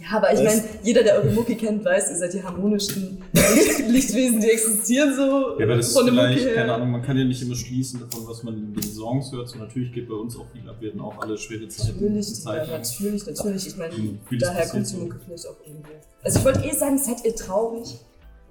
Ja, 0.00 0.18
aber 0.18 0.32
ich 0.32 0.42
meine, 0.44 0.62
jeder, 0.82 1.02
der 1.02 1.14
eure 1.16 1.30
Mucki 1.30 1.54
kennt, 1.56 1.84
weiß, 1.84 2.10
ihr 2.10 2.16
seid 2.16 2.32
die 2.34 2.42
harmonischsten 2.42 3.22
Licht 3.32 3.88
Lichtwesen, 3.88 4.40
die 4.40 4.48
existieren 4.50 5.14
so. 5.16 5.58
Ja, 5.58 5.64
aber 5.64 5.76
das 5.76 5.88
ist 5.88 5.94
von 5.96 6.04
der 6.06 6.14
vielleicht, 6.14 6.54
keine 6.54 6.74
Ahnung, 6.74 6.90
man 6.90 7.02
kann 7.02 7.16
ja 7.16 7.24
nicht 7.24 7.42
immer 7.42 7.56
schließen 7.56 8.00
davon, 8.00 8.28
was 8.28 8.42
man 8.42 8.54
in 8.54 8.74
den 8.74 8.82
Songs 8.82 9.32
hört. 9.32 9.48
So, 9.48 9.58
natürlich 9.58 9.92
geht 9.92 10.08
bei 10.08 10.14
uns 10.14 10.36
auch 10.36 10.46
viel 10.52 10.68
ab, 10.68 10.76
wir 10.78 10.90
hatten 10.90 11.00
auch 11.00 11.18
alle 11.20 11.36
schwere 11.38 11.66
Zeiten. 11.68 11.94
Natürlich, 11.96 12.28
ja, 12.28 12.34
Zeit 12.34 12.68
lang. 12.68 12.80
natürlich, 12.80 13.26
natürlich. 13.26 13.66
Ich 13.66 13.76
meine, 13.76 13.94
Hm, 13.96 14.18
daher 14.38 14.66
kommt 14.68 14.86
die 14.86 14.90
so. 14.90 14.98
Mucke 14.98 15.16
vielleicht 15.24 15.46
auch 15.48 15.56
irgendwo. 15.66 15.88
Also 16.22 16.38
ich 16.38 16.44
wollte 16.44 16.60
eh 16.68 16.72
sagen, 16.74 16.98
seid 16.98 17.24
ihr 17.24 17.34
traurig? 17.34 17.98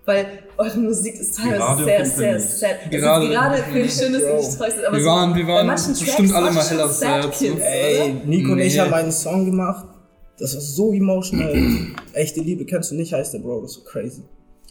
Weil 0.05 0.25
eure 0.57 0.77
Musik 0.79 1.15
ist 1.15 1.35
teilweise 1.37 1.57
Gerade 1.59 1.83
sehr, 1.83 2.05
sehr 2.05 2.33
nicht. 2.35 2.49
sad. 2.49 2.69
Also 2.85 2.97
Gerade- 2.97 3.27
gerade 3.27 3.63
finde 3.63 3.81
ich 3.81 3.93
schön, 3.93 4.13
dass 4.13 4.21
ihr 4.23 4.35
nicht 4.37 4.57
traurig 4.57 4.73
seid. 4.73 4.85
Aber 4.85 4.95
Wir 4.97 5.03
so 5.03 5.09
waren- 5.09 5.35
wir 5.35 5.45
bei 5.45 5.53
waren 5.53 5.67
manchen 5.67 5.89
bestimmt 5.93 6.17
Tracks 6.17 6.33
alle 6.33 6.45
waren 6.45 6.55
mal 6.55 6.63
heller 6.63 6.87
sad 6.89 7.31
Kids. 7.33 7.61
Ey? 7.61 8.13
Nico 8.25 8.51
und 8.53 8.59
ich 8.59 8.79
haben 8.79 8.93
einen 8.93 9.11
Song 9.11 9.45
gemacht, 9.45 9.85
das 10.39 10.53
war 10.53 10.61
so 10.61 10.93
emotional. 10.93 11.53
Echte 12.13 12.41
Liebe 12.41 12.65
kennst 12.65 12.91
du 12.91 12.95
nicht, 12.95 13.13
heißt 13.13 13.33
der 13.33 13.39
Bro, 13.39 13.61
das 13.61 13.71
ist 13.71 13.77
so 13.77 13.83
crazy. 13.83 14.23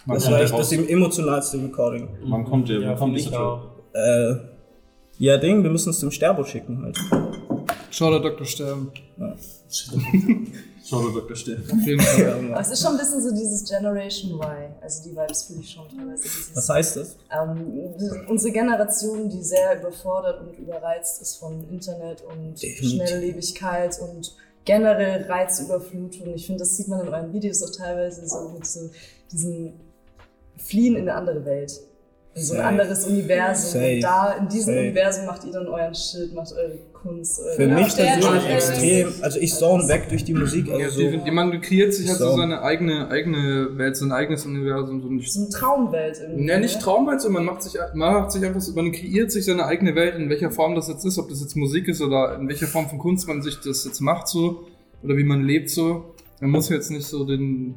Man 0.04 0.14
Das 0.16 0.24
kommt 0.24 0.32
war 0.34 0.40
ja 0.40 0.44
echt 0.46 0.58
das 0.58 0.72
emotionalste 0.72 1.62
Recording. 1.62 2.08
man 2.24 2.44
kommt 2.44 2.68
ja, 2.68 2.78
Ja, 2.78 2.88
man 2.90 2.96
kommt 2.96 3.14
finde 3.18 3.30
nicht 3.30 3.36
auch. 3.38 3.62
Äh, 3.92 4.34
ja, 5.18 5.36
Ding, 5.38 5.62
wir 5.62 5.70
müssen 5.70 5.90
es 5.90 5.98
dem 6.00 6.10
Sterbo 6.10 6.44
schicken 6.44 6.82
halt. 6.82 6.98
Shoutout 7.90 8.22
Dr. 8.28 8.44
Stern. 8.46 8.90
Schau 10.84 11.00
dir 11.08 11.12
Dr. 11.20 11.34
Stern. 11.36 11.62
Auf 11.72 11.86
jeden 11.86 12.00
Fall. 12.00 12.32
Aber 12.52 12.60
es 12.60 12.70
ist 12.70 12.82
schon 12.82 12.92
ein 12.92 12.98
bisschen 12.98 13.22
so 13.22 13.30
dieses 13.34 13.68
Generation 13.68 14.32
Y. 14.32 14.46
Also 14.80 15.02
die 15.08 15.16
Vibes 15.16 15.42
fühle 15.44 15.60
ich 15.60 15.70
schon 15.70 15.84
teilweise. 15.88 16.22
Dieses, 16.22 16.54
Was 16.54 16.68
heißt 16.68 16.96
das? 16.98 17.16
ähm, 17.32 17.66
unsere 18.28 18.52
Generation, 18.52 19.28
die 19.28 19.42
sehr 19.42 19.80
überfordert 19.80 20.40
und 20.42 20.58
überreizt 20.58 21.20
ist 21.22 21.36
von 21.36 21.68
Internet 21.70 22.22
und 22.22 22.62
Definitiv. 22.62 22.90
Schnelllebigkeit 22.90 23.98
und 24.00 24.36
generell 24.66 25.22
Reizüberflutung. 25.22 26.34
Ich 26.34 26.46
finde, 26.46 26.58
das 26.60 26.76
sieht 26.76 26.88
man 26.88 27.00
in 27.00 27.08
euren 27.08 27.32
Videos 27.32 27.62
auch 27.62 27.74
teilweise 27.74 28.28
so 28.28 28.50
mit 28.50 28.66
so 28.66 28.90
diesem 29.32 29.72
Fliehen 30.58 30.96
in 30.96 31.08
eine 31.08 31.14
andere 31.14 31.44
Welt. 31.46 31.72
In 32.36 32.42
so 32.42 32.52
ein 32.52 32.58
Safe. 32.58 32.68
anderes 32.68 33.06
Universum. 33.06 33.70
Safe. 33.80 33.94
Und 33.94 34.00
da, 34.02 34.32
in 34.40 34.48
diesem 34.48 34.74
Safe. 34.74 34.80
Universum 34.80 35.24
macht 35.26 35.44
ihr 35.44 35.52
dann 35.52 35.66
euren 35.68 35.94
Shit, 35.94 36.34
macht 36.34 36.52
eure 36.52 36.78
Kunst. 36.92 37.40
Eure 37.40 37.56
Für 37.56 37.62
Ja, 37.62 37.74
mich 37.74 37.96
persönlich 37.96 38.46
extrem. 38.50 39.08
Also 39.22 39.38
ich 39.40 39.54
zone 39.54 39.88
weg 39.88 40.08
durch 40.10 40.22
die 40.24 40.34
Musik. 40.34 40.68
Ja, 40.68 40.74
Also 40.84 40.98
die, 41.00 41.18
die, 41.24 41.30
man 41.30 41.60
kreiert 41.62 41.94
sich 41.94 42.08
halt 42.08 42.18
so 42.18 42.30
So. 42.32 42.36
seine 42.36 42.60
eigene, 42.62 43.08
eigene 43.08 43.78
Welt, 43.78 43.96
sein 43.96 44.12
eigenes 44.12 44.44
Universum. 44.44 45.00
So 45.00 45.08
nicht, 45.08 45.32
so 45.32 45.40
eine 45.40 45.48
Traumwelt 45.48 46.18
irgendwie. 46.20 46.46
ja, 46.46 46.58
nicht 46.58 46.76
ne? 46.76 46.82
Traumwelt, 46.82 47.20
sondern 47.22 47.44
man 47.44 47.54
macht 47.54 47.62
sich, 47.62 47.74
man 47.94 48.12
macht 48.14 48.32
sich 48.32 48.44
einfach 48.44 48.60
so, 48.60 48.72
man 48.74 48.92
kreiert 48.92 49.32
sich 49.32 49.46
seine 49.46 49.64
eigene 49.64 49.94
Welt, 49.94 50.16
in 50.16 50.28
welcher 50.28 50.50
Form 50.50 50.74
das 50.74 50.88
jetzt 50.88 51.06
ist, 51.06 51.18
ob 51.18 51.30
das 51.30 51.40
jetzt 51.40 51.56
Musik 51.56 51.88
ist 51.88 52.02
oder 52.02 52.36
in 52.38 52.48
welcher 52.48 52.66
Form 52.66 52.86
von 52.88 52.98
Kunst 52.98 53.26
man 53.26 53.40
sich 53.40 53.58
das 53.64 53.84
jetzt 53.86 54.00
macht 54.00 54.28
so, 54.28 54.66
oder 55.02 55.16
wie 55.16 55.24
man 55.24 55.42
lebt 55.42 55.70
so. 55.70 56.12
Man 56.42 56.50
muss 56.50 56.68
jetzt 56.68 56.90
nicht 56.90 57.06
so 57.06 57.24
den, 57.24 57.76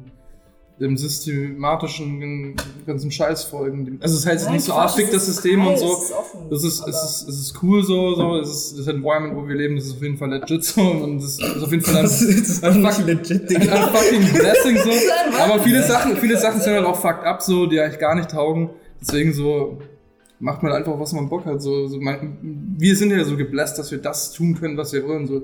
dem 0.80 0.96
systematischen 0.96 2.54
ganzen 2.86 3.10
Scheiß 3.10 3.44
folgen. 3.44 3.98
Also 4.00 4.16
es 4.16 4.24
halt 4.24 4.42
Nein, 4.44 4.54
nicht 4.54 4.64
so 4.64 4.72
es 4.72 5.10
das 5.10 5.26
System 5.26 5.66
und 5.66 5.78
so. 5.78 5.92
Es 5.92 6.04
ist 6.04 6.12
offen. 6.12 6.40
Das 6.48 6.64
ist, 6.64 6.88
es 6.88 7.04
ist, 7.04 7.28
es 7.28 7.40
ist 7.40 7.62
cool 7.62 7.82
so, 7.84 8.14
so, 8.14 8.36
es 8.38 8.48
ist 8.48 8.78
das 8.78 8.86
Environment, 8.86 9.36
wo 9.36 9.46
wir 9.46 9.54
leben, 9.54 9.76
das 9.76 9.84
ist 9.84 9.96
auf 9.96 10.02
jeden 10.02 10.16
Fall 10.16 10.30
legit 10.30 10.64
so 10.64 10.80
und 10.80 11.18
es 11.18 11.38
ist, 11.38 11.62
auf 11.62 11.70
jeden 11.70 11.84
Fall 11.84 11.98
ein, 11.98 12.02
das 12.04 12.22
ist 12.22 12.64
ein 12.64 12.82
fucking, 12.82 13.06
legit, 13.06 13.50
ein 13.50 13.62
fucking 13.62 14.32
Blessing 14.32 14.78
so. 14.78 14.90
Aber 15.38 15.62
viele 15.62 15.82
Sachen, 15.82 16.16
viele 16.16 16.38
Sachen 16.38 16.62
sind 16.62 16.72
halt 16.72 16.86
auch 16.86 16.98
fucked 16.98 17.24
up 17.24 17.42
so, 17.42 17.66
die 17.66 17.78
eigentlich 17.78 18.00
gar 18.00 18.14
nicht 18.14 18.30
taugen. 18.30 18.70
Deswegen 19.02 19.34
so 19.34 19.78
macht 20.38 20.62
man 20.62 20.72
einfach, 20.72 20.98
was 20.98 21.12
man 21.12 21.28
Bock 21.28 21.44
hat. 21.44 21.60
So, 21.60 21.88
so 21.88 22.00
man, 22.00 22.38
wir 22.78 22.96
sind 22.96 23.10
ja 23.10 23.22
so 23.24 23.36
gebläst, 23.36 23.78
dass 23.78 23.90
wir 23.90 23.98
das 23.98 24.32
tun 24.32 24.54
können, 24.54 24.78
was 24.78 24.94
wir 24.94 25.06
wollen. 25.06 25.26
So. 25.26 25.42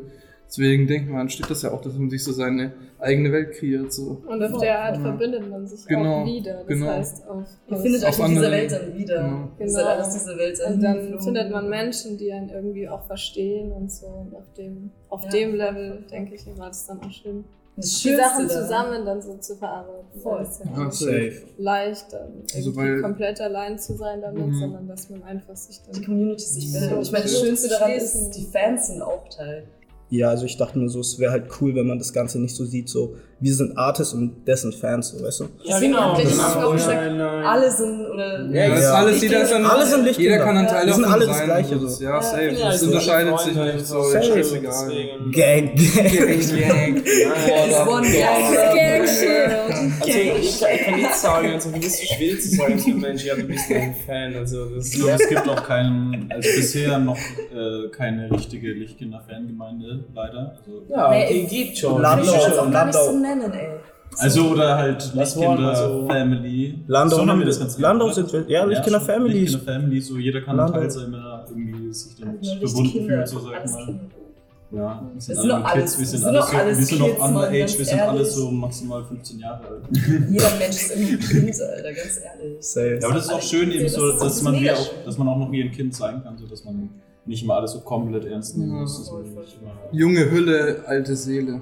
Deswegen 0.48 0.86
denkt 0.86 1.10
man, 1.10 1.28
steht 1.28 1.50
das 1.50 1.62
ja 1.62 1.72
auch, 1.72 1.80
dass 1.80 1.94
man 1.94 2.08
sich 2.08 2.22
so 2.22 2.32
seine 2.32 2.72
eigene 2.98 3.32
Welt 3.32 3.52
kreiert. 3.52 3.92
So. 3.92 4.22
Und 4.26 4.42
auf 4.42 4.60
der 4.60 4.78
Art 4.80 4.96
Ja. 4.96 5.02
verbindet 5.02 5.50
man 5.50 5.66
sich 5.66 5.84
Genau, 5.86 6.22
auch 6.22 6.26
wieder. 6.26 6.54
Das 6.58 6.66
genau. 6.66 6.86
heißt, 6.86 7.28
auf, 7.28 7.44
Ihr 7.68 7.76
auf- 7.76 7.82
findet 7.82 8.04
auf 8.04 8.20
euch 8.20 8.26
in 8.28 8.34
dieser 8.34 8.50
Welt 8.50 8.72
dann 8.72 8.94
wieder. 8.96 9.22
Genau. 9.22 9.48
Ihr 9.58 9.68
seid 9.70 9.84
alles 9.86 10.10
dieser 10.14 10.38
Welt 10.38 10.58
und 10.66 10.80
dann 10.82 11.20
findet 11.20 11.50
man 11.50 11.68
Menschen, 11.68 12.16
die 12.16 12.32
einen 12.32 12.48
irgendwie 12.48 12.88
auch 12.88 13.04
verstehen 13.06 13.72
und 13.72 13.90
so. 13.90 14.06
Und 14.06 14.34
auf 14.36 14.52
dem, 14.56 14.90
auf 15.10 15.24
Ja. 15.24 15.30
dem 15.30 15.54
Level, 15.56 16.04
denke 16.10 16.34
ich, 16.36 16.46
war 16.56 16.68
das 16.68 16.86
dann 16.86 17.00
auch 17.00 17.10
schön. 17.10 17.44
Das 17.78 18.00
die 18.00 18.14
Sachen 18.14 18.48
daran- 18.48 18.62
zusammen 18.62 19.04
dann 19.04 19.20
so 19.20 19.36
zu 19.36 19.54
verarbeiten. 19.56 20.20
Voll. 20.22 20.38
Das 20.38 20.60
ist 20.60 20.64
ja 20.64 20.70
Ja, 20.80 20.86
auch 20.88 20.92
safe. 20.92 21.42
leicht, 21.58 22.06
dann 22.10 22.28
Also 22.54 22.70
irgendwie 22.70 22.80
weil- 22.92 23.02
komplett 23.02 23.40
allein 23.42 23.78
zu 23.78 23.94
sein 23.96 24.22
damit, 24.22 24.46
Mhm. 24.46 24.54
sondern 24.54 24.88
dass 24.88 25.10
man 25.10 25.22
einfach 25.24 25.54
sich 25.56 25.82
die 25.82 25.92
dann. 25.92 26.04
Community 26.06 26.42
sich 26.44 26.72
bildet. 26.72 26.92
Und 26.92 27.02
ich 27.02 27.12
meine, 27.12 27.24
das 27.24 27.38
Schönste 27.38 27.68
daran 27.68 27.90
ist, 27.90 28.30
die 28.30 28.44
Fans 28.46 28.86
sind 28.86 29.02
auch 29.02 29.28
Teil. 29.28 29.64
Ja, 30.08 30.28
also 30.30 30.46
ich 30.46 30.56
dachte 30.56 30.78
mir 30.78 30.88
so, 30.88 31.00
es 31.00 31.18
wäre 31.18 31.32
halt 31.32 31.48
cool, 31.60 31.74
wenn 31.74 31.86
man 31.86 31.98
das 31.98 32.12
Ganze 32.12 32.40
nicht 32.40 32.54
so 32.54 32.64
sieht, 32.64 32.88
so 32.88 33.16
wir 33.38 33.54
sind 33.54 33.76
Artists 33.76 34.14
und 34.14 34.46
dessen 34.48 34.72
Fans, 34.72 35.10
so, 35.10 35.22
weißt 35.22 35.40
du? 35.40 35.44
Habt 35.44 35.82
ihr 35.82 35.92
das 36.24 36.32
ist 36.32 36.36
so- 36.38 36.58
auch 36.58 36.72
gesagt, 36.72 36.94
Nein, 37.02 37.18
nein. 37.18 37.44
alle 37.44 37.70
sind 37.70 38.06
oder. 38.06 38.44
Ja, 38.50 38.68
das 38.70 38.78
ist 38.78 38.84
Ja. 38.84 38.94
alles, 38.94 39.20
jeder 39.22 39.42
ist 39.42 39.52
ein, 39.52 39.64
Alle 39.66 39.86
sind 39.86 40.04
Lichtkinder. 40.04 40.32
jeder 40.32 40.44
kann 40.44 40.56
ein 40.56 40.66
Teil 40.66 40.92
sind 40.92 41.02
davon 41.02 41.12
alle 41.12 41.26
das. 41.26 41.44
Gleiche, 41.44 41.72
also 41.74 41.88
so. 41.88 42.04
Ja, 42.04 42.22
safe. 42.22 42.42
Ja, 42.44 42.52
das 42.52 42.62
also 42.64 42.86
unterscheidet 42.86 43.40
sich 43.40 43.54
nicht 43.54 43.86
so. 43.86 44.02
Safe. 44.04 44.24
Scheißegal. 44.24 44.88
Gang, 45.32 45.32
gang. 45.32 45.74
Gang. 45.74 46.96
It's 46.96 47.86
one 47.86 48.06
gang 48.10 49.06
shit. 49.06 49.52
Also 50.00 50.10
ich 50.40 50.60
kann, 50.60 50.70
ich 50.74 50.82
kann 50.84 50.94
nicht 50.96 51.14
sagen, 51.14 51.52
also 51.52 51.74
wie 51.74 51.78
ist 51.80 52.02
es 52.02 52.08
schwierig 52.08 52.42
zu 52.42 52.56
sagen 52.56 52.78
für 52.78 52.90
Menschen, 52.90 53.26
ja 53.28 53.34
du 53.34 53.42
bist 53.44 53.70
ein 53.70 53.94
Fan, 54.06 54.34
also 54.36 54.64
das 54.66 54.88
Ich 54.88 54.94
glaube, 54.94 55.12
es 55.22 55.28
gibt 55.28 55.48
auch 55.48 55.62
keinen, 55.64 56.30
also 56.32 56.48
bisher 56.56 56.98
noch 56.98 57.16
äh, 57.16 57.88
keine 57.94 58.30
richtige 58.30 58.72
Lichtkinder-Fangemeinde, 58.72 60.04
leider. 60.14 60.56
Also, 60.58 60.82
ja, 60.88 61.28
die 61.28 61.46
gibt 61.46 61.78
schon. 61.78 62.00
Landau- 62.00 62.64
Landau. 62.70 63.12
Nennen, 63.26 63.52
ey. 63.52 63.68
also 64.18 64.48
oder 64.50 64.76
halt 64.76 65.12
Was 65.16 65.36
wollen 65.36 65.58
wir 65.58 65.74
so? 65.76 65.82
Lichtkinder-Family. 66.00 66.78
Landau 66.86 67.16
so 67.16 67.26
haben 67.26 67.38
wir 67.40 67.46
das 67.46 67.58
ganz 67.60 67.78
Landau 67.78 68.04
gerne, 68.06 68.14
sind 68.14 68.28
oder? 68.34 68.48
wir, 68.48 68.54
ja, 68.56 68.64
Lichtkinder 68.64 69.00
Family. 69.00 69.40
Lichtkinder-Family, 69.40 70.00
so 70.00 70.16
jeder 70.16 70.40
kann 70.42 70.56
Landau. 70.56 70.74
ein 70.74 70.80
Teil 70.80 70.90
sein, 70.90 71.12
wenn 71.12 71.20
er 71.20 71.44
irgendwie 71.48 71.92
sich 71.92 72.16
damit 72.18 72.42
Nur 72.42 72.52
verbunden 72.56 72.82
Lichtkinder, 72.82 73.16
fühlt, 73.16 73.28
so 73.28 73.38
sag 73.40 73.50
ich 73.52 73.56
alles 73.58 73.72
mal. 73.72 74.00
Ja, 74.72 75.00
wir 75.14 75.20
sind 75.20 75.36
sind 75.38 75.50
alle 75.52 75.62
Kids, 75.62 75.72
alles- 75.72 75.98
wir 76.00 76.06
sind 76.06 76.18
sind 76.18 76.26
alle 76.28 76.38
doch 76.38 76.48
so, 76.48 76.56
alles 76.56 76.78
wir 76.78 76.84
sind 76.86 76.98
noch 76.98 77.18
underage, 77.28 77.78
wir 77.78 77.84
sind 77.84 78.00
alle 78.00 78.18
ehrlich. 78.18 78.32
so 78.32 78.50
maximal 78.50 79.04
15 79.04 79.38
Jahre 79.38 79.60
alt. 79.68 79.82
Jeder 79.92 80.50
Mensch 80.58 80.68
ist 80.76 80.90
irgendwie 80.90 81.12
ein 81.14 81.20
Kind, 81.20 81.60
Alter, 81.62 81.92
ganz 81.92 82.20
ehrlich. 82.24 82.56
Safe. 82.60 82.98
Ja, 83.00 83.06
aber 83.06 83.14
das 83.14 83.24
ist 83.26 83.32
auch 83.32 83.42
schön 83.42 83.70
eben 83.70 83.88
so, 83.88 84.10
das 84.10 84.18
dass 84.18 84.42
man 84.42 84.56
auch, 84.56 84.90
dass 85.04 85.18
man 85.18 85.28
auch 85.28 85.38
noch 85.38 85.52
wie 85.52 85.62
ein 85.62 85.70
Kind 85.70 85.94
sein 85.94 86.20
kann, 86.24 86.36
so 86.36 86.46
dass 86.48 86.64
man 86.64 86.90
nicht 87.26 87.44
immer 87.44 87.54
alles 87.54 87.72
so 87.72 87.80
komplett 87.80 88.24
ernst 88.24 88.56
nehmen 88.56 88.80
muss. 88.80 88.98
dass 88.98 89.12
man 89.12 89.22
nicht 89.22 89.32
immer- 89.62 89.72
Junge 89.92 90.30
Hülle, 90.32 90.82
alte 90.86 91.14
Seele. 91.14 91.60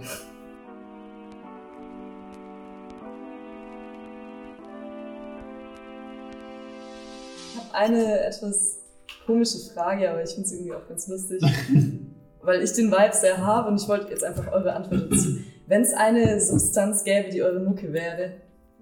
Ich 7.55 7.61
habe 7.61 7.75
eine 7.75 8.21
etwas 8.21 8.79
komische 9.27 9.59
Frage, 9.73 10.11
aber 10.11 10.23
ich 10.23 10.31
finde 10.31 10.49
sie 10.49 10.57
irgendwie 10.57 10.75
auch 10.75 10.89
ganz 10.89 11.07
lustig. 11.07 11.41
weil 12.43 12.63
ich 12.63 12.73
den 12.73 12.91
Vibe 12.91 13.15
sehr 13.15 13.39
habe 13.39 13.71
und 13.71 13.81
ich 13.81 13.89
wollte 13.89 14.11
jetzt 14.11 14.25
einfach 14.25 14.53
eure 14.53 14.75
Antwort 14.75 15.11
dazu. 15.11 15.39
Wenn 15.67 15.83
es 15.83 15.95
eine 15.95 16.41
Substanz 16.41 17.05
gäbe, 17.05 17.31
die 17.31 17.43
eure 17.43 17.61
Mucke 17.61 17.93
wäre, 17.93 18.33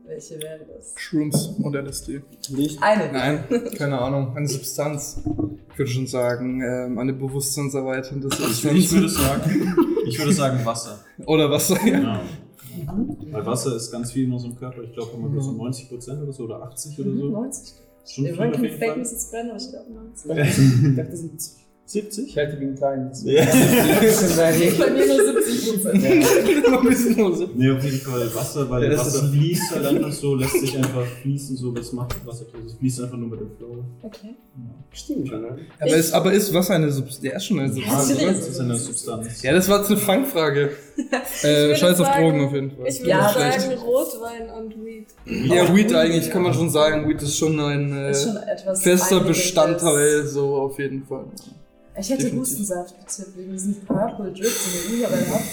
welche 0.05 0.41
wäre 0.41 0.61
das? 0.77 0.95
Shrooms 0.97 1.55
und 1.63 1.75
LSD. 1.75 2.23
Eine. 2.81 3.13
Nein, 3.13 3.45
keine 3.77 3.99
Ahnung. 4.01 4.37
Eine 4.37 4.49
Substanz. 4.49 5.21
Ich 5.73 5.79
würde 5.79 5.91
schon 5.91 6.07
sagen, 6.07 6.61
ähm, 6.61 6.99
eine 6.99 7.13
bewusstseinserweiternde 7.13 8.29
Ich, 8.29 8.37
Substanz. 8.37 8.77
ich 8.77 8.93
würde 8.93 9.09
sagen, 9.09 9.77
ich 10.07 10.19
würde 10.19 10.33
sagen 10.33 10.65
Wasser. 10.65 10.99
Oder 11.25 11.51
was? 11.51 11.69
Ja. 11.69 11.87
Ja. 11.87 12.21
Weil 13.31 13.47
Wasser 13.47 13.77
ist 13.77 13.93
ganz 13.93 14.13
viel 14.13 14.25
in 14.25 14.33
unserem 14.33 14.57
Körper. 14.57 14.83
Ich 14.83 14.93
glaube, 14.93 15.13
immer 15.15 15.41
so 15.41 15.53
90 15.53 15.89
Prozent 15.89 16.23
oder 16.23 16.33
so 16.33 16.45
oder 16.45 16.63
80 16.63 16.99
oder 16.99 17.11
so. 17.11 17.29
90. 17.29 17.75
Schon 18.07 18.25
Wir 18.25 18.37
wollen 18.39 18.53
keine 18.53 18.69
Fake 18.71 18.89
Fall. 18.89 18.99
News 18.99 19.11
jetzt 19.13 19.31
brennen, 19.31 19.51
aber 19.51 19.61
ich 19.61 19.69
glaube 19.71 19.93
90. 19.93 20.89
Ich 20.91 20.97
dachte 20.97 21.17
70. 21.17 21.53
70? 21.85 22.27
Ich 22.29 22.37
halte 22.39 22.57
ihn 22.63 22.75
klein. 22.75 23.09
das- 23.11 23.23
Ja. 23.25 23.45
Bei 24.39 24.91
mir 24.91 25.07
nur 25.07 25.43
70 25.43 25.69
Prozent. 25.83 26.05
Ein 26.73 26.89
bisschen 26.89 27.17
nur 27.17 27.37
so. 27.37 27.49
Nee, 27.55 27.71
auf 27.71 27.85
jeden 27.85 27.99
Fall 27.99 28.35
Wasser, 28.35 28.71
weil 28.71 28.85
Ja, 28.85 28.91
das 28.91 29.01
Wasser 29.01 29.29
fließt 29.29 29.75
halt 29.75 29.87
einfach 29.87 30.13
so, 30.13 30.35
lässt 30.37 30.59
sich 30.61 30.77
einfach 30.79 31.05
fließen, 31.05 31.57
so, 31.57 31.73
das 31.73 31.93
macht 31.93 32.25
Wasser. 32.27 32.47
Es 32.67 32.75
fließt 32.75 33.03
einfach 33.03 33.19
nur 33.19 33.29
mit 33.29 33.41
dem 33.41 33.51
Flow. 33.59 33.85
Okay. 34.03 34.35
Stimmt 34.93 35.29
schon, 35.29 35.43
ne? 35.43 35.59
Aber 35.81 35.97
ist, 35.97 36.13
aber 36.13 36.33
ist 36.33 36.55
Wasser 36.55 36.75
eine 36.75 36.91
Substanz? 36.91 37.25
Ja, 37.25 37.37
ist 37.37 37.47
schon 37.47 37.59
eine 37.61 37.73
Substanz. 37.73 38.09
Ist 38.11 38.21
Das 38.23 38.49
ist 38.49 38.61
eine 38.61 38.77
Substanz. 38.77 39.43
Ja, 39.43 39.53
das 39.53 39.69
war 39.69 39.79
jetzt 39.81 39.91
eine 39.91 39.99
Fangfrage. 40.01 40.71
Äh, 41.43 41.75
Scheiß 41.77 42.01
auf 42.01 42.07
sagen- 42.07 42.23
Drogen 42.23 42.45
auf 42.47 42.53
jeden 42.53 42.71
Fall. 42.71 42.87
Ich 42.87 42.99
würde 43.01 43.11
Ja, 43.11 43.33
sagen 43.33 43.61
schlecht. 43.61 43.83
Rotwein 43.83 44.51
und 44.51 44.85
Weed. 44.85 45.07
Ja, 45.27 45.75
Weed 45.75 45.95
eigentlich 45.95 46.31
kann 46.31 46.43
man 46.43 46.55
schon 46.55 46.71
sagen. 46.71 47.09
Weed 47.09 47.23
ist 47.23 47.37
schon 47.37 47.59
ein 47.61 47.97
äh, 47.97 48.11
Ist 48.11 48.25
schon 48.25 48.37
etwas 48.37 48.83
fester. 48.83 49.21
Bestandteil, 49.21 50.27
so 50.27 50.55
auf 50.57 50.79
jeden 50.79 51.05
Fall. 51.07 51.25
Ich 51.99 52.09
hätte 52.09 52.23
Definitiv. 52.25 52.41
Hustensaft 52.41 52.95
getippt 52.99 53.37
wegen 53.37 53.53
diesem 53.53 53.75
Purple 53.85 54.33
Drip, 54.33 54.35
den 54.37 54.93
ihr 54.93 54.99
überall 55.07 55.27
habt. 55.31 55.45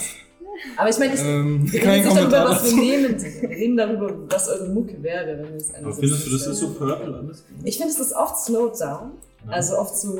Aber 0.77 0.89
ich 0.89 0.97
meine, 0.99 1.13
ich, 1.13 1.21
Ähm, 1.21 1.71
wir 1.71 1.79
jetzt 1.79 2.05
nicht 2.05 2.17
darüber, 2.17 2.49
was 2.49 2.65
wir 2.65 2.73
nehmen. 2.81 3.21
Wir 3.41 3.49
reden 3.49 3.77
darüber, 3.77 4.13
was 4.29 4.47
eure 4.49 4.67
Mucke 4.69 5.01
wäre, 5.01 5.37
wenn 5.41 5.55
es 5.55 5.73
eine 5.73 5.85
Aber 5.87 5.95
findest 5.95 6.25
du, 6.27 6.31
das 6.31 6.47
ist 6.47 6.59
so 6.59 6.69
purple 6.73 7.13
alles? 7.15 7.43
Ich 7.63 7.77
finde, 7.77 7.93
es 7.93 7.99
ist 7.99 8.13
oft 8.13 8.37
slowed 8.37 8.79
down. 8.79 9.11
Also 9.47 9.77
oft 9.77 9.95
so 9.97 10.17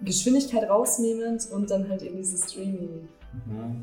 Geschwindigkeit 0.00 0.68
rausnehmend 0.70 1.48
und 1.52 1.70
dann 1.70 1.88
halt 1.88 2.02
eben 2.02 2.16
dieses 2.16 2.50
Streaming-mäßige. 2.50 3.08
Ja. 3.48 3.74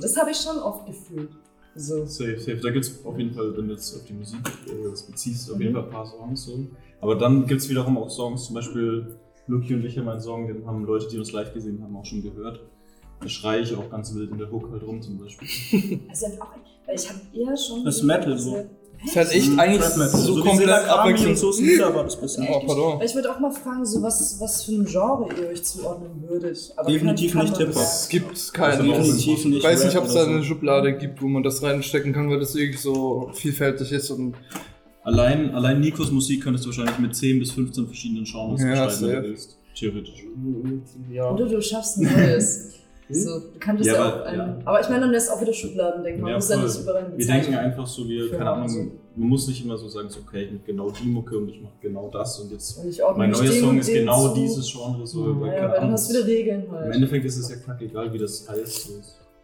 Das 0.00 0.16
habe 0.16 0.30
ich 0.30 0.36
schon 0.38 0.58
oft 0.58 0.86
gefühlt. 0.86 1.30
So. 1.74 2.04
Safe, 2.06 2.38
safe. 2.38 2.56
Da 2.56 2.70
gibt 2.70 2.84
es 2.86 3.04
auf 3.04 3.16
jeden 3.18 3.32
Fall, 3.32 3.56
wenn 3.56 3.68
du 3.68 3.74
jetzt 3.74 3.94
auf 3.94 4.04
die 4.04 4.12
Musik 4.14 4.40
äh, 4.66 4.90
das 4.90 5.02
beziehst, 5.04 5.50
auf 5.50 5.56
Mhm. 5.56 5.62
jeden 5.62 5.74
Fall 5.74 5.84
ein 5.84 5.90
paar 5.90 6.06
Songs 6.06 6.44
so. 6.44 6.66
Aber 7.00 7.14
dann 7.14 7.46
gibt 7.46 7.60
es 7.60 7.68
wiederum 7.68 7.96
auch 7.98 8.10
Songs, 8.10 8.46
zum 8.46 8.54
Beispiel 8.56 9.16
Lucky 9.46 9.74
und 9.74 9.84
ich 9.84 9.96
haben 9.96 10.08
einen 10.08 10.20
Song, 10.20 10.48
den 10.48 10.66
haben 10.66 10.84
Leute, 10.84 11.06
die 11.08 11.18
uns 11.18 11.30
live 11.32 11.52
gesehen 11.54 11.80
haben, 11.82 11.96
auch 11.96 12.04
schon 12.04 12.22
gehört. 12.22 12.60
Da 13.20 13.28
schreie 13.28 13.60
ich 13.62 13.74
auch 13.76 13.88
ganz 13.90 14.14
wild 14.14 14.30
in 14.32 14.38
der 14.38 14.50
Hook 14.50 14.70
halt 14.70 14.82
rum 14.82 15.00
zum 15.02 15.18
Beispiel. 15.18 16.00
Also 16.08 16.26
auch, 16.40 16.48
weil 16.86 16.94
ich 16.96 17.08
habe 17.08 17.20
eher 17.32 17.56
schon. 17.56 17.84
Das 17.84 17.96
ist 17.96 18.02
Metal 18.02 18.36
so. 18.38 18.64
Ist 19.04 19.16
halt 19.16 19.32
echt 19.32 19.58
eigentlich 19.58 19.82
Rap 19.82 19.96
Metal. 19.96 20.20
so 20.20 20.36
wie 20.36 20.40
komplett 20.40 20.68
abwechslungslos. 20.70 21.58
so 21.58 21.62
war 21.94 22.04
das 22.04 22.16
bisschen. 22.20 22.46
Oh, 22.50 22.60
pardon. 22.66 23.00
Ich 23.04 23.14
würde 23.14 23.30
auch 23.32 23.38
mal 23.38 23.50
fragen, 23.52 23.86
so 23.86 24.02
was, 24.02 24.36
was 24.40 24.64
für 24.64 24.72
ein 24.72 24.84
Genre 24.84 25.28
ihr 25.40 25.48
euch 25.48 25.62
zuordnen 25.62 26.22
würdet. 26.28 26.72
Aber 26.76 26.90
Definitiv 26.90 27.32
kann- 27.32 27.44
nicht 27.46 27.56
Hip-Hop. 27.56 27.76
Es 27.82 28.08
gibt 28.08 28.54
keine. 28.54 28.82
Definitiv 28.82 29.44
nicht 29.44 29.58
Ich 29.58 29.64
weiß 29.64 29.84
nicht, 29.84 29.96
ob 29.96 30.04
es 30.06 30.14
da 30.14 30.24
eine 30.24 30.38
so. 30.38 30.44
Schublade 30.44 30.96
gibt, 30.96 31.22
wo 31.22 31.26
man 31.28 31.42
das 31.42 31.62
reinstecken 31.62 32.12
kann, 32.12 32.28
weil 32.30 32.40
das 32.40 32.54
wirklich 32.54 32.80
so 32.80 33.30
vielfältig 33.34 33.92
ist 33.92 34.10
und 34.10 34.34
Allein, 35.04 35.54
allein 35.54 35.80
Nikos 35.80 36.10
Musik 36.10 36.42
könntest 36.44 36.66
du 36.66 36.68
wahrscheinlich 36.68 36.98
mit 36.98 37.16
10 37.16 37.38
bis 37.38 37.52
15 37.52 37.86
verschiedenen 37.86 38.24
Genres 38.24 38.60
Ja, 38.60 38.84
beschreiben, 38.84 39.06
wenn 39.14 39.22
du 39.22 39.28
willst. 39.30 39.56
Theoretisch. 39.74 40.24
Ja. 41.10 41.30
Oder 41.30 41.46
du 41.46 41.62
schaffst 41.62 41.96
ein 41.98 42.12
neues. 42.12 42.72
So, 43.10 43.38
du 43.40 43.58
kannst 43.58 43.84
Ja, 43.86 43.94
ja, 43.94 44.00
aber- 44.04 44.22
auch 44.22 44.26
ein, 44.26 44.38
ja. 44.38 44.56
aber 44.66 44.80
ich 44.82 44.88
meine, 44.88 45.00
dann 45.00 45.10
lässt 45.12 45.30
auch 45.32 45.40
wieder 45.40 45.52
Schubladen 45.52 46.02
denken. 46.04 46.20
Man 46.20 46.30
Ja, 46.30 46.36
muss 46.36 46.48
ja 46.50 46.56
nicht 46.56 46.78
überall 46.80 47.12
Wir 47.16 47.26
denken 47.26 47.54
einfach 47.54 47.86
so, 47.86 48.06
wir, 48.06 48.30
keine 48.30 48.50
Ahnung, 48.50 48.90
man 49.16 49.28
muss 49.28 49.48
nicht 49.48 49.64
immer 49.64 49.76
so 49.78 49.88
sagen, 49.88 50.10
so, 50.10 50.20
okay, 50.20 50.42
ich 50.44 50.52
mache 50.52 50.62
genau 50.66 50.90
die 50.90 51.06
Mucke 51.08 51.38
und 51.38 51.48
ich 51.48 51.60
mache 51.62 51.72
genau 51.80 52.10
das 52.12 52.38
und 52.40 52.50
jetzt 52.52 52.76
Und 52.78 53.16
mein 53.16 53.30
neuer 53.30 53.50
Song 53.52 53.78
ist 53.78 53.86
genau 53.88 54.28
zu. 54.28 54.34
dieses 54.34 54.70
Genre, 54.70 55.06
so, 55.06 55.40
weil, 55.40 55.54
Ja, 55.56 55.64
aber 55.64 55.74
dann 55.76 55.92
hast 55.92 56.10
du 56.10 56.14
wieder 56.18 56.26
Regeln 56.26 56.64
halt. 56.70 56.86
Im 56.86 56.92
Endeffekt 56.92 57.24
ist 57.24 57.38
es 57.38 57.48
ja 57.50 57.56
kackegal, 57.56 58.12
wie 58.12 58.18
das 58.18 58.46
heißt. 58.48 58.86
So. 58.88 58.92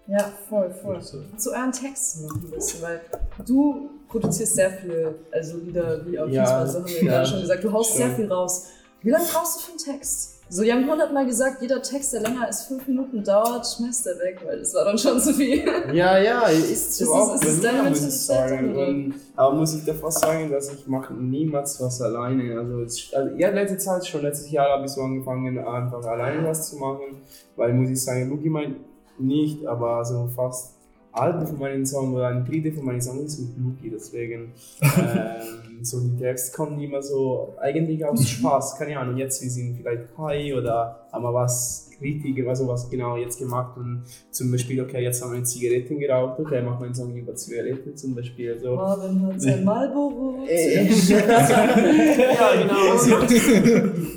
Ja, 0.07 0.31
voll, 0.51 0.71
voll. 0.83 1.01
Sagen. 1.01 1.25
Zu 1.39 1.51
euren 1.53 1.73
Texten 1.73 2.27
noch 2.27 2.35
ein 2.35 2.51
bisschen, 2.51 2.83
weil 2.83 3.01
du 3.47 3.89
produzierst 4.09 4.55
sehr 4.57 4.71
viele, 4.71 5.15
also 5.33 5.57
Lieder 5.57 6.05
wie 6.07 6.19
auf 6.19 6.29
Ja, 6.29 6.45
Fußball, 6.67 6.83
haben 6.83 6.87
wir 6.91 7.03
ja, 7.03 7.11
gerade 7.13 7.27
schon 7.31 7.41
gesagt, 7.41 7.65
du 7.65 7.73
haust 7.73 7.89
schon. 7.93 7.97
sehr 7.99 8.11
viel 8.11 8.31
raus. 8.31 8.67
Wie 9.01 9.09
lange 9.11 9.25
brauchst 9.33 9.57
du 9.57 9.61
für 9.63 9.71
einen 9.71 9.79
Text? 9.99 10.33
So, 10.55 10.63
Jan 10.63 10.89
Hund 10.89 11.03
hat 11.03 11.13
mal 11.13 11.27
gesagt, 11.27 11.61
jeder 11.63 11.83
Text, 11.83 12.13
der 12.13 12.21
länger 12.21 12.47
als 12.47 12.67
fünf 12.67 12.87
Minuten 12.87 13.25
dauert, 13.25 13.67
schmeißt 13.67 14.07
er 14.07 14.19
weg, 14.21 14.41
weil 14.45 14.61
das 14.61 14.73
war 14.73 14.85
dann 14.85 14.97
schon 14.97 15.19
zu 15.19 15.35
viel. 15.35 15.65
Ja, 15.93 16.17
ja, 16.19 16.43
ist 16.47 16.71
Ist 16.71 16.99
so 16.99 17.05
es- 17.07 17.11
auch 17.11 17.35
ist 17.35 17.57
mir, 17.61 17.73
deine 17.73 17.89
muss 17.91 18.07
ich 18.07 18.15
sagen. 18.21 18.77
Und, 18.77 19.15
aber 19.35 19.57
muss 19.57 19.75
ich 19.75 19.85
davor 19.85 20.13
sagen, 20.13 20.53
dass 20.53 20.73
ich 20.73 20.87
mache 20.87 21.13
niemals 21.13 21.81
was 21.81 22.01
alleine. 22.01 22.57
Also, 22.57 22.83
es, 22.83 23.13
also 23.13 23.35
ja, 23.37 23.51
letzte 23.51 23.79
Zeit 23.79 24.07
schon, 24.07 24.23
letztes 24.23 24.49
Jahr 24.53 24.69
habe 24.77 24.85
ich 24.85 24.93
so 24.93 25.01
angefangen, 25.01 25.59
einfach 25.59 26.05
alleine 26.05 26.47
was 26.47 26.71
zu 26.71 26.77
machen. 26.77 27.17
Weil 27.57 27.73
muss 27.73 27.91
ich 27.91 28.01
sagen, 28.01 28.31
Luki 28.31 28.49
meint 28.49 28.77
nicht, 29.19 29.67
aber 29.67 30.05
so 30.05 30.29
fast 30.37 30.75
Alben 31.11 31.45
von 31.49 31.59
meinen 31.59 31.85
Songs 31.85 32.15
oder 32.15 32.29
ein 32.29 32.45
Drittel 32.45 32.73
von 32.73 32.85
meinen 32.85 33.01
Songs 33.03 33.23
ist 33.25 33.41
mit 33.41 33.59
Luki, 33.59 33.91
deswegen 33.91 34.53
ähm, 34.83 35.64
so 35.83 36.01
die 36.01 36.17
Texte 36.17 36.57
kommen 36.57 36.81
immer 36.81 37.03
so 37.03 37.55
eigentlich 37.61 38.05
aus 38.05 38.29
Spaß, 38.29 38.77
keine 38.79 38.99
Ahnung, 38.99 39.17
jetzt 39.17 39.43
wir 39.43 39.51
sind 39.51 39.77
vielleicht 39.77 40.17
high 40.17 40.55
oder 40.55 41.04
haben 41.15 41.23
wir 41.23 41.33
was 41.33 41.83
richtig, 42.03 42.47
also 42.47 42.67
was 42.67 42.91
genau 42.91 43.17
jetzt 43.17 43.39
gemacht 43.39 43.77
und 43.77 44.03
zum 44.31 44.51
Beispiel, 44.51 44.83
okay, 44.83 45.01
jetzt 45.03 45.23
haben 45.23 45.33
wir 45.33 45.45
Zigaretten 45.45 45.99
geraucht, 46.01 46.41
okay, 46.41 46.61
machen 46.61 46.81
wir 46.81 46.87
einen 46.87 46.95
Song 46.95 47.15
über 47.17 47.35
Zigaretten 47.37 47.97
zum 47.97 48.15
Beispiel, 48.17 48.59
so. 48.61 48.75
Marvin 48.75 49.27
hat 49.27 49.41
sein 49.41 49.65
Marlboro. 49.71 50.45
Äh, 50.47 50.85
ja, 50.89 52.63
genau. 52.63 52.97
So. 52.99 53.17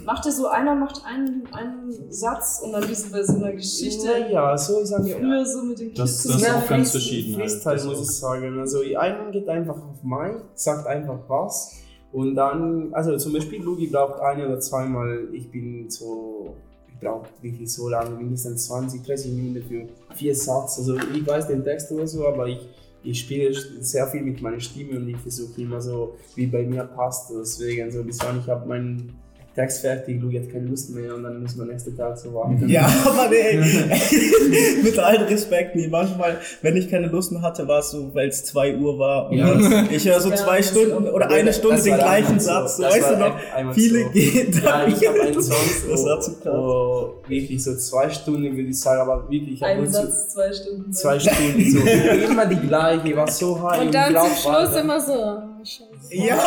Macht 0.05 0.25
ihr 0.25 0.31
so, 0.31 0.47
einer 0.47 0.75
macht 0.75 1.01
einen, 1.05 1.43
einen 1.51 2.11
Satz 2.11 2.61
und 2.63 2.71
dann 2.73 2.83
so 2.93 3.11
bei 3.11 3.23
so 3.23 3.35
einer 3.35 3.51
Geschichte. 3.53 4.07
Ja, 4.31 4.57
so 4.57 4.81
ich 4.81 4.87
sage 4.87 5.09
Früher 5.09 5.45
so 5.45 5.61
mit 5.63 5.79
den 5.79 5.93
Das- 5.93 6.23
Kids. 6.23 6.33
das 6.33 6.41
ist 6.41 6.51
auch 6.55 6.67
ganz 6.67 6.91
verschieden 6.91 7.35
halt. 7.37 7.49
Freestyle 7.51 7.75
Das 7.75 7.85
muss 7.85 7.97
auch. 7.97 8.01
ich 8.01 8.11
sagen. 8.11 8.59
Also 8.59 8.79
einer 8.97 9.31
geht 9.31 9.47
einfach 9.49 9.75
auf 9.75 10.03
Mai, 10.03 10.35
sagt 10.55 10.87
einfach 10.87 11.19
was 11.27 11.73
und 12.11 12.35
dann, 12.35 12.93
also 12.93 13.17
zum 13.17 13.33
Beispiel 13.33 13.61
Lugi 13.61 13.87
braucht 13.87 14.19
ein 14.21 14.43
oder 14.45 14.59
zweimal, 14.59 15.27
ich 15.33 15.51
bin 15.51 15.89
so, 15.89 16.55
brauche 16.99 17.27
wirklich 17.41 17.71
so 17.71 17.89
lange, 17.89 18.15
mindestens 18.15 18.65
20, 18.65 19.03
30 19.03 19.31
Minuten 19.33 19.67
für 19.67 20.15
vier 20.15 20.35
Satz. 20.35 20.77
Also 20.79 20.97
ich 20.97 21.25
weiß 21.25 21.47
den 21.47 21.63
Text 21.63 21.91
oder 21.91 22.07
so, 22.07 22.27
aber 22.27 22.47
ich, 22.47 22.67
ich 23.03 23.19
spiele 23.19 23.53
sehr 23.81 24.07
viel 24.07 24.21
mit 24.21 24.41
meiner 24.41 24.59
Stimme 24.59 24.97
und 24.97 25.07
ich 25.07 25.17
versuche 25.17 25.61
immer 25.61 25.81
so, 25.81 26.15
wie 26.35 26.47
bei 26.47 26.63
mir 26.63 26.83
passt. 26.83 27.31
Deswegen 27.31 27.91
so 27.91 28.03
bis 28.03 28.19
wann 28.21 28.39
ich 28.39 28.47
habe 28.47 28.67
meinen 28.67 29.13
Text 29.57 29.81
fertig, 29.81 30.21
du 30.21 30.29
jetzt 30.29 30.51
keine 30.51 30.67
Lust 30.67 30.91
mehr 30.93 31.15
und 31.15 31.23
dann 31.23 31.41
muss 31.41 31.55
man 31.55 31.67
nächsten 31.67 31.97
Tag 31.97 32.15
so 32.17 32.31
warten. 32.33 32.63
Ja, 32.69 32.85
aber 33.05 33.27
nee, 33.29 33.59
mit 34.83 34.99
allem 34.99 35.23
Respekt, 35.23 35.75
nee, 35.75 35.87
manchmal, 35.87 36.37
wenn 36.61 36.77
ich 36.77 36.89
keine 36.91 37.07
Lust 37.07 37.31
mehr 37.31 37.41
hatte, 37.41 37.67
war 37.67 37.79
es 37.79 37.89
so, 37.89 38.13
weil 38.13 38.27
es 38.29 38.45
2 38.45 38.77
Uhr 38.77 38.99
war 38.99 39.31
und 39.31 39.37
Ja. 39.37 39.83
ich 39.89 40.07
höre 40.07 40.19
so 40.21 40.29
Ja, 40.29 40.35
zwei 40.35 40.61
Stunden 40.61 41.07
oder 41.09 41.29
eine 41.31 41.51
Stunde 41.51 41.81
den 41.81 41.95
gleichen 41.95 42.39
so. 42.39 42.45
Satz, 42.45 42.77
so, 42.77 42.83
weißt 42.83 43.11
du 43.11 43.17
noch, 43.17 43.73
viele 43.73 44.03
so. 44.03 44.09
gehen 44.11 44.53
Ja, 44.63 44.81
da. 44.83 44.87
ich 44.87 45.07
habe 45.07 45.21
einen 45.21 45.41
Song 45.41 45.55
Das 45.89 46.05
war 46.05 46.21
so, 46.21 46.31
zu 46.33 46.39
krass. 46.39 46.53
oh, 46.55 47.13
wirklich 47.27 47.63
so 47.63 47.75
zwei 47.77 48.09
Stunden 48.11 48.55
würde 48.55 48.69
ich 48.69 48.79
sagen, 48.79 49.01
aber 49.01 49.27
wirklich, 49.29 49.63
Ein 49.63 49.85
so 49.87 49.91
Satz, 50.03 50.33
zwei 50.35 50.53
Stunden. 50.53 50.93
zwei 50.93 51.19
Stunden 51.19 51.71
so, 51.71 51.79
immer 52.31 52.45
die 52.45 52.67
gleiche, 52.67 53.15
war 53.15 53.27
so 53.27 53.59
high 53.61 53.81
Und 53.81 53.93
dann 53.93 54.13
zum 54.15 54.35
Schluss 54.53 54.75
immer 54.79 54.99
so. 55.01 55.56
Scheiße. 55.65 56.15
Ja, 56.15 56.37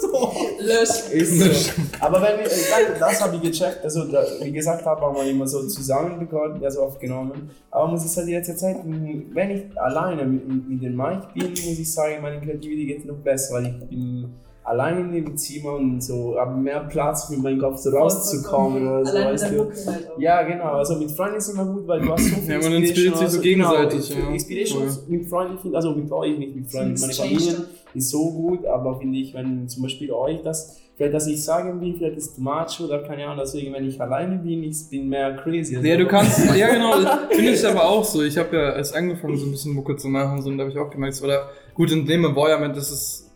so. 0.00 0.32
Lösch. 0.60 1.10
Ist 1.12 1.40
so. 1.40 1.72
Aber 2.00 2.22
wenn 2.22 2.38
wir, 2.38 2.44
das, 2.44 2.98
das 2.98 3.22
habe 3.22 3.36
ich 3.36 3.42
gecheckt, 3.42 3.84
also 3.84 4.04
da, 4.04 4.24
wie 4.42 4.52
gesagt 4.52 4.84
habe, 4.84 5.00
haben 5.00 5.16
wir 5.16 5.24
immer 5.24 5.46
so 5.46 5.66
zusammen 5.66 6.18
bekommen, 6.18 6.62
also 6.64 6.82
aufgenommen. 6.82 7.50
Aber 7.70 7.88
muss 7.88 8.04
ich 8.04 8.10
sagen, 8.10 8.26
die 8.26 8.34
letzte 8.34 8.56
Zeit, 8.56 8.76
wenn 8.84 9.50
ich 9.50 9.80
alleine 9.80 10.24
mit, 10.24 10.68
mit 10.68 10.82
dem 10.82 10.96
Mike 10.96 11.28
bin, 11.34 11.50
muss 11.50 11.78
ich 11.78 11.92
sagen, 11.92 12.22
meine 12.22 12.40
Kreativität 12.40 12.88
geht 12.88 13.06
noch 13.06 13.16
besser, 13.16 13.54
weil 13.54 13.66
ich 13.66 13.88
bin 13.88 14.32
alleine 14.70 15.00
in 15.00 15.12
dem 15.12 15.36
Zimmer 15.36 15.74
und 15.74 16.02
so 16.02 16.36
habe 16.38 16.56
mehr 16.56 16.80
Platz 16.80 17.26
für 17.26 17.36
meinen 17.36 17.58
Kopf 17.58 17.78
so 17.78 17.90
rauszukommen 17.90 18.86
oder 18.86 19.04
so, 19.04 19.16
Allein 19.16 19.32
mit 19.32 19.42
weißt 19.42 19.52
du. 19.52 19.92
Halt. 19.92 20.08
Ja, 20.18 20.42
genau. 20.42 20.72
Also 20.74 20.96
mit 20.96 21.10
Freunden 21.10 21.36
ist 21.36 21.48
immer 21.48 21.64
gut, 21.64 21.88
weil 21.88 22.00
du 22.00 22.12
hast 22.12 22.24
so 22.24 22.36
viel 22.36 22.50
Ja, 22.50 22.58
man 22.58 22.72
inspiriert 22.74 23.16
sich 23.16 23.28
so 23.28 23.40
gegenseitig, 23.40 24.08
Genau, 24.08 24.26
ja. 24.26 24.32
Inspiration 24.34 24.88
mit 25.08 25.26
Freunden, 25.26 25.74
also 25.74 25.92
mit 25.92 26.12
euch, 26.12 26.38
nicht 26.38 26.54
mit 26.54 26.70
Freunden, 26.70 26.92
mit 26.92 27.02
Exchange 27.02 27.28
Familie. 27.30 27.64
Ist 27.94 28.10
so 28.10 28.30
gut, 28.30 28.64
aber 28.66 28.98
finde 28.98 29.18
ich, 29.18 29.34
wenn 29.34 29.68
zum 29.68 29.82
Beispiel 29.82 30.12
euch 30.12 30.42
das, 30.42 30.80
vielleicht, 30.96 31.14
dass 31.14 31.26
ich 31.26 31.42
sagen 31.42 31.80
will, 31.80 31.94
vielleicht 31.94 32.16
ist 32.16 32.36
too 32.36 32.42
much 32.42 32.80
oder 32.80 33.02
keine 33.02 33.24
Ahnung, 33.24 33.38
deswegen, 33.42 33.72
wenn 33.72 33.86
ich 33.86 34.00
alleine 34.00 34.36
bin, 34.36 34.62
ich 34.62 34.88
bin 34.90 35.08
mehr 35.08 35.36
crazy. 35.36 35.76
Also 35.76 35.88
Ja, 35.88 35.96
du 35.96 36.06
kannst, 36.06 36.54
ja 36.54 36.68
genau, 36.68 36.92
finde 37.30 37.50
ich 37.52 37.66
aber 37.66 37.88
auch 37.88 38.04
so. 38.04 38.22
Ich 38.22 38.36
habe 38.36 38.56
ja 38.56 38.76
erst 38.76 38.94
angefangen, 38.94 39.36
so 39.36 39.46
ein 39.46 39.50
bisschen 39.50 39.74
Mucke 39.74 39.96
zu 39.96 40.08
machen, 40.08 40.42
so, 40.42 40.50
und 40.50 40.58
da 40.58 40.64
habe 40.64 40.72
ich 40.72 40.78
auch 40.78 40.90
gemerkt, 40.90 41.20
oder 41.22 41.48
gut, 41.74 41.90
in 41.90 42.06
dem 42.06 42.24
Environment 42.24 42.76
ist 42.76 42.90
es 42.90 43.30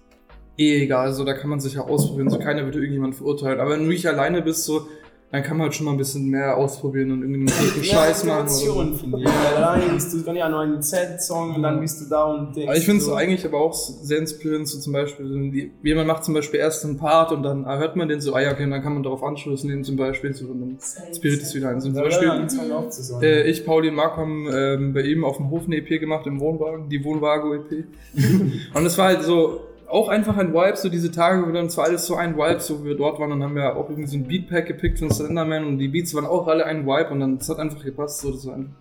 eh 0.57 0.83
egal, 0.83 1.13
so, 1.13 1.25
da 1.25 1.33
kann 1.35 1.51
man 1.51 1.61
sich 1.61 1.75
ja 1.75 1.81
ausprobieren, 1.83 2.31
so, 2.31 2.39
keiner 2.39 2.65
wird 2.65 2.77
irgendjemand 2.77 3.15
verurteilen. 3.15 3.61
Aber 3.61 3.71
wenn 3.71 3.81
du 3.81 3.89
nicht 3.89 4.07
alleine 4.07 4.43
bist, 4.43 4.65
so, 4.65 4.87
dann 5.35 5.43
kann 5.43 5.57
man 5.57 5.65
halt 5.65 5.75
schon 5.75 5.87
mal 5.87 5.91
ein 5.91 5.97
bisschen 5.97 6.29
mehr 6.29 6.57
ausprobieren 6.57 7.11
und 7.11 7.23
irgendwie 7.23 7.53
einen 7.53 7.85
Scheiß 7.85 8.23
machen. 8.23 8.43
Oder 8.43 8.49
so. 8.51 8.95
Finde 8.95 9.19
ich. 9.19 9.25
Weil 9.25 9.65
alleine 9.65 9.93
bist 9.93 10.15
du, 10.15 10.23
kann 10.23 10.37
ja 10.37 10.49
nur 10.49 10.61
einen 10.61 10.81
Z-Song 10.81 11.57
und 11.57 11.63
dann 11.65 11.81
bist 11.81 12.01
du 12.01 12.09
da 12.09 12.23
und 12.27 12.55
denkst. 12.55 12.69
Aber 12.69 12.77
ich 12.77 12.85
finde 12.85 13.01
es 13.01 13.07
so, 13.07 13.15
eigentlich 13.15 13.45
aber 13.45 13.59
auch 13.59 13.75
sehr 13.75 14.19
inspirierend, 14.19 14.69
so 14.69 14.79
zum 14.79 14.93
Beispiel, 14.93 15.73
jemand 15.83 16.07
macht 16.07 16.25
zum 16.25 16.35
Beispiel 16.35 16.61
erst 16.61 16.85
einen 16.85 16.99
Part 16.99 17.33
und 17.33 17.43
dann 17.43 17.67
hört 17.67 17.97
man 17.97 18.07
den 18.07 18.21
so, 18.21 18.33
ah 18.35 18.43
ja, 18.43 18.53
okay, 18.53 18.71
dann 18.71 18.81
kann 18.81 18.95
man 18.95 19.03
darauf 19.03 19.25
anschließen, 19.25 19.69
den 19.69 19.83
zum 19.83 19.97
Beispiel, 19.97 20.33
so, 20.35 20.47
und 20.47 20.61
dann 20.61 20.79
inspiriert 21.09 21.43
es 21.43 21.53
wieder 21.53 21.71
ein. 21.71 21.81
So, 21.81 21.91
zum 21.91 22.01
Beispiel, 22.01 22.29
ja, 22.29 22.89
zusammen. 22.89 23.25
Äh, 23.25 23.51
ich, 23.51 23.67
Pauli 23.67 23.89
und 23.89 23.97
Marc 23.97 24.17
haben 24.17 24.47
ähm, 24.55 24.93
bei 24.93 25.01
ihm 25.01 25.25
auf 25.25 25.39
dem 25.39 25.51
Hof 25.51 25.65
eine 25.67 25.79
EP 25.79 25.99
gemacht 25.99 26.29
im 26.29 26.39
Wohnwagen, 26.39 26.89
die 26.89 27.03
Wohnwagen-EP. 27.03 27.87
und 28.75 28.87
es 28.87 28.97
war 28.97 29.07
halt 29.07 29.25
so 29.25 29.63
auch 29.95 30.09
einfach 30.09 30.37
ein 30.37 30.53
Vibe, 30.53 30.77
so 30.77 30.89
diese 30.89 31.13
Tage, 31.13 31.47
wo 31.47 31.53
dann 31.53 31.71
zwar 31.71 31.85
alles 31.87 32.05
so 32.07 32.17
ein 32.17 32.37
Vibe, 32.37 32.61
so 32.61 32.83
wie 32.83 32.89
wir 32.89 32.97
dort 32.97 33.21
waren, 33.21 33.31
dann 33.31 33.43
haben 33.45 33.55
wir 33.55 33.77
auch 33.77 33.89
irgendwie 33.89 34.09
so 34.11 34.17
ein 34.17 34.27
Beatpack 34.27 34.67
gepickt 34.67 34.99
von 34.99 35.11
Slenderman 35.11 35.65
und 35.65 35.79
die 35.79 35.87
Beats 35.89 36.13
waren 36.15 36.27
auch 36.27 36.49
alle 36.49 36.67
ein 36.67 36.85
Vibe 36.85 37.11
und 37.11 37.21
dann 37.21 37.37
es 37.37 37.49
hat 37.49 37.59
einfach 37.59 37.83
gepasst, 37.83 38.21
so 38.21 38.33
das 38.33 38.45
war 38.47 38.55
einfach. 38.55 38.73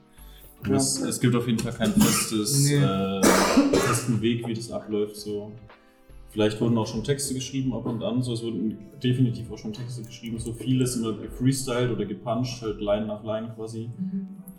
Ja. 0.67 0.75
Es, 0.75 0.99
es 1.01 1.19
gibt 1.19 1.35
auf 1.35 1.45
jeden 1.45 1.59
Fall 1.59 1.73
kein 1.73 1.91
festes, 1.91 2.67
Nee. 2.67 2.77
äh, 2.77 3.21
festen 3.73 4.21
Weg, 4.21 4.47
wie 4.47 4.53
das 4.53 4.71
abläuft. 4.71 5.17
So. 5.17 5.51
Vielleicht 6.31 6.59
wurden 6.59 6.77
auch 6.79 6.87
schon 6.87 7.03
Texte 7.03 7.35
geschrieben 7.35 7.73
ab 7.75 7.85
und 7.85 8.01
an. 8.01 8.23
So, 8.23 8.33
es 8.33 8.41
wurden 8.43 8.79
definitiv 9.03 9.51
auch 9.51 9.57
schon 9.57 9.73
Texte 9.73 10.01
geschrieben. 10.03 10.39
So 10.39 10.51
vieles 10.53 10.95
immer 10.95 11.13
gefreestylt 11.13 11.91
oder 11.91 12.05
gepuncht, 12.05 12.61
halt 12.61 12.79
Line 12.79 13.05
nach 13.05 13.23
Line 13.23 13.53
quasi. 13.55 13.89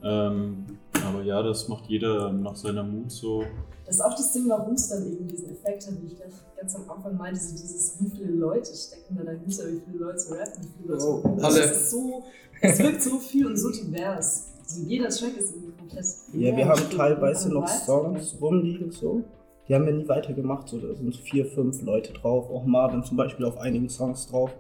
Ähm, 0.05 0.67
aber 1.07 1.23
ja, 1.23 1.43
das 1.43 1.69
macht 1.69 1.87
jeder 1.87 2.33
nach 2.33 2.57
seiner 2.57 2.83
Mut 2.83 3.11
so. 3.11 3.43
Das 3.87 3.97
ist 3.97 4.01
auch 4.01 4.15
das 4.15 4.33
Ding, 4.33 4.49
warum 4.49 4.75
es 4.75 4.89
dann 4.89 5.11
eben 5.11 5.27
diesen 5.29 5.51
Effekt 5.51 5.87
hat, 5.87 5.95
wie 6.01 6.07
ich 6.07 6.19
ganz 6.19 6.75
am 6.77 6.91
Anfang 6.91 7.17
meinte, 7.17 7.41
so 7.41 7.53
dieses, 7.53 7.97
wie 8.01 8.11
viele 8.11 8.33
Leute 8.33 8.75
stecken 8.75 9.17
da 9.17 9.25
dahinter, 9.25 9.65
wie 9.69 9.81
viele 9.85 10.05
Leute 10.05 10.31
rappen, 10.31 10.63
wie 10.63 10.83
viele 10.83 10.95
Leute. 10.95 11.05
Oh, 11.07 11.37
das 11.39 11.57
ist 11.57 11.91
so, 11.91 12.23
es 12.61 12.79
wirkt 12.79 13.03
so 13.03 13.19
viel 13.19 13.47
und 13.47 13.57
so 13.57 13.71
divers. 13.71 14.49
Also 14.63 14.81
jeder 14.87 15.09
Track 15.09 15.37
ist 15.37 15.55
irgendwie 15.55 15.73
komplett. 15.73 16.07
Ja, 16.33 16.57
wir 16.57 16.67
haben 16.67 16.91
teilweise 16.97 17.53
noch 17.53 17.69
Songs 17.69 18.37
rumliegen, 18.41 18.91
so. 18.91 19.23
Die 19.69 19.75
haben 19.75 19.87
wir 19.87 19.93
nie 19.93 20.09
weitergemacht, 20.09 20.69
so. 20.69 20.79
Da 20.79 20.95
sind 20.95 21.17
vier, 21.17 21.47
fünf 21.47 21.83
Leute 21.83 22.13
drauf. 22.15 22.51
Auch 22.51 22.65
Marvin 22.65 23.03
zum 23.05 23.17
Beispiel 23.17 23.45
auf 23.45 23.59
einigen 23.59 23.89
Songs 23.89 24.27
drauf. 24.27 24.51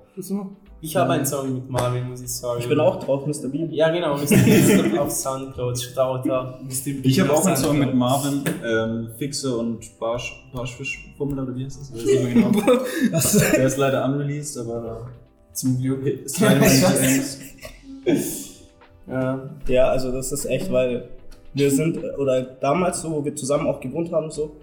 Ich 0.84 0.94
habe 0.96 1.12
einen 1.12 1.24
Song 1.24 1.54
mit 1.54 1.70
Marvin, 1.70 2.10
muss 2.10 2.20
ich 2.20 2.28
sagen. 2.28 2.60
Ich 2.60 2.68
bin 2.68 2.78
auch 2.78 3.02
drauf, 3.02 3.24
Mr. 3.26 3.48
Bean. 3.48 3.70
Ja, 3.72 3.90
genau, 3.90 4.16
Mr. 4.18 4.36
Beast 4.44 4.98
auf 4.98 5.10
Soundcloud, 5.10 5.78
Stauter. 5.78 6.60
Ich 7.02 7.20
habe 7.20 7.32
auch 7.32 7.46
einen 7.46 7.56
Song 7.56 7.78
mit 7.78 7.94
Marvin, 7.94 8.42
ähm, 8.62 9.08
Fixer 9.16 9.58
und 9.58 9.98
Barsch, 9.98 10.44
Barschfischfummel 10.52 11.40
oder 11.40 11.56
wie 11.56 11.64
heißt 11.64 11.80
das? 11.80 11.94
Weiß 11.94 12.02
ich 12.02 12.24
nicht 12.24 12.34
mehr 12.34 12.50
genau. 12.50 12.60
Der 13.56 13.66
ist 13.66 13.78
leider 13.78 14.04
unreleased, 14.04 14.58
aber 14.58 15.08
Zum 15.54 15.80
Glück. 15.80 16.04
ist 16.04 16.38
leider 16.40 16.60
nicht 16.60 17.38
Ja. 19.06 19.50
Ja, 19.66 19.88
also 19.88 20.12
das 20.12 20.32
ist 20.32 20.44
echt, 20.44 20.70
weil 20.70 21.08
wir 21.54 21.70
sind, 21.70 21.96
äh, 21.96 22.10
oder 22.18 22.42
damals 22.42 23.00
so, 23.00 23.10
wo 23.10 23.24
wir 23.24 23.34
zusammen 23.34 23.66
auch 23.68 23.80
gewohnt 23.80 24.12
haben, 24.12 24.30
so, 24.30 24.56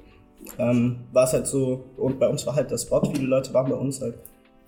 ähm, 0.59 0.97
war 1.13 1.23
es 1.23 1.33
halt 1.33 1.47
so, 1.47 1.83
und 1.97 2.19
bei 2.19 2.27
uns 2.27 2.45
war 2.45 2.55
halt 2.55 2.69
der 2.69 2.77
Spot, 2.77 3.01
viele 3.11 3.25
Leute 3.27 3.51
waren 3.55 3.71
bei 3.71 3.75
uns 3.75 4.01
halt. 4.01 4.13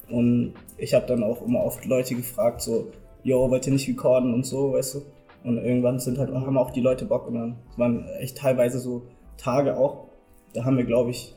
Und 0.10 0.54
ich 0.78 0.94
habe 0.94 1.06
dann 1.06 1.24
auch 1.24 1.42
immer 1.42 1.64
oft 1.64 1.86
Leute 1.86 2.16
gefragt, 2.16 2.62
so, 2.62 2.92
yo, 3.24 3.50
wollt 3.50 3.66
ihr 3.68 3.74
nicht 3.74 3.88
recorden 3.88 4.34
und 4.34 4.46
so, 4.46 4.74
weißt 4.74 4.96
du? 4.96 5.02
Und 5.44 5.58
irgendwann 5.58 6.00
sind 6.00 6.18
halt, 6.18 6.34
haben 6.34 6.58
auch 6.58 6.72
die 6.72 6.82
Leute 6.82 7.06
Bock 7.06 7.28
und 7.28 7.36
dann 7.36 7.56
waren 7.78 8.08
echt 8.20 8.38
teilweise 8.38 8.80
so 8.80 9.04
Tage 9.38 9.78
auch, 9.78 10.08
da 10.54 10.64
haben 10.64 10.78
wir, 10.78 10.86
glaube 10.86 11.12
ich, 11.12 11.36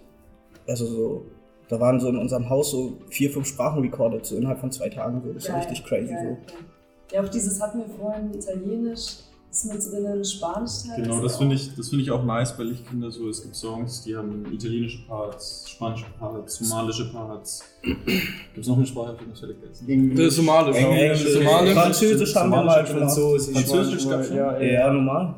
also 0.68 0.86
so, 0.86 1.26
da 1.68 1.80
waren 1.80 1.98
so 1.98 2.08
in 2.08 2.16
unserem 2.16 2.48
Haus 2.48 2.70
so 2.70 2.98
vier, 3.08 3.30
fünf 3.30 3.46
Sprachen 3.46 3.82
recorded, 3.82 4.24
so 4.24 4.36
innerhalb 4.36 4.60
von 4.60 4.70
zwei 4.70 4.88
Tagen, 4.88 5.22
so, 5.24 5.32
das 5.32 5.44
ist 5.44 5.48
Geil, 5.48 5.58
richtig 5.60 5.84
crazy, 5.84 6.12
geil, 6.12 6.38
so. 6.48 7.14
Ja, 7.14 7.22
auch 7.22 7.28
dieses 7.28 7.60
hatten 7.60 7.78
wir 7.78 7.88
vorhin 7.88 8.32
Italienisch, 8.34 9.18
ist 9.64 9.72
mit 9.72 9.92
drinnen, 9.92 10.24
Spanisch 10.24 10.72
teilweise. 10.82 11.02
Genau, 11.02 11.20
das 11.22 11.36
finde 11.36 11.54
ich, 11.54 11.74
das 11.74 11.88
finde 11.88 12.02
ich 12.04 12.10
auch 12.10 12.24
nice 12.24 12.56
bei 12.56 12.64
Lichtkinder 12.64 13.10
so. 13.10 13.28
Es 13.28 13.42
gibt 13.42 13.54
Songs, 13.56 14.02
die 14.02 14.16
haben 14.16 14.44
italienische 14.52 15.06
Parts, 15.06 15.64
spanische 15.68 16.06
Parts, 16.18 16.56
somalische 16.58 17.10
Parts. 17.12 17.62
Gibt 17.82 18.58
es 18.58 18.66
noch 18.66 18.76
eine 18.76 18.86
Sprache, 18.86 19.16
die 19.18 19.22
ich 19.22 19.28
nicht 19.28 19.38
vergessen? 19.86 20.16
Das 20.16 20.26
ist 20.26 20.36
Somalisch. 20.36 20.76
Englisch, 20.76 21.32
Somalisch. 21.32 21.74
Französisch 21.74 22.34
haben 22.34 22.50
wir 22.50 22.62
mal. 22.64 22.86
Französisch, 22.86 23.54
Französisch 23.54 24.04
manchmal, 24.06 24.16
gab's 24.18 24.28
schon? 24.28 24.36
ja, 24.36 24.60
Ja, 24.60 24.92
normal. 24.92 25.34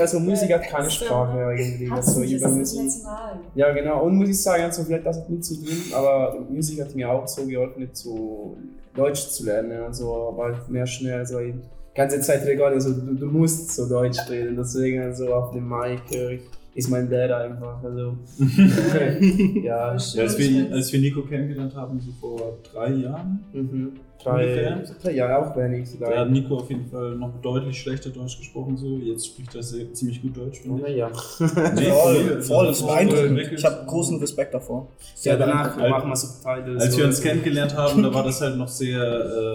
Also 0.00 0.20
Musik 0.20 0.52
hat 0.52 0.62
keine 0.62 0.90
Sprache 0.90 1.56
Also 1.90 2.20
nicht, 2.20 2.32
über 2.32 2.46
ist 2.46 2.56
Musik. 2.56 2.78
international. 2.80 3.40
Ja, 3.54 3.72
genau. 3.72 4.04
Und 4.04 4.16
muss 4.16 4.28
ich 4.28 4.42
sagen, 4.42 4.62
also 4.64 4.84
vielleicht 4.84 5.06
das 5.06 5.18
hat 5.18 5.30
nichts 5.30 5.48
zu 5.48 5.56
tun, 5.56 5.68
aber 5.94 6.38
Musik 6.48 6.80
hat 6.80 6.94
mir 6.94 7.10
auch 7.10 7.26
so 7.26 7.44
geholfen, 7.46 7.88
so 7.92 8.56
Deutsch 8.94 9.28
zu 9.28 9.44
lernen. 9.44 9.82
Also 9.82 10.32
weil 10.36 10.56
mehr 10.68 10.86
schnell 10.86 11.26
so 11.26 11.38
die 11.38 11.54
ganze 11.94 12.20
Zeit 12.20 12.44
regal, 12.46 12.72
also 12.72 12.92
du, 12.92 13.14
du 13.14 13.26
musst 13.26 13.74
so 13.74 13.88
Deutsch 13.88 14.18
reden. 14.28 14.56
Deswegen 14.56 15.02
also 15.02 15.34
auf 15.34 15.52
dem 15.52 15.68
Mic 15.68 16.10
äh, 16.12 16.40
ist 16.80 16.90
mein 16.90 17.08
Dad 17.08 17.30
einfach. 17.30 17.82
Also 17.82 18.16
ja, 19.62 19.64
Ja, 19.64 19.76
als, 19.90 20.14
wir, 20.38 20.72
als 20.72 20.92
wir 20.92 21.00
Nico 21.00 21.22
kennengelernt 21.22 21.74
haben, 21.74 22.00
so 22.00 22.10
vor 22.20 22.58
drei 22.72 22.90
Jahren, 22.92 23.40
mhm. 23.52 23.92
drei, 24.22 24.82
drei 25.02 25.12
Jahre 25.12 25.38
auch 25.38 25.56
wenig 25.56 25.88
da 25.98 26.20
hat 26.20 26.30
Nico 26.30 26.56
auf 26.56 26.68
jeden 26.70 26.86
Fall 26.86 27.16
noch 27.16 27.40
deutlich 27.40 27.78
schlechter 27.80 28.10
Deutsch 28.10 28.38
gesprochen. 28.38 28.76
So. 28.76 28.96
Jetzt 28.98 29.26
spricht 29.26 29.54
er 29.54 29.62
sehr, 29.62 29.92
ziemlich 29.92 30.22
gut 30.22 30.36
Deutsch, 30.36 30.60
finde 30.60 30.88
ich. 30.88 30.96
Ja, 30.96 31.08
Nee, 31.74 31.90
Voll, 31.90 32.42
voll, 32.42 32.66
das 32.68 32.82
beeindruckend. 32.82 33.52
Ich 33.52 33.64
habe 33.64 33.86
großen 33.86 34.18
Respekt 34.18 34.54
davor. 34.54 34.88
ja, 35.22 35.36
danach 35.36 35.76
Als- 35.76 35.90
machen 35.90 36.08
wir 36.10 36.16
Subtitles. 36.16 36.82
Als 36.82 36.96
wir 36.96 37.04
uns 37.04 37.16
so. 37.18 37.22
kennengelernt 37.22 37.76
haben, 37.76 38.02
da 38.02 38.12
war 38.12 38.24
das 38.24 38.40
halt 38.40 38.56
noch 38.56 38.68
sehr 38.68 39.02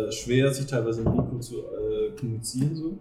äh, 0.08 0.12
schwer, 0.12 0.54
sich 0.54 0.66
teilweise 0.68 1.02
mit 1.02 1.14
Nico 1.16 1.40
zu 1.40 1.56
äh, 1.58 2.18
kommunizieren. 2.20 2.76
So. 2.76 2.98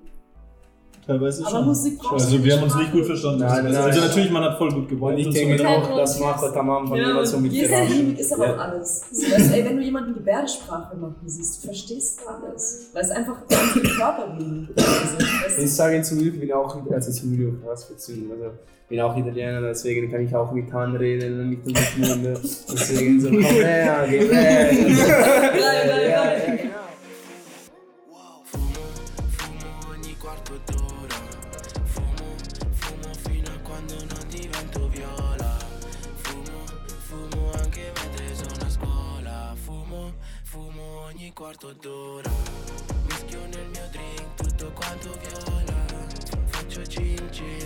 Teilweise 1.07 1.43
Aber 1.43 1.51
schon. 1.51 1.65
Musik 1.67 1.99
braucht 1.99 2.13
Also 2.15 2.45
wir 2.45 2.57
haben 2.57 2.63
uns 2.65 2.75
nicht 2.77 2.93
gut 2.93 3.07
verstanden. 3.07 3.41
Nein, 3.41 3.65
nein, 3.65 3.77
also 3.77 3.99
nein. 4.01 4.09
natürlich, 4.09 4.31
man 4.31 4.45
hat 4.45 4.59
voll 4.59 4.71
gut. 4.73 4.93
Und 5.01 5.19
ich 5.19 5.31
denke 5.31 5.59
so. 5.59 5.65
auch, 5.67 5.97
dass 5.97 6.21
Marco 6.21 6.47
am 6.47 6.71
Anfang 6.71 6.97
Ja, 6.99 7.11
immer 7.11 7.27
so 7.27 7.39
mit 7.39 7.53
Geräuschen- 7.53 7.97
Mimik 7.99 8.19
ist 8.19 8.33
aber 8.33 8.47
Ja. 8.47 8.55
auch 8.55 8.59
alles. 8.59 9.05
So, 9.13 9.23
weißt, 9.33 9.51
du, 9.51 9.55
ey, 9.57 9.65
wenn 9.65 9.77
du 9.77 9.83
jemanden 9.83 10.15
Gebärdensprache 10.15 10.97
machen 10.97 11.17
siehst, 11.27 11.63
du 11.63 11.67
verstehst 11.69 12.21
alles. 12.27 12.89
Weil 12.93 13.03
es 13.05 13.11
einfach 13.11 13.37
Körperbewegungen 13.49 14.69
sind. 14.75 14.77
Weißt 14.79 15.59
Ich 15.59 15.65
du? 15.65 15.69
sage 15.69 16.03
zum 16.03 16.19
Glück, 16.19 16.35
ich 16.35 16.41
bin 16.41 16.53
auch, 16.53 16.77
also 16.93 17.13
zum 17.13 17.37
Glück, 17.37 17.55
was 17.65 17.87
Zügen, 17.99 18.31
also 18.31 18.45
ich 18.85 18.89
bin 18.89 19.01
auch 19.01 19.17
Italiener, 19.17 19.63
deswegen 19.63 20.11
kann 20.11 20.21
ich 20.21 20.35
auch 20.35 20.53
mit 20.53 20.71
Hand 20.73 20.99
reden 21.01 21.41
und 21.41 21.49
nicht 21.51 21.67
nur 21.67 21.75
mit 21.75 22.09
Munde. 22.25 22.41
Deswegen 22.43 23.21
so, 23.21 23.29
komm 23.31 23.41
her, 23.43 24.07
geh 24.09 24.21
weg. 24.21 24.29
Geil, 24.31 25.89
geil, 25.89 26.11
Ja, 26.11 26.84
ogni 41.15 41.33
quarto 41.33 41.73
d'ora. 41.81 42.31
Mischio 43.07 43.41
nel 43.47 43.69
mio 43.69 43.89
drink 43.91 44.35
tutto 44.35 44.73
quanto 44.73 45.11
viola. 45.21 46.07
Faccio 46.47 46.85
cin 46.87 47.29
cin, 47.31 47.64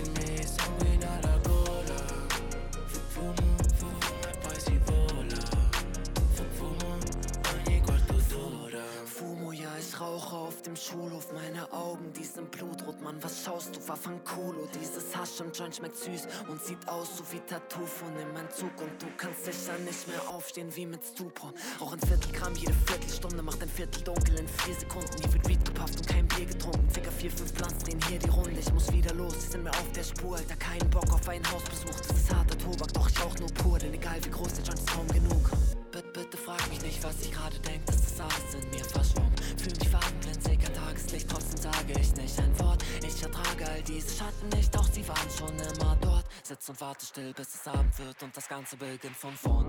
dem 10.69 10.77
Schulhof. 10.77 11.33
Meine 11.33 11.73
Augen, 11.73 12.13
die 12.13 12.25
sind 12.25 12.51
blutrot. 12.51 13.01
Mann, 13.01 13.17
was 13.23 13.45
schaust 13.45 13.75
du? 13.75 13.89
War 13.89 13.97
von 13.97 14.23
Kulo. 14.25 14.69
Dieses 14.75 15.17
Hasch 15.17 15.41
und 15.41 15.57
Joint 15.57 15.77
schmeckt 15.77 15.97
süß 15.97 16.29
und 16.49 16.63
sieht 16.63 16.87
aus 16.89 17.17
so 17.17 17.25
wie 17.33 17.41
Tattoo 17.41 17.87
von 17.87 18.15
in 18.19 18.33
meinem 18.35 18.51
Zug. 18.51 18.71
Und 18.81 19.01
du 19.01 19.07
kannst 19.17 19.45
sicher 19.45 19.79
nicht 19.79 20.07
mehr 20.09 20.29
aufstehen 20.29 20.69
wie 20.77 20.87
mit 20.87 21.01
Stupor. 21.05 21.53
Auch 21.81 21.93
ein 21.93 22.01
Viertel 22.01 22.33
Gramm 22.33 22.55
jede 22.55 22.75
Viertelstunde 22.87 23.43
macht 23.43 23.63
ein 23.63 23.69
Viertel 23.69 24.03
dunkel 24.03 24.39
in 24.39 24.49
vier 24.49 24.75
Sekunden. 24.75 25.17
Hier 25.21 25.33
wird 25.33 25.49
Weed 25.49 25.65
gepufft 25.65 25.97
und 25.97 26.07
kein 26.07 26.29
Bier 26.29 26.47
getrunken. 26.47 26.89
Circa 26.93 27.11
vier, 27.13 27.31
fünf 27.31 27.53
Blunts 27.55 27.85
drehen 27.85 28.01
hier 28.09 28.19
die 28.19 28.31
Runde. 28.31 28.59
Ich 28.59 28.73
muss 28.73 28.93
wieder 28.93 29.15
los, 29.15 29.35
die 29.35 29.53
sind 29.53 29.65
mir 29.65 29.71
auf 29.71 29.93
der 29.95 30.05
Spur. 30.05 30.37
Alter, 30.37 30.57
keinen 30.57 30.91
Bock 30.91 31.11
auf 31.13 31.29
einen 31.29 31.51
Hausbesuch. 31.51 31.99
Das 31.99 32.17
ist 32.17 32.35
harter 32.35 32.59
Tobak, 32.59 32.93
doch 32.93 33.09
ich 33.09 33.25
rauch 33.25 33.39
nur 33.39 33.49
pur. 33.55 33.79
Denn 33.79 33.95
egal 33.95 34.23
wie 34.23 34.31
groß 34.31 34.53
der 34.55 34.65
Joint 34.65 34.81
ist, 34.81 34.91
kaum 34.93 35.09
genug. 35.09 35.51
Bitte, 35.91 36.08
bitte 36.31 36.43
frag 36.43 36.69
mich 36.69 36.83
nicht, 36.83 37.03
was 37.03 37.21
ich 37.23 37.33
gerade 37.33 37.59
denk, 37.61 37.85
das 37.87 38.21
alles 38.21 38.55
in 38.55 38.71
mir 38.71 38.85
verschwommen. 38.85 39.33
Fühl 39.57 39.73
mich 39.79 39.89
farbenblind, 39.89 40.45
seh 40.45 40.57
kein 40.57 40.75
Tageslicht, 40.75 41.29
trotzdem 41.29 41.61
sage 41.61 41.93
ich 42.01 42.15
nicht 42.17 42.39
ein 42.39 42.61
Wort. 42.61 42.85
Ich 43.07 43.23
ertrage 43.23 43.71
all 43.71 43.83
diese 43.83 44.15
Schatten 44.15 44.49
nicht, 44.51 44.75
doch 44.75 44.87
sie 44.93 45.07
waren 45.09 45.31
schon 45.31 45.59
immer 45.59 45.97
dort. 46.01 46.27
Sitz 46.43 46.69
und 46.69 46.81
warte 46.81 47.07
still, 47.07 47.33
bis 47.33 47.55
es 47.55 47.67
Abend 47.67 47.99
wird 47.99 48.23
und 48.23 48.37
das 48.37 48.49
Ganze 48.49 48.77
beginnt 48.77 49.17
von 49.17 49.35
vorn. 49.35 49.67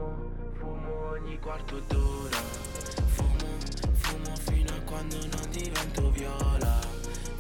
Fumo 0.60 1.12
ogni 1.14 1.38
quarto 1.38 1.80
d'ora. 1.88 2.42
Fumo, 3.16 3.50
fumo 3.96 4.36
fino 4.48 4.74
a 4.74 4.82
quando 4.82 5.18
non 5.18 5.52
divento 5.52 6.12
viola. 6.12 6.80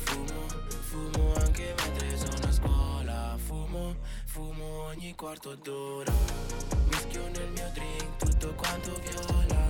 Fumo, 0.06 0.48
fumo 0.90 1.34
anche 1.36 1.76
mentre 1.84 2.18
sono 2.18 2.48
a 2.48 2.52
scuola. 2.52 3.38
Fumo, 3.38 3.96
fumo 4.26 4.84
ogni 4.86 5.14
quarto 5.16 5.56
d'ora. 5.56 6.14
Mischio 6.90 7.28
nel 7.28 7.52
mio 7.52 7.70
drink 7.74 7.99
tutto 8.50 8.54
quanto 8.56 8.92
viola. 9.04 9.68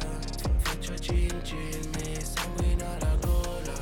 Faccio 0.59 0.97
cin 0.99 1.41
cin, 1.43 1.89
mi 1.95 2.23
sanguina 2.23 2.97
la 2.99 3.15
gola 3.15 3.73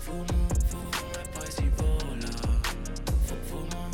Fumo, 0.00 0.46
fumo 0.66 1.12
e 1.20 1.28
poi 1.32 1.50
si 1.50 1.68
vola. 1.76 2.28
Fu- 3.24 3.42
Fumo 3.42 3.88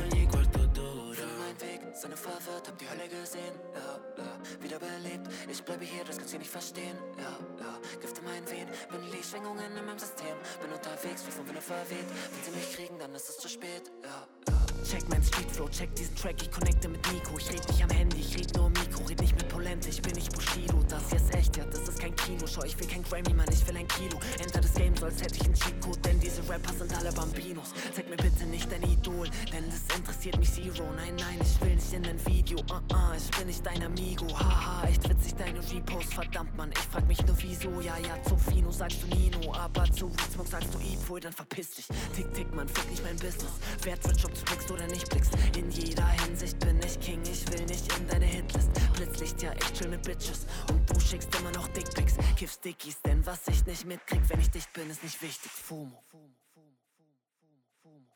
ogni 0.00 0.26
quarto 0.26 0.66
d'ora. 0.66 1.24
Mein 1.38 1.60
Weg, 1.60 1.94
Sonne 1.94 2.16
verwirrt, 2.16 2.68
hab 2.68 2.78
die 2.78 2.88
Hölle 2.88 3.08
gesehen 3.08 3.54
Ja, 3.74 4.00
ja, 4.16 4.60
wiederbelebt 4.60 5.28
Ich 5.48 5.62
bleibe 5.62 5.84
hier, 5.84 6.04
das 6.04 6.16
kannst 6.18 6.34
du 6.34 6.38
nicht 6.38 6.50
verstehen. 6.50 6.96
Ja, 7.18 7.36
ja, 7.60 7.78
Gift 8.00 8.18
in 8.18 8.24
meinen 8.24 8.48
Venen 8.48 8.68
Bin 8.90 9.22
Schwingungen 9.22 9.76
in 9.76 9.84
meinem 9.84 9.98
System. 9.98 10.36
Bin 10.60 10.72
unterwegs, 10.72 11.26
wie 11.26 11.30
vom 11.30 11.46
Winde 11.48 11.60
verweht. 11.60 12.06
Wenn 12.32 12.42
sie 12.44 12.50
mich 12.58 12.74
kriegen, 12.74 12.98
dann 12.98 13.14
ist 13.14 13.28
es 13.28 13.38
zu 13.38 13.48
spät. 13.48 13.90
Ja, 14.02 14.26
ja 14.48 14.55
Check 14.88 15.08
mein 15.08 15.22
Streetflow, 15.22 15.68
check 15.70 15.92
diesen 15.96 16.14
Track, 16.14 16.40
ich 16.40 16.50
connecte 16.50 16.88
mit 16.88 17.00
Nico. 17.12 17.36
Ich 17.36 17.50
red 17.50 17.68
nicht 17.68 17.82
am 17.82 17.90
Handy, 17.90 18.20
ich 18.20 18.38
red 18.38 18.54
nur 18.54 18.66
am 18.66 18.72
Mikro, 18.72 19.02
red 19.04 19.20
nicht 19.20 19.34
mit 19.34 19.48
Polente, 19.48 19.88
ich 19.88 20.00
bin 20.00 20.12
nicht 20.12 20.32
Bushido. 20.32 20.80
Das 20.88 21.02
hier 21.10 21.18
ist 21.18 21.34
echt, 21.34 21.56
ja, 21.56 21.64
das 21.64 21.88
ist 21.88 21.98
kein 21.98 22.14
Kino. 22.14 22.46
Schau, 22.46 22.62
ich 22.62 22.78
will 22.78 22.86
kein 22.86 23.02
Grammy, 23.02 23.34
Mann, 23.34 23.48
ich 23.50 23.66
will 23.66 23.76
ein 23.76 23.88
Kilo. 23.88 24.20
Enter 24.38 24.60
das 24.60 24.74
Game, 24.74 24.96
so 24.96 25.06
als 25.06 25.20
hätte 25.20 25.34
ich 25.34 25.44
einen 25.44 25.54
Cheatcode, 25.54 26.04
denn 26.04 26.20
diese 26.20 26.48
Rapper 26.48 26.72
sind 26.72 26.96
alle 26.96 27.12
Bambinos. 27.12 27.74
Zeig 27.94 28.08
mir 28.08 28.16
bitte 28.16 28.46
nicht 28.46 28.70
dein 28.70 28.82
Idol, 28.84 29.28
denn 29.52 29.64
das 29.68 29.96
interessiert 29.96 30.38
mich 30.38 30.52
zero. 30.52 30.84
Nein, 30.94 31.16
nein, 31.16 31.38
ich 31.42 31.60
will 31.60 31.74
nicht 31.74 31.92
in 31.92 32.06
ein 32.06 32.26
Video, 32.26 32.58
uh 32.70 32.94
uh, 32.94 33.16
ich 33.16 33.36
bin 33.36 33.48
nicht 33.48 33.66
dein 33.66 33.82
Amigo. 33.82 34.26
Haha, 34.38 34.86
echt 34.86 35.08
witzig 35.08 35.34
deine 35.34 35.58
Reposts, 35.68 36.14
verdammt, 36.14 36.56
Mann, 36.56 36.70
ich 36.70 36.78
frag 36.92 37.06
mich 37.08 37.26
nur 37.26 37.36
wieso. 37.40 37.70
Ja, 37.80 37.98
ja, 37.98 38.22
zu 38.22 38.36
Fino 38.36 38.70
sagst 38.70 39.02
du 39.02 39.08
Nino, 39.16 39.52
aber 39.52 39.90
zu 39.90 40.08
Weedsmoke 40.12 40.48
sagst 40.48 40.72
du 40.72 40.78
Epoy, 40.78 41.18
dann 41.20 41.32
verpiss 41.32 41.72
dich. 41.72 41.88
Tick, 42.14 42.32
tick, 42.34 42.54
Mann, 42.54 42.68
fick 42.68 42.88
nicht 42.88 43.02
mein 43.02 43.16
Business. 43.16 43.50
Wert 43.82 44.04
wird, 44.06 44.24
ob 44.24 44.32
du 44.32 44.40
blickst 44.42 44.70
oder 44.76 44.86
nicht 44.88 45.08
blickst. 45.08 45.32
In 45.56 45.70
jeder 45.70 46.06
Hinsicht 46.22 46.58
bin 46.58 46.78
ich 46.82 47.00
King, 47.00 47.22
ich 47.24 47.50
will 47.50 47.64
nicht 47.66 47.96
in 47.96 48.06
deine 48.08 48.26
Hitlist. 48.26 48.70
Blitzlicht, 48.94 49.42
ja, 49.42 49.52
ich 49.52 49.72
chill 49.72 49.88
mit 49.88 50.02
Bitches. 50.02 50.46
Und 50.70 50.88
du 50.90 51.00
schickst 51.00 51.34
immer 51.38 51.50
noch 51.52 51.68
Dickpics. 51.68 52.14
Kiff 52.36 52.52
Stickies, 52.52 53.00
denn 53.02 53.24
was 53.24 53.40
ich 53.48 53.64
nicht 53.66 53.86
mitkrieg, 53.86 54.22
wenn 54.28 54.40
ich 54.40 54.50
dicht 54.50 54.72
bin, 54.72 54.90
ist 54.90 55.02
nicht 55.02 55.20
wichtig. 55.22 55.50
Fumo. 55.50 56.02
Fumo, 56.10 56.34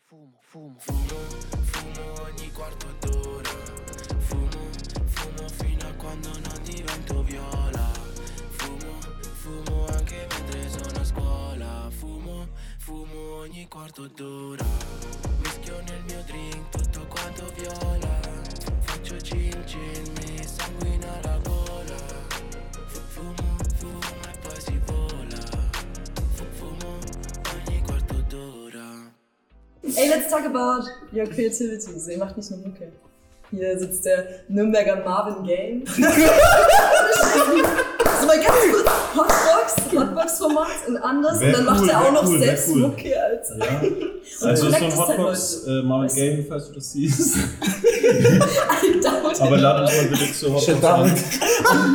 fumo, 0.06 0.38
fumo, 0.40 0.78
fumo. 0.78 0.80
Fumo 1.72 2.22
ogni 2.22 2.50
quarto 2.52 2.86
d'ora. 3.00 3.50
Fumo, 4.18 4.62
fumo 5.06 5.48
fino 5.48 5.88
a 5.88 5.92
quando 5.94 6.28
non 6.28 6.62
divento 6.64 7.22
viola. 7.22 7.90
Fumo, 8.58 9.00
fumo 9.42 9.86
anche 9.86 10.26
mentre 10.28 10.68
sono 10.68 11.00
a 11.00 11.04
scuola. 11.04 11.49
Fumo, 12.90 13.36
ogni 13.42 13.68
quarto 13.68 14.08
d'ora. 14.16 14.64
Mischio 15.44 15.76
nel 15.86 16.02
mio 16.08 16.20
drink 16.26 16.70
tutto 16.70 17.06
quanto 17.08 17.44
viola 17.54 18.18
Faccio 18.80 19.16
cin 19.20 19.62
cin, 19.64 20.02
mi 20.18 20.42
sanguina 20.44 21.06
la 21.22 21.38
gola 21.44 21.94
Fu- 22.88 23.00
Fumo, 23.06 23.56
fumo 23.76 24.00
e 24.00 24.38
poi 24.42 24.60
si 24.60 24.80
vola 24.86 25.38
Fu- 26.34 26.44
Fumo 26.50 26.98
ogni 27.54 27.80
quarto 27.86 28.14
d'ora 28.28 29.12
Ey, 29.82 30.08
let's 30.08 30.28
talk 30.28 30.44
about 30.44 30.82
your 31.12 31.28
creativity. 31.28 31.96
So, 31.96 32.10
ihr 32.10 32.18
macht 32.18 32.36
nicht 32.36 32.50
nur 32.50 32.58
Mucke. 32.58 32.90
Hier 33.52 33.78
sitzt 33.78 34.04
der 34.04 34.42
Nürnberger 34.48 34.96
Marvin 35.04 35.44
Game. 35.44 35.84
so 38.20 38.26
mal 38.26 38.36
ganz 38.36 38.56
kurz, 38.72 38.90
Hotbox, 39.16 39.76
Hotbox-Format 39.92 40.88
und 40.88 40.96
anders. 40.98 41.40
Wär 41.40 41.46
und 41.48 41.52
dann 41.56 41.64
macht 41.66 41.82
cool, 41.82 41.88
er 41.90 42.00
auch 42.00 42.12
noch 42.12 42.26
cool, 42.26 42.38
selbst 42.38 42.68
cool. 42.70 42.80
Mucke, 42.82 43.22
Alter. 43.22 43.58
Ja. 43.58 43.80
Und 43.80 44.48
Also 44.48 44.66
ist 44.68 44.78
so 44.78 44.84
ein 44.84 44.92
halt 44.92 44.96
Hotbox, 44.96 45.66
Leute. 45.66 45.78
äh, 45.78 45.82
Marvin 45.82 46.46
falls 46.48 46.68
du 46.68 46.74
das 46.74 46.92
siehst. 46.92 47.38
Aber 49.40 49.56
lad 49.58 49.82
uns 49.82 49.96
mal 49.96 50.08
bitte 50.08 50.32
zu 50.32 50.54
Hotbox 50.54 50.80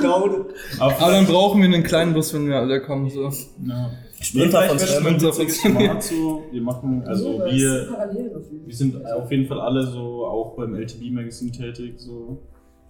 down. 0.01 0.45
Aber 0.79 1.11
dann 1.11 1.25
brauchen 1.25 1.61
wir 1.61 1.65
einen 1.65 1.83
kleinen 1.83 2.13
Bus, 2.13 2.33
wenn 2.33 2.47
wir 2.47 2.57
alle 2.57 2.81
kommen. 2.81 3.09
So. 3.09 3.31
Ja. 3.65 3.91
Sprinter 4.21 4.63
von 4.63 4.79
witziges 4.79 5.61
Format 5.61 6.03
so. 6.03 6.43
Wir 6.51 6.61
machen, 6.61 7.03
also 7.05 7.39
wir, 7.45 7.81
ist 7.83 7.89
parallel 7.91 8.31
auf 8.35 8.43
jeden 8.49 8.59
Fall. 8.59 8.67
wir 8.67 8.75
sind 8.75 9.05
auf 9.05 9.31
jeden 9.31 9.47
Fall 9.47 9.59
alle 9.61 9.85
so 9.85 10.25
auch 10.25 10.55
beim 10.57 10.73
LTB 10.75 11.11
Magazine 11.11 11.51
tätig. 11.51 11.95
So. 11.97 12.39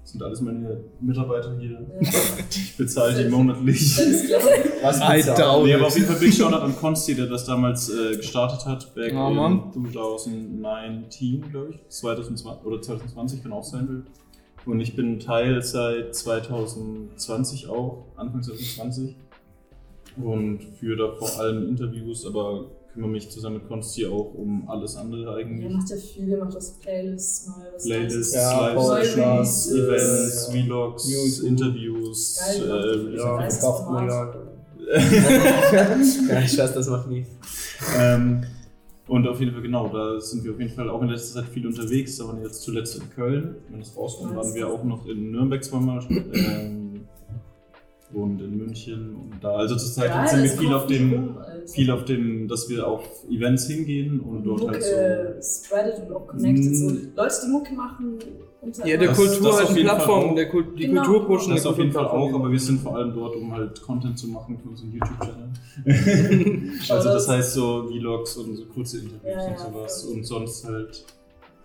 Das 0.05 0.11
sind 0.11 0.21
alles 0.21 0.39
meine 0.39 0.83
Mitarbeiter 1.01 1.57
hier. 1.57 1.79
Ich 2.51 2.77
bezahle 2.77 3.23
die 3.23 3.27
monatlich. 3.27 3.97
Alles 3.97 4.27
klar. 4.27 4.39
Was 4.83 4.97
I 4.99 5.17
bezahlt? 5.17 5.65
Nee, 5.65 5.73
aber 5.73 5.87
auf 5.87 5.95
jeden 5.95 6.07
Fall 6.07 6.19
Big 6.19 6.31
Shoutout 6.31 6.57
an 6.57 6.75
Konsti, 6.75 7.15
der 7.15 7.25
das 7.25 7.45
damals 7.45 7.89
äh, 7.89 8.15
gestartet 8.17 8.67
hat, 8.67 8.93
back 8.93 9.11
Ja, 9.13 9.29
in 9.29 9.35
Mann. 9.35 9.73
2019, 9.73 11.49
glaube 11.49 11.71
ich, 11.71 11.79
2020 11.89 12.63
oder 12.65 12.79
2020 12.83 13.41
kann 13.41 13.51
auch 13.51 13.63
sein 13.63 13.89
will. 13.89 14.03
Und 14.67 14.79
ich 14.79 14.95
bin 14.95 15.19
Teil 15.19 15.59
seit 15.63 16.13
2020 16.13 17.67
auch, 17.67 18.05
Anfang 18.15 18.43
2020. 18.43 19.15
Und 20.23 20.59
führe 20.79 20.97
da 20.97 21.15
vor 21.15 21.39
allem 21.39 21.67
Interviews, 21.67 22.27
aber 22.27 22.65
kümmere 22.95 23.11
mich 23.11 23.29
zusammen 23.29 23.57
mit 23.57 23.67
Konsti 23.67 24.07
auch 24.07 24.33
um 24.33 24.67
alles 24.67 24.95
andere 24.95 25.35
eigentlich. 25.35 25.69
macht 25.71 25.89
ja 25.89 25.97
viel, 25.97 26.27
ihr 26.29 26.37
macht 26.37 26.55
das 26.55 26.71
Playlists 26.79 27.47
mal. 27.47 27.67
Was 27.75 27.83
Playlists, 27.85 28.33
Ja, 28.33 28.73
Livestreams, 28.73 29.71
Events, 29.73 30.49
ja. 30.53 30.63
Vlogs, 30.63 31.07
News. 31.09 31.39
Interviews, 31.41 32.39
Geil, 32.39 33.11
äh, 33.13 33.17
Ja, 33.17 33.35
Nice 33.37 33.57
verkauft 33.59 33.83
Format. 33.83 34.01
Milliarden. 34.03 34.41
Ja, 36.29 36.39
ich 36.41 36.57
weiß, 36.57 36.73
das 36.73 36.87
macht 36.89 37.09
nie. 37.09 37.25
Ähm, 37.99 38.43
und 39.07 39.27
auf 39.27 39.39
jeden 39.39 39.51
Fall, 39.51 39.61
genau, 39.61 39.87
da 39.89 40.19
sind 40.19 40.43
wir 40.43 40.51
auf 40.53 40.59
jeden 40.59 40.73
Fall 40.73 40.89
auch 40.89 41.01
in 41.01 41.09
letzter 41.09 41.41
Zeit 41.41 41.49
viel 41.51 41.67
unterwegs. 41.67 42.17
Da 42.17 42.27
waren 42.27 42.37
wir 42.39 42.45
jetzt 42.47 42.61
zuletzt 42.63 42.95
in 42.95 43.09
Köln. 43.11 43.55
Wenn 43.69 43.79
das 43.79 43.95
rauskommt, 43.95 44.35
waren 44.35 44.53
wir 44.53 44.67
auch 44.67 44.83
noch 44.83 45.05
in 45.05 45.31
Nürnberg 45.31 45.63
zweimal. 45.63 46.03
Ähm, 46.09 46.84
und 48.15 48.41
in 48.41 48.57
München. 48.57 49.15
Und 49.15 49.33
da, 49.41 49.51
also 49.55 49.75
zurzeit 49.75 50.09
Geil, 50.09 50.27
sind 50.27 50.43
wir 50.43 50.49
viel 50.51 50.73
auf 50.73 50.87
dem. 50.87 51.13
rum, 51.13 51.37
das 51.61 51.73
viel 51.73 51.91
auf 51.91 52.05
dem, 52.05 52.47
dass 52.47 52.69
wir 52.69 52.87
auf 52.87 53.03
Events 53.29 53.67
hingehen 53.67 54.19
und 54.21 54.43
dort 54.43 54.61
Mucke 54.61 54.73
halt 54.73 54.83
so. 55.43 55.65
spreadet 55.67 56.07
und 56.07 56.15
auch 56.15 56.27
connected. 56.27 56.75
So. 56.75 56.87
Leute, 57.15 57.35
die 57.45 57.51
Mucke 57.51 57.73
machen. 57.73 58.17
Ja, 58.83 58.97
der 58.97 59.09
Das- 59.09 59.17
Kultur 59.17 59.47
das 59.49 59.55
halt 59.57 59.65
auf 59.65 59.71
eine 59.75 59.81
Plattform, 59.81 60.35
der 60.35 60.49
Kult, 60.49 60.79
die 60.79 60.87
Genau. 60.87 61.03
Kultur 61.03 61.27
pushen. 61.27 61.53
Das 61.53 61.65
auf 61.67 61.77
jeden 61.77 61.91
Fall 61.91 62.07
auch, 62.07 62.33
aber 62.33 62.51
wir 62.51 62.59
sind 62.59 62.79
vor 62.81 62.95
allem 62.95 63.13
dort, 63.13 63.35
um 63.35 63.51
halt 63.53 63.79
Content 63.81 64.17
zu 64.17 64.27
machen 64.29 64.57
für 64.57 64.69
unseren 64.69 64.91
YouTube-Channel. 64.91 66.71
also 66.89 67.09
das 67.09 67.27
heißt 67.29 67.53
so 67.53 67.87
Vlogs 67.89 68.37
und 68.37 68.55
so 68.55 68.65
kurze 68.65 68.99
Interviews 68.99 69.21
Ja, 69.23 69.31
ja, 69.43 69.49
und 69.51 69.59
sowas 69.59 70.03
voll. 70.03 70.13
und 70.15 70.23
sonst 70.25 70.65
halt 70.65 71.05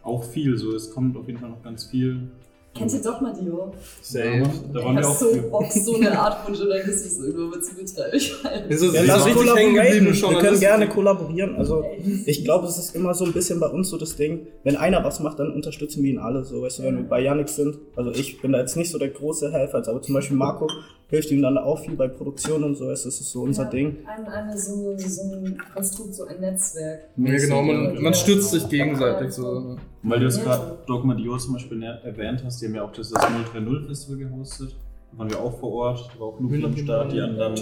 auch 0.03 0.23
viel. 0.25 0.57
So, 0.59 0.75
es 0.75 0.91
kommt 0.91 1.17
auf 1.17 1.27
jeden 1.27 1.39
Fall 1.39 1.49
noch 1.51 1.63
ganz 1.63 1.85
viel. 1.87 2.29
Kennt 2.73 2.93
ihr 2.93 3.03
doch 3.03 3.21
mal 3.21 3.35
Dio? 3.35 3.75
Safe. 4.01 4.43
Da 4.73 4.85
waren 4.85 4.97
wir 4.97 5.09
auch 5.09 5.18
so. 5.18 5.27
Bock, 5.51 5.71
so 5.73 5.97
eine 5.97 6.18
Art 6.18 6.45
von 6.45 6.55
Journalismus 6.55 7.18
irgendwann 7.27 7.62
zu 7.62 7.75
betreiben. 7.75 8.16
Ich 8.16 8.33
weiß. 8.45 8.62
Das 8.68 8.81
ist, 8.83 8.95
Ja, 8.95 9.01
das 9.01 9.07
lass 9.09 9.21
ist 9.21 9.27
richtig 9.27 9.55
hängen 9.57 9.75
kollaborieren. 9.77 10.07
Wir 10.31 10.39
können 10.39 10.61
gerne 10.61 10.89
kollaborieren. 10.89 11.57
Also 11.57 11.85
ich 12.27 12.45
glaube, 12.45 12.68
es 12.68 12.79
ist 12.79 12.95
immer 12.95 13.12
so 13.14 13.25
ein 13.25 13.33
bisschen 13.33 13.59
bei 13.59 13.66
uns 13.66 13.91
so 13.91 13.99
das 13.99 14.16
Ding, 14.16 14.47
wenn 14.62 14.77
einer 14.77 15.03
was 15.05 15.21
macht, 15.21 15.41
dann 15.41 15.53
unterstützen 15.53 16.03
wir 16.05 16.11
ihn 16.11 16.18
alle. 16.18 16.45
So, 16.45 16.62
weißt 16.62 16.79
du, 16.79 16.83
wenn 16.85 16.97
wir 16.97 17.05
bei 17.05 17.21
Yannick 17.21 17.49
sind. 17.49 17.79
Also 17.97 18.12
ich 18.12 18.41
bin 18.41 18.53
da 18.53 18.61
jetzt 18.61 18.77
nicht 18.77 18.91
so 18.91 18.99
der 18.99 19.09
große 19.09 19.51
Helfer, 19.51 19.83
aber 19.87 20.01
zum 20.01 20.14
Beispiel 20.14 20.37
Marco 20.37 20.68
hilft 21.11 21.31
ihm 21.31 21.43
dann 21.43 21.59
auch 21.59 21.79
viel 21.85 21.95
bei 21.97 22.09
Produktion 22.09 22.65
und 22.65 22.77
so. 22.77 22.85
du, 22.85 22.91
Das 22.91 23.05
ist 23.05 23.31
so 23.31 23.43
unser 23.43 23.65
Ja, 23.65 23.71
Ding. 23.71 23.97
Ein, 24.07 24.27
eine, 24.27 24.57
so, 24.57 24.97
so 24.97 25.23
ein 25.35 25.59
Konstrukt, 25.75 26.15
so 26.15 26.25
ein 26.25 26.41
Netzwerk. 26.41 27.01
Ja, 27.17 27.37
genau, 27.37 27.63
man, 27.63 28.03
man 28.03 28.15
stützt 28.15 28.51
sich 28.53 28.69
gegenseitig 28.69 29.33
so. 29.33 29.77
Weil 30.03 30.21
du 30.21 30.25
jetzt 30.27 30.39
Ja. 30.39 30.45
gerade 30.45 30.79
Dogma 30.87 31.15
Dio 31.15 31.37
zum 31.37 31.55
Beispiel 31.55 31.79
ner- 31.79 32.01
erwähnt 32.03 32.43
hast, 32.45 32.63
die 32.63 32.67
haben 32.67 32.75
ja 32.77 32.85
auch 32.85 32.93
das, 32.93 33.11
das 33.11 33.21
030 33.53 33.87
Festival 33.87 34.19
gehostet. 34.19 34.77
Da 35.13 35.19
waren 35.19 35.31
wir 35.31 35.41
auch 35.41 35.59
vor 35.59 35.73
Ort, 35.73 36.09
da 36.15 36.21
war 36.21 36.29
auch 36.29 36.41
Luke 36.41 36.65
am 36.65 36.77
Start, 36.77 37.13
die 37.13 37.21
anderen 37.21 37.55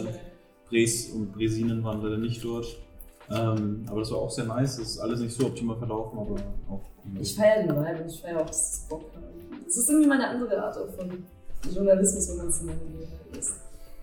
Bres 0.69 1.11
und 1.13 1.33
Bresinen 1.33 1.83
waren 1.83 2.03
leider 2.03 2.19
nicht 2.19 2.45
dort. 2.45 2.67
Ähm, 3.31 3.85
aber 3.89 4.01
das 4.01 4.11
war 4.11 4.19
auch 4.19 4.31
sehr 4.31 4.45
nice, 4.45 4.79
es 4.79 4.91
ist 4.93 4.99
alles 4.99 5.21
nicht 5.21 5.35
so 5.35 5.47
optimal 5.47 5.77
verlaufen, 5.77 6.19
aber 6.19 6.37
auch. 6.71 6.81
Ich 7.21 7.35
feiere 7.35 7.63
den 7.63 7.71
Vibe 7.77 8.03
und 8.03 8.11
ich 8.11 8.21
feiere 8.21 8.41
auch 8.43 8.47
das 8.47 8.87
Bock. 8.89 9.05
Das 9.65 9.77
ist 9.77 9.89
irgendwie 9.89 10.09
mal 10.09 10.15
eine 10.21 10.29
andere 10.29 10.63
Art 10.63 10.77
auch 10.77 10.91
von 10.95 11.09
Journalismus, 11.75 12.29
wenn 12.31 12.37
man 12.39 12.49
es 12.49 12.63
nennen 12.63 12.81
will. 13.33 13.39
ist. 13.39 13.53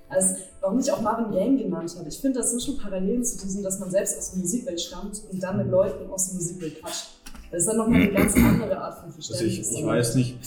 Also, 0.07 0.35
warum 0.61 0.79
ich 0.79 0.91
auch 0.91 1.01
Marvin 1.01 1.31
Game 1.31 1.57
genannt 1.57 1.93
habe. 1.97 2.07
Ich 2.07 2.19
finde, 2.19 2.39
das 2.39 2.51
sind 2.51 2.61
schon 2.61 2.77
Parallelen 2.77 3.23
zu 3.23 3.37
diesem, 3.43 3.63
dass 3.63 3.79
man 3.79 3.89
selbst 3.89 4.17
aus 4.17 4.31
der 4.31 4.39
Musikwelt 4.39 4.79
stammt 4.79 5.21
und 5.31 5.41
dann 5.41 5.57
mit 5.57 5.69
Leuten 5.69 6.09
aus 6.11 6.27
der 6.27 6.35
Musikwelt 6.35 6.79
quatscht. 6.79 7.07
Das 7.51 7.61
ist 7.61 7.67
dann 7.67 7.77
nochmal 7.77 8.01
eine 8.01 8.11
ganz 8.11 8.35
andere 8.35 8.77
Art 8.77 8.95
von 8.99 9.05
Also 9.05 9.21
Verständnis. 9.33 9.71
ich, 9.71 9.79
ich 9.79 9.85
weiß 9.85 10.15
nicht, 10.15 10.37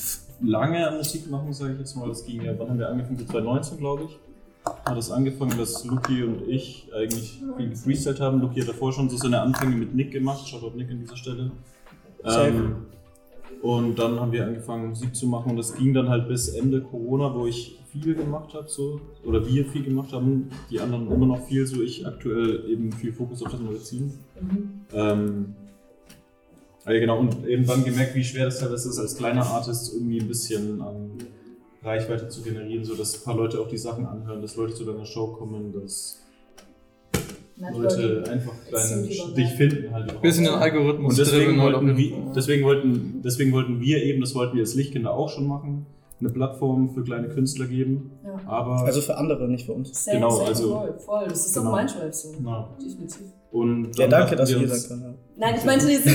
lange 0.42 0.90
Musik 0.96 1.28
machen, 1.30 1.52
sage 1.52 1.72
ich 1.72 1.78
jetzt 1.80 1.96
mal. 1.96 2.09
Das 2.09 2.24
ging 2.24 2.42
ja, 2.42 2.56
wann 2.59 2.68
haben 2.70 2.78
wir 2.78 2.88
angefangen? 2.88 3.18
So 3.18 3.24
2019, 3.24 3.78
glaube 3.78 4.04
ich. 4.04 4.18
Hat 4.84 4.96
das 4.96 5.11
angefangen, 5.11 5.56
dass 5.59 5.84
Luki 5.84 6.22
und 6.22 6.46
ich 6.48 6.88
eigentlich 6.94 7.40
viel 7.56 7.70
gefreestylt 7.70 8.20
haben. 8.20 8.40
Luki 8.40 8.61
hat 8.61 8.68
davor 8.68 8.92
schon 8.92 9.09
so 9.09 9.16
seine 9.16 9.40
Anfänge 9.40 9.74
mit 9.76 9.94
Nick 9.94 10.12
gemacht. 10.12 10.46
Shoutout 10.46 10.76
Nick 10.76 10.90
an 10.90 10.98
dieser 11.00 11.16
Stelle. 11.16 11.50
Ähm, 12.24 12.86
und 13.62 13.98
dann 13.98 14.20
haben 14.20 14.32
wir 14.32 14.44
angefangen, 14.46 14.90
Musik 14.90 15.14
zu 15.14 15.26
machen. 15.26 15.50
Und 15.50 15.56
das 15.56 15.74
ging 15.74 15.92
dann 15.92 16.09
halt 16.09 16.28
bis 16.28 16.48
Ende 16.48 16.80
Corona, 16.80 17.34
wo 17.34 17.46
ich 17.46 17.78
viel 17.90 18.14
gemacht 18.14 18.54
habe, 18.54 18.68
so. 18.68 19.00
Oder 19.24 19.46
wir 19.46 19.64
viel 19.64 19.82
gemacht 19.82 20.12
haben. 20.12 20.50
Die 20.70 20.80
anderen 20.80 21.11
immer 21.11 21.26
noch 21.26 21.46
viel, 21.46 21.66
so 21.66 21.82
ich 21.82 22.06
aktuell 22.06 22.64
eben 22.70 22.92
viel 22.92 23.12
Fokus 23.12 23.42
auf 23.42 23.50
das 23.50 23.61
Magazin. 23.61 24.12
Mhm. 24.40 24.80
Ähm, 24.92 25.54
ja, 26.86 26.98
genau, 26.98 27.18
und 27.18 27.46
irgendwann 27.46 27.84
gemerkt, 27.84 28.14
wie 28.14 28.24
schwer 28.24 28.46
das 28.46 28.61
teilweise 28.61 28.88
ist, 28.88 28.98
als 28.98 29.16
kleiner 29.16 29.44
Artist 29.44 29.92
irgendwie 29.92 30.20
ein 30.20 30.28
bisschen 30.28 30.80
an 30.80 31.11
Reichweite 31.82 32.28
zu 32.28 32.42
generieren, 32.42 32.84
sodass 32.84 33.16
ein 33.16 33.24
paar 33.24 33.36
Leute 33.36 33.61
auch 33.61 33.68
die 33.68 33.76
Sachen 33.76 34.06
anhören, 34.06 34.40
dass 34.40 34.56
Leute 34.56 34.74
zu 34.74 34.84
deiner 34.84 35.04
Show 35.04 35.28
kommen, 35.28 35.72
dass 35.72 36.22
Leute 37.61 38.24
einfach 38.30 38.52
deine, 38.70 39.02
dich 39.02 39.50
finden 39.54 39.92
halt. 39.92 40.04
überhaupt. 40.04 40.22
Bisschen 40.22 40.44
den 40.44 40.54
Algorithmus 40.54 41.11
Und 41.11 41.18
deswegen 41.18 41.59
wollten, 41.61 41.96
wir, 41.96 42.12
deswegen, 42.34 42.64
wollten, 42.64 43.20
deswegen 43.24 43.52
wollten 43.52 43.80
wir 43.80 44.02
eben, 44.04 44.20
das 44.20 44.34
wollten 44.34 44.54
wir 44.54 44.62
als 44.62 44.74
Lichtkinder 44.74 45.12
auch 45.12 45.28
schon 45.28 45.46
machen, 45.46 45.86
eine 46.20 46.30
Plattform 46.30 46.90
für 46.94 47.02
kleine 47.04 47.28
Künstler 47.28 47.66
geben. 47.66 48.11
Ja. 48.24 48.40
Aber 48.46 48.82
Also 48.84 49.00
für 49.00 49.16
andere, 49.16 49.48
nicht 49.48 49.66
für 49.66 49.72
uns. 49.72 50.04
Safe, 50.04 50.16
Genau, 50.16 50.30
safe, 50.30 50.48
also- 50.48 50.70
voll, 50.74 50.98
voll. 50.98 51.24
Das 51.28 51.46
ist 51.46 51.54
genau. 51.54 51.68
auch 51.68 51.72
mein 51.72 51.86
Drive 51.86 52.14
so. 52.14 52.28
Na. 52.40 52.68
Definitiv. 52.84 53.22
und 53.52 53.96
Ja, 53.98 54.06
danke, 54.09 54.36
dass 54.36 54.50
wir 54.50 54.68
sein 54.68 54.98
können. 55.00 55.14
Nein, 55.36 55.54
ich 55.56 55.64
meinte 55.64 55.86
dieses, 55.86 56.06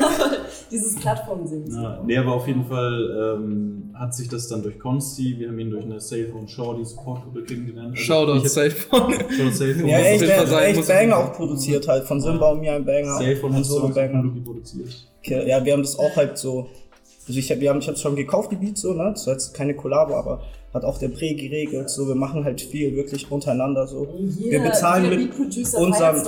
aber 0.00 0.27
dieses 0.70 0.96
Plattform-Ding. 0.96 1.70
Ja, 1.70 2.02
nee, 2.04 2.16
aber 2.16 2.34
auf 2.34 2.46
jeden 2.46 2.64
Fall 2.64 3.36
ähm, 3.38 3.90
hat 3.94 4.14
sich 4.14 4.28
das 4.28 4.48
dann 4.48 4.62
durch 4.62 4.78
Consti, 4.78 5.38
wir 5.38 5.48
haben 5.48 5.58
ihn 5.58 5.70
durch 5.70 5.84
eine 5.84 6.00
Safe 6.00 6.32
und 6.32 6.50
Shorty 6.50 6.84
Supportgruppe 6.84 7.42
kennengelernt. 7.44 7.90
Also 7.90 8.02
Shoutout 8.02 8.48
Safe. 8.48 8.70
Shoutout 8.70 9.50
Safe 9.52 9.86
Ja, 9.86 9.98
echt, 9.98 10.22
echt, 10.22 10.48
sein, 10.48 10.74
echt 10.76 10.88
Banger 10.88 11.16
auch 11.18 11.32
produziert 11.32 11.86
halt. 11.88 12.04
Von 12.04 12.20
Simba 12.20 12.50
und 12.52 12.60
mir 12.60 12.74
ein 12.74 12.84
Banger. 12.84 13.14
Safe 13.14 13.40
und 13.42 13.54
hat 13.54 13.64
Solo 13.64 13.88
Banger. 13.88 14.22
Luki 14.22 14.40
produziert. 14.40 15.08
Okay, 15.18 15.48
Ja, 15.48 15.64
wir 15.64 15.72
haben 15.72 15.82
das 15.82 15.98
auch 15.98 16.14
halt 16.16 16.38
so. 16.38 16.68
Also 17.28 17.38
ich 17.38 17.50
habe 17.50 17.60
wir 17.60 17.70
haben, 17.70 17.78
ich 17.80 17.88
hab's 17.88 18.00
schon 18.00 18.16
gekauft, 18.16 18.50
die 18.52 18.56
Beats 18.56 18.80
so, 18.80 18.94
ne? 18.94 19.10
Das 19.12 19.26
war 19.26 19.34
jetzt 19.34 19.52
keine 19.54 19.74
Kollabo, 19.74 20.14
aber 20.14 20.42
hat 20.74 20.84
auch 20.84 20.98
der 20.98 21.08
Prä 21.08 21.34
geregelt. 21.34 21.88
So, 21.90 22.06
wir 22.08 22.14
machen 22.14 22.44
halt 22.44 22.60
viel 22.60 22.94
wirklich 22.96 23.30
untereinander 23.30 23.86
so. 23.86 24.06
Jeder, 24.18 24.62
wir 24.62 24.70
bezahlen 24.70 25.08
mit 25.10 25.30
auch, 25.74 25.74
oder? 25.78 26.22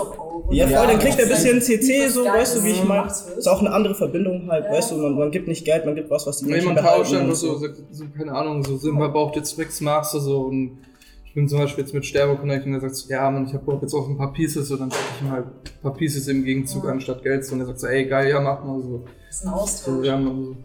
Ja, 0.51 0.66
voll, 0.66 0.86
dann 0.86 0.98
kriegt 0.98 1.18
er 1.18 1.26
ein 1.26 1.32
auch 1.32 1.36
bisschen 1.36 1.61
CC, 1.62 2.09
so, 2.09 2.24
weißt 2.24 2.57
du, 2.57 2.64
wie 2.64 2.70
ich 2.70 2.84
meine? 2.84 3.07
Ist 3.09 3.46
auch 3.48 3.61
eine 3.61 3.70
andere 3.72 3.94
Verbindung 3.94 4.51
halt, 4.51 4.64
Ja. 4.64 4.72
weißt 4.72 4.90
du, 4.92 4.96
man, 4.96 5.14
man 5.18 5.30
gibt 5.30 5.46
nicht 5.48 5.64
Geld, 5.64 5.84
man 5.86 5.94
gibt 5.94 6.11
was, 6.11 6.26
was 6.26 6.38
die 6.38 6.46
Menschen 6.46 6.74
man 6.74 6.84
tauscht 6.84 7.12
und 7.14 7.34
so, 7.34 7.57
so, 7.57 7.66
so, 7.90 8.05
keine 8.16 8.32
Ahnung, 8.32 8.62
so 8.62 8.76
Simba 8.76 9.09
braucht 9.09 9.36
jetzt 9.36 9.57
Mix 9.59 9.80
Master 9.80 10.20
so 10.20 10.40
und 10.42 10.78
ich 11.26 11.34
bin 11.34 11.46
zum 11.48 11.59
Beispiel 11.61 11.84
jetzt 11.84 11.94
mit 11.94 12.05
Sterbo 12.05 12.36
Connect 12.36 12.66
und 12.66 12.74
er 12.74 12.80
sagt 12.80 12.96
so, 12.96 13.09
ja 13.09 13.30
man, 13.30 13.46
ich 13.46 13.55
hab 13.55 13.64
Bock 13.64 13.80
jetzt 13.82 13.94
auf 13.94 14.09
ein 14.09 14.16
paar 14.18 14.32
Pieces 14.32 14.70
und 14.70 14.80
dann 14.80 14.90
schicke 14.90 15.05
ich 15.16 15.22
ihm 15.26 15.30
halt 15.30 15.44
ein 15.46 15.82
paar 15.82 15.94
Pieces 15.94 16.26
im 16.28 16.44
Gegenzug 16.44 16.84
Ja. 16.84 16.90
anstatt 16.90 17.22
Geld 17.22 17.44
so 17.44 17.55
und 17.55 17.61
er 17.61 17.66
sagt 17.66 17.78
so, 17.80 17.86
ey 17.86 18.07
geil, 18.07 18.30
ja 18.30 18.40
mach 18.40 18.64
mal 18.64 18.80
so. 18.82 19.05
Das 19.28 19.36
ist 19.38 19.44
ein 19.44 19.51
so 19.51 19.55
Austausch. 19.55 20.07
ja, 20.07 20.16
man, 20.16 20.44
so. 20.44 20.57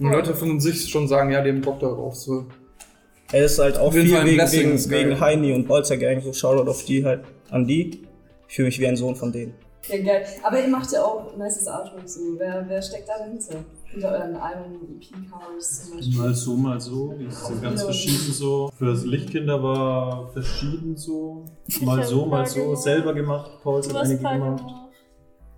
Und 0.00 0.10
Leute 0.10 0.34
von 0.34 0.58
sich 0.60 0.88
schon 0.88 1.06
sagen, 1.08 1.30
ja, 1.30 1.42
die 1.42 1.50
haben 1.50 1.60
Bock 1.60 1.78
darauf. 1.78 2.16
So. 2.16 2.46
Er 3.32 3.44
ist 3.44 3.58
halt 3.58 3.78
auch 3.78 3.92
viel 3.92 4.10
wegen, 4.10 4.34
Blessing, 4.34 4.60
wegen, 4.60 4.74
ist 4.74 4.90
wegen 4.90 5.20
Heini 5.20 5.52
und 5.52 5.68
Bolzer 5.68 5.98
Gang, 5.98 6.22
so 6.22 6.32
Shoutout 6.32 6.68
auf 6.68 6.84
die 6.84 7.04
halt, 7.04 7.24
an 7.50 7.66
die. 7.66 8.02
Ich 8.48 8.56
fühle 8.56 8.66
mich 8.66 8.80
wie 8.80 8.86
ein 8.86 8.96
Sohn 8.96 9.14
von 9.14 9.30
denen. 9.30 9.54
Ja, 9.88 10.02
geil. 10.02 10.26
Aber 10.42 10.60
ihr 10.60 10.68
macht 10.68 10.90
ja 10.92 11.02
auch 11.02 11.36
nices 11.36 11.66
Artwork 11.66 12.08
so. 12.08 12.20
Wer, 12.38 12.64
wer 12.66 12.82
steckt 12.82 13.08
da 13.08 13.18
dahinter? 13.18 13.64
Hinter 13.84 14.12
euren 14.12 14.36
Album, 14.36 14.78
EP-Covers 15.00 15.84
zum 15.84 15.96
Beispiel? 15.96 16.18
Mal 16.18 16.34
so, 16.34 16.54
mal 16.54 16.80
so. 16.80 17.12
Die 17.12 17.30
sind 17.30 17.62
ganz 17.62 17.82
verschieden 17.82 18.32
so. 18.32 18.70
Für 18.78 18.92
Lichtkinder 18.92 19.62
war 19.62 20.28
verschieden 20.32 20.96
so. 20.96 21.44
Mal 21.82 22.04
so, 22.04 22.26
mal 22.26 22.46
so. 22.46 22.62
gemacht. 22.62 22.82
Selber 22.82 23.14
gemacht. 23.14 23.50
Paul 23.62 23.82
hat 23.82 23.96
einige 23.96 24.16
gemacht. 24.18 24.58
gemacht. 24.58 24.74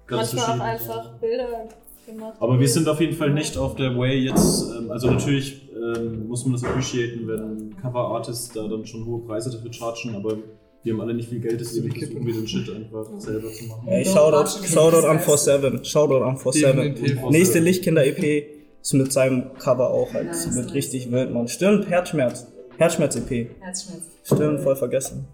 Ganz 0.06 0.32
Manchmal 0.32 0.42
auch 0.42 0.64
verschieden. 0.64 0.90
einfach 0.90 1.18
Bilder 1.18 1.68
gemacht. 2.12 2.34
Aber 2.40 2.58
wir 2.58 2.68
sind 2.68 2.88
auf 2.88 3.00
jeden 3.00 3.16
Fall 3.16 3.30
nicht 3.30 3.56
auf 3.56 3.74
der 3.76 3.96
Way 3.96 4.18
jetzt, 4.18 4.70
ähm, 4.78 4.90
also 4.90 5.10
natürlich 5.10 5.68
ähm, 5.74 6.28
muss 6.28 6.44
man 6.44 6.54
das 6.54 6.64
appreciaten, 6.64 7.26
wenn 7.26 7.76
Cover-Artists 7.80 8.52
da 8.54 8.68
dann 8.68 8.86
schon 8.86 9.04
hohe 9.06 9.20
Preise 9.20 9.50
dafür 9.50 9.72
chargen, 9.72 10.14
aber 10.14 10.38
wir 10.84 10.92
haben 10.92 11.00
alle 11.00 11.14
nicht 11.14 11.28
viel 11.28 11.40
Geld, 11.40 11.60
deswegen 11.60 11.94
versuchen 11.94 12.26
wir 12.26 12.34
den 12.34 12.48
Shit 12.48 12.68
einfach 12.74 13.06
selber 13.18 13.52
zu 13.52 13.64
machen. 13.66 13.86
Ey, 13.86 14.04
Shoutout, 14.04 14.66
Shoutout 14.66 15.06
an 15.06 15.18
47. 15.18 15.88
Shoutout 15.88 16.24
an 16.24 16.36
47. 16.36 16.62
Definitiv. 16.62 17.30
Nächste 17.30 17.58
Lichtkinder-EP 17.60 18.44
ist 18.82 18.94
mit 18.94 19.12
seinem 19.12 19.54
Cover 19.58 19.90
auch 19.90 20.12
halt. 20.12 20.30
Mit 20.54 20.74
richtig 20.74 21.12
wild, 21.12 21.32
man. 21.32 21.46
Stimmt, 21.46 21.88
Herzschmerz. 21.88 22.48
Herzschmerz-EP. 22.78 23.50
Herzschmerz. 23.60 24.02
Stimmt, 24.24 24.60
voll 24.60 24.74
vergessen. 24.74 25.28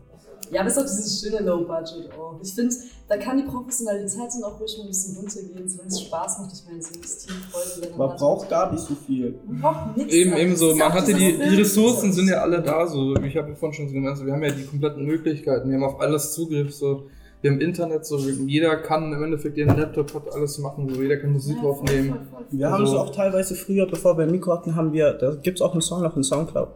Ja, 0.51 0.65
es 0.65 0.73
ist 0.73 0.79
auch 0.79 0.83
dieses 0.83 1.21
schöne 1.21 1.41
Low-Budget 1.45 2.11
auch. 2.19 2.39
Ich 2.43 2.53
finde, 2.55 2.75
da 3.09 3.17
kann 3.17 3.37
die 3.39 3.45
Professionalität 3.45 4.19
dann 4.35 4.45
auch 4.45 4.59
ruhig 4.61 4.77
mal 4.79 4.85
ein 4.85 4.89
bisschen 4.89 5.17
runtergehen, 5.17 5.69
so 5.69 5.79
wenn 5.79 5.87
es 5.89 6.01
Spaß 6.03 6.39
macht. 6.41 6.53
Ich 6.55 6.63
meine, 6.69 6.83
so 6.83 6.91
das 7.01 7.19
Team 7.19 7.37
Freude. 7.51 7.91
wenn 7.91 7.99
Man 7.99 8.17
braucht 8.17 8.49
gar 8.49 8.73
nicht 8.73 8.83
so 8.85 8.95
viel. 8.95 9.39
Man 9.47 9.61
braucht 9.61 9.97
nichts. 9.97 10.13
Eben, 10.15 10.37
eben 10.37 10.57
so, 10.57 10.75
man 10.75 10.93
hatte 10.93 11.15
die, 11.15 11.37
die. 11.39 11.57
Ressourcen 11.57 12.13
sind 12.13 12.29
ja 12.29 12.43
alle 12.43 12.63
da, 12.63 12.87
so, 12.87 13.15
ich 13.17 13.37
habe 13.37 13.49
ja 13.51 13.55
vorhin 13.55 13.75
schon 13.75 13.89
so 13.89 13.95
gemeint, 13.95 14.25
wir 14.25 14.33
haben 14.33 14.43
ja 14.43 14.51
die 14.51 14.65
kompletten 14.65 15.05
Möglichkeiten, 15.05 15.69
wir 15.69 15.77
haben 15.77 15.85
auf 15.85 16.01
alles 16.01 16.33
Zugriff, 16.35 16.75
so, 16.75 17.07
wir 17.41 17.51
haben 17.53 17.61
Internet, 17.61 18.05
so, 18.05 18.19
jeder 18.19 18.77
kann 18.79 19.13
im 19.13 19.23
Endeffekt 19.23 19.57
ihren 19.59 19.77
Laptop 19.77 20.13
hat 20.15 20.33
alles 20.35 20.59
machen, 20.59 20.89
so, 20.93 21.01
jeder 21.01 21.19
kann 21.19 21.33
Musik 21.33 21.57
Ja, 21.63 21.69
aufnehmen. 21.69 22.09
voll, 22.09 22.19
voll, 22.19 22.27
voll. 22.51 22.59
Wir 22.59 22.71
haben 22.71 22.85
es 22.85 22.91
auch 22.91 23.15
teilweise 23.15 23.55
früher, 23.55 23.87
bevor 23.87 24.17
wir 24.19 24.25
ein 24.25 24.31
Mikro 24.31 24.53
hatten, 24.53 24.75
haben 24.75 24.93
wir, 24.93 25.13
da 25.13 25.35
gibt's 25.37 25.61
auch 25.63 25.73
einen 25.73 25.83
Song 25.83 26.05
auf 26.05 26.15
dem 26.15 26.25
Soundcloud. 26.25 26.69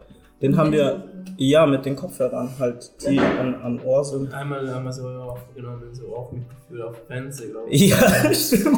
Den 0.43 0.55
haben 0.57 0.71
wir, 0.71 1.05
ja, 1.37 1.65
mit 1.65 1.85
den 1.85 1.95
Kopfhörern 1.95 2.49
halt, 2.59 2.91
die 3.09 3.17
an, 3.17 3.55
an 3.55 3.79
Ohr 3.83 4.03
sind. 4.03 4.31
Einmal 4.33 4.69
haben 4.71 4.85
wir 4.85 4.91
so 4.93 5.07
aufgenommen, 5.07 5.81
so 5.93 6.15
auch 6.15 6.31
mitgeführt 6.31 6.81
auf 6.89 6.97
Fenster, 7.07 7.45
glaube 7.47 7.69
ich. 7.69 7.89
Ja, 7.89 7.97
stimmt. 8.33 8.77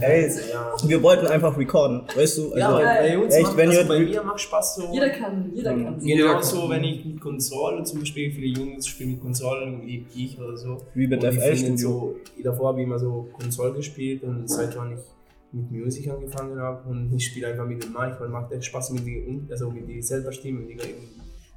Ey, 0.00 0.28
ja. 0.50 0.74
wir 0.86 1.02
wollten 1.02 1.26
einfach 1.26 1.56
recorden, 1.56 2.02
weißt 2.16 2.38
du? 2.38 2.56
Ja, 2.56 2.68
Also, 2.74 2.78
bei 2.84 3.18
uns 3.18 3.34
echt, 3.34 3.42
macht, 3.44 3.56
wenn 3.56 3.68
also 3.68 3.80
ihr- 3.82 3.88
bei 3.88 3.98
mir 4.00 4.22
macht 4.22 4.40
Spaß 4.40 4.74
so. 4.76 4.88
Jeder 4.92 5.10
kann, 5.10 5.50
jeder 5.54 5.74
Mhm. 5.76 5.84
kann. 5.84 6.00
Genau 6.00 6.32
kann. 6.32 6.42
so, 6.42 6.68
wenn 6.70 6.84
ich 6.84 7.04
mit 7.04 7.20
Konsolen, 7.20 7.84
zum 7.84 8.00
Beispiel 8.00 8.30
viele 8.32 8.46
Jungs 8.58 8.86
spielen 8.86 9.10
mit 9.12 9.20
Konsolen, 9.20 9.82
wie 9.86 10.06
ich 10.16 10.38
oder 10.40 10.56
so. 10.56 10.78
Wie 10.94 11.06
mit 11.06 11.22
Und 11.22 11.30
ich 11.30 11.38
FL 11.38 11.56
finde 11.56 11.78
Studio. 11.78 11.88
So, 11.90 12.16
davor 12.42 12.68
habe 12.68 12.80
ich 12.80 12.86
immer 12.86 12.98
so 12.98 13.28
Konsole 13.38 13.72
gespielt 13.74 14.22
und 14.22 14.48
seit 14.50 14.76
wann 14.76 14.92
ich 14.92 14.98
mit 15.52 15.70
Musik 15.70 16.08
angefangen 16.08 16.58
habe 16.58 16.88
und 16.88 17.12
ich 17.12 17.26
spiele 17.26 17.48
einfach 17.48 17.66
mit 17.66 17.82
dem 17.82 17.92
Mic, 17.92 18.16
weil 18.20 18.28
macht 18.28 18.52
echt 18.52 18.66
Spaß 18.66 18.90
mit 18.90 19.06
die, 19.06 19.46
also 19.50 19.70
mit 19.70 19.88
die 19.88 20.00
selber 20.00 20.32
Stimme, 20.32 20.60
mit 20.60 20.70
die 20.70 20.94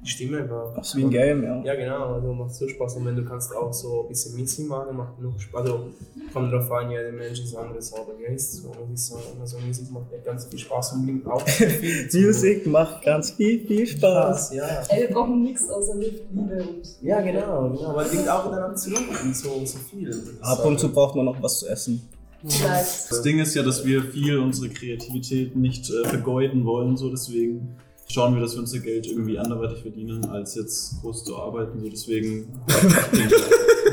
die 0.04 0.10
Stimme 0.10 0.38
einfach. 0.38 0.74
Das 0.76 0.88
ist 0.88 0.96
wie 0.96 1.04
ein 1.04 1.10
Game, 1.10 1.42
ja. 1.42 1.62
Ja, 1.64 1.74
genau, 1.74 2.14
also 2.14 2.32
macht 2.34 2.54
so 2.54 2.68
Spaß. 2.68 2.96
Und 2.96 3.06
wenn 3.06 3.16
du 3.16 3.24
kannst 3.24 3.54
auch 3.56 3.72
so 3.72 4.02
ein 4.02 4.08
bisschen 4.08 4.36
Mixing 4.36 4.66
machen, 4.66 4.96
macht 4.96 5.18
noch 5.18 5.38
Spaß. 5.38 5.62
Also 5.62 5.90
kommt 6.32 6.52
drauf 6.52 6.70
an, 6.72 6.90
jeder 6.90 7.10
Mensch 7.12 7.40
ist 7.40 7.56
anders, 7.56 7.92
aber 7.94 8.12
ja, 8.20 8.34
ist 8.34 8.52
so, 8.62 8.68
muss 8.68 8.76
ich 8.92 9.06
sagen. 9.06 9.40
Also 9.40 9.58
Musik 9.58 9.90
macht 9.90 10.12
ja 10.12 10.18
ganz 10.18 10.44
viel 10.46 10.58
Spaß 10.58 10.92
und 10.92 11.06
bringt 11.06 11.26
auch 11.26 11.40
viel 11.48 12.26
Musik 12.26 12.66
macht 12.66 13.02
ganz 13.02 13.30
viel, 13.30 13.66
viel 13.66 13.86
Spaß. 13.86 14.48
Spaß, 14.48 14.54
ja. 14.54 14.82
Ey, 14.88 15.08
wir 15.08 15.14
brauchen 15.14 15.42
nichts 15.42 15.70
außer 15.70 15.96
Liebe 15.96 16.20
und. 16.34 16.82
Ja, 17.00 17.20
genau, 17.22 17.70
genau. 17.70 17.88
Aber 17.88 18.04
bringt 18.04 18.28
auch 18.28 18.50
dann 18.50 18.76
zurück 18.76 19.08
und 19.22 19.34
so, 19.34 19.64
so 19.64 19.78
viel. 19.78 20.10
Ab 20.42 20.64
und 20.66 20.78
zu 20.78 20.92
braucht 20.92 21.16
man 21.16 21.24
noch 21.24 21.42
was 21.42 21.60
zu 21.60 21.68
essen. 21.68 22.06
Vielleicht. 22.46 23.10
Das 23.10 23.22
Ding 23.22 23.38
ist 23.38 23.54
ja, 23.54 23.62
dass 23.62 23.84
wir 23.84 24.02
viel 24.02 24.38
unsere 24.38 24.68
Kreativität 24.68 25.56
nicht 25.56 25.90
äh, 25.90 26.08
vergeuden 26.08 26.64
wollen, 26.64 26.96
so 26.96 27.10
deswegen 27.10 27.76
schauen 28.08 28.34
wir, 28.34 28.42
dass 28.42 28.54
wir 28.54 28.60
unser 28.60 28.80
Geld 28.80 29.06
irgendwie 29.06 29.38
anderweitig 29.38 29.82
verdienen, 29.82 30.24
als 30.26 30.54
jetzt 30.54 31.00
groß 31.00 31.24
zu 31.24 31.36
arbeiten. 31.36 31.80
So 31.80 31.88
deswegen 31.88 32.60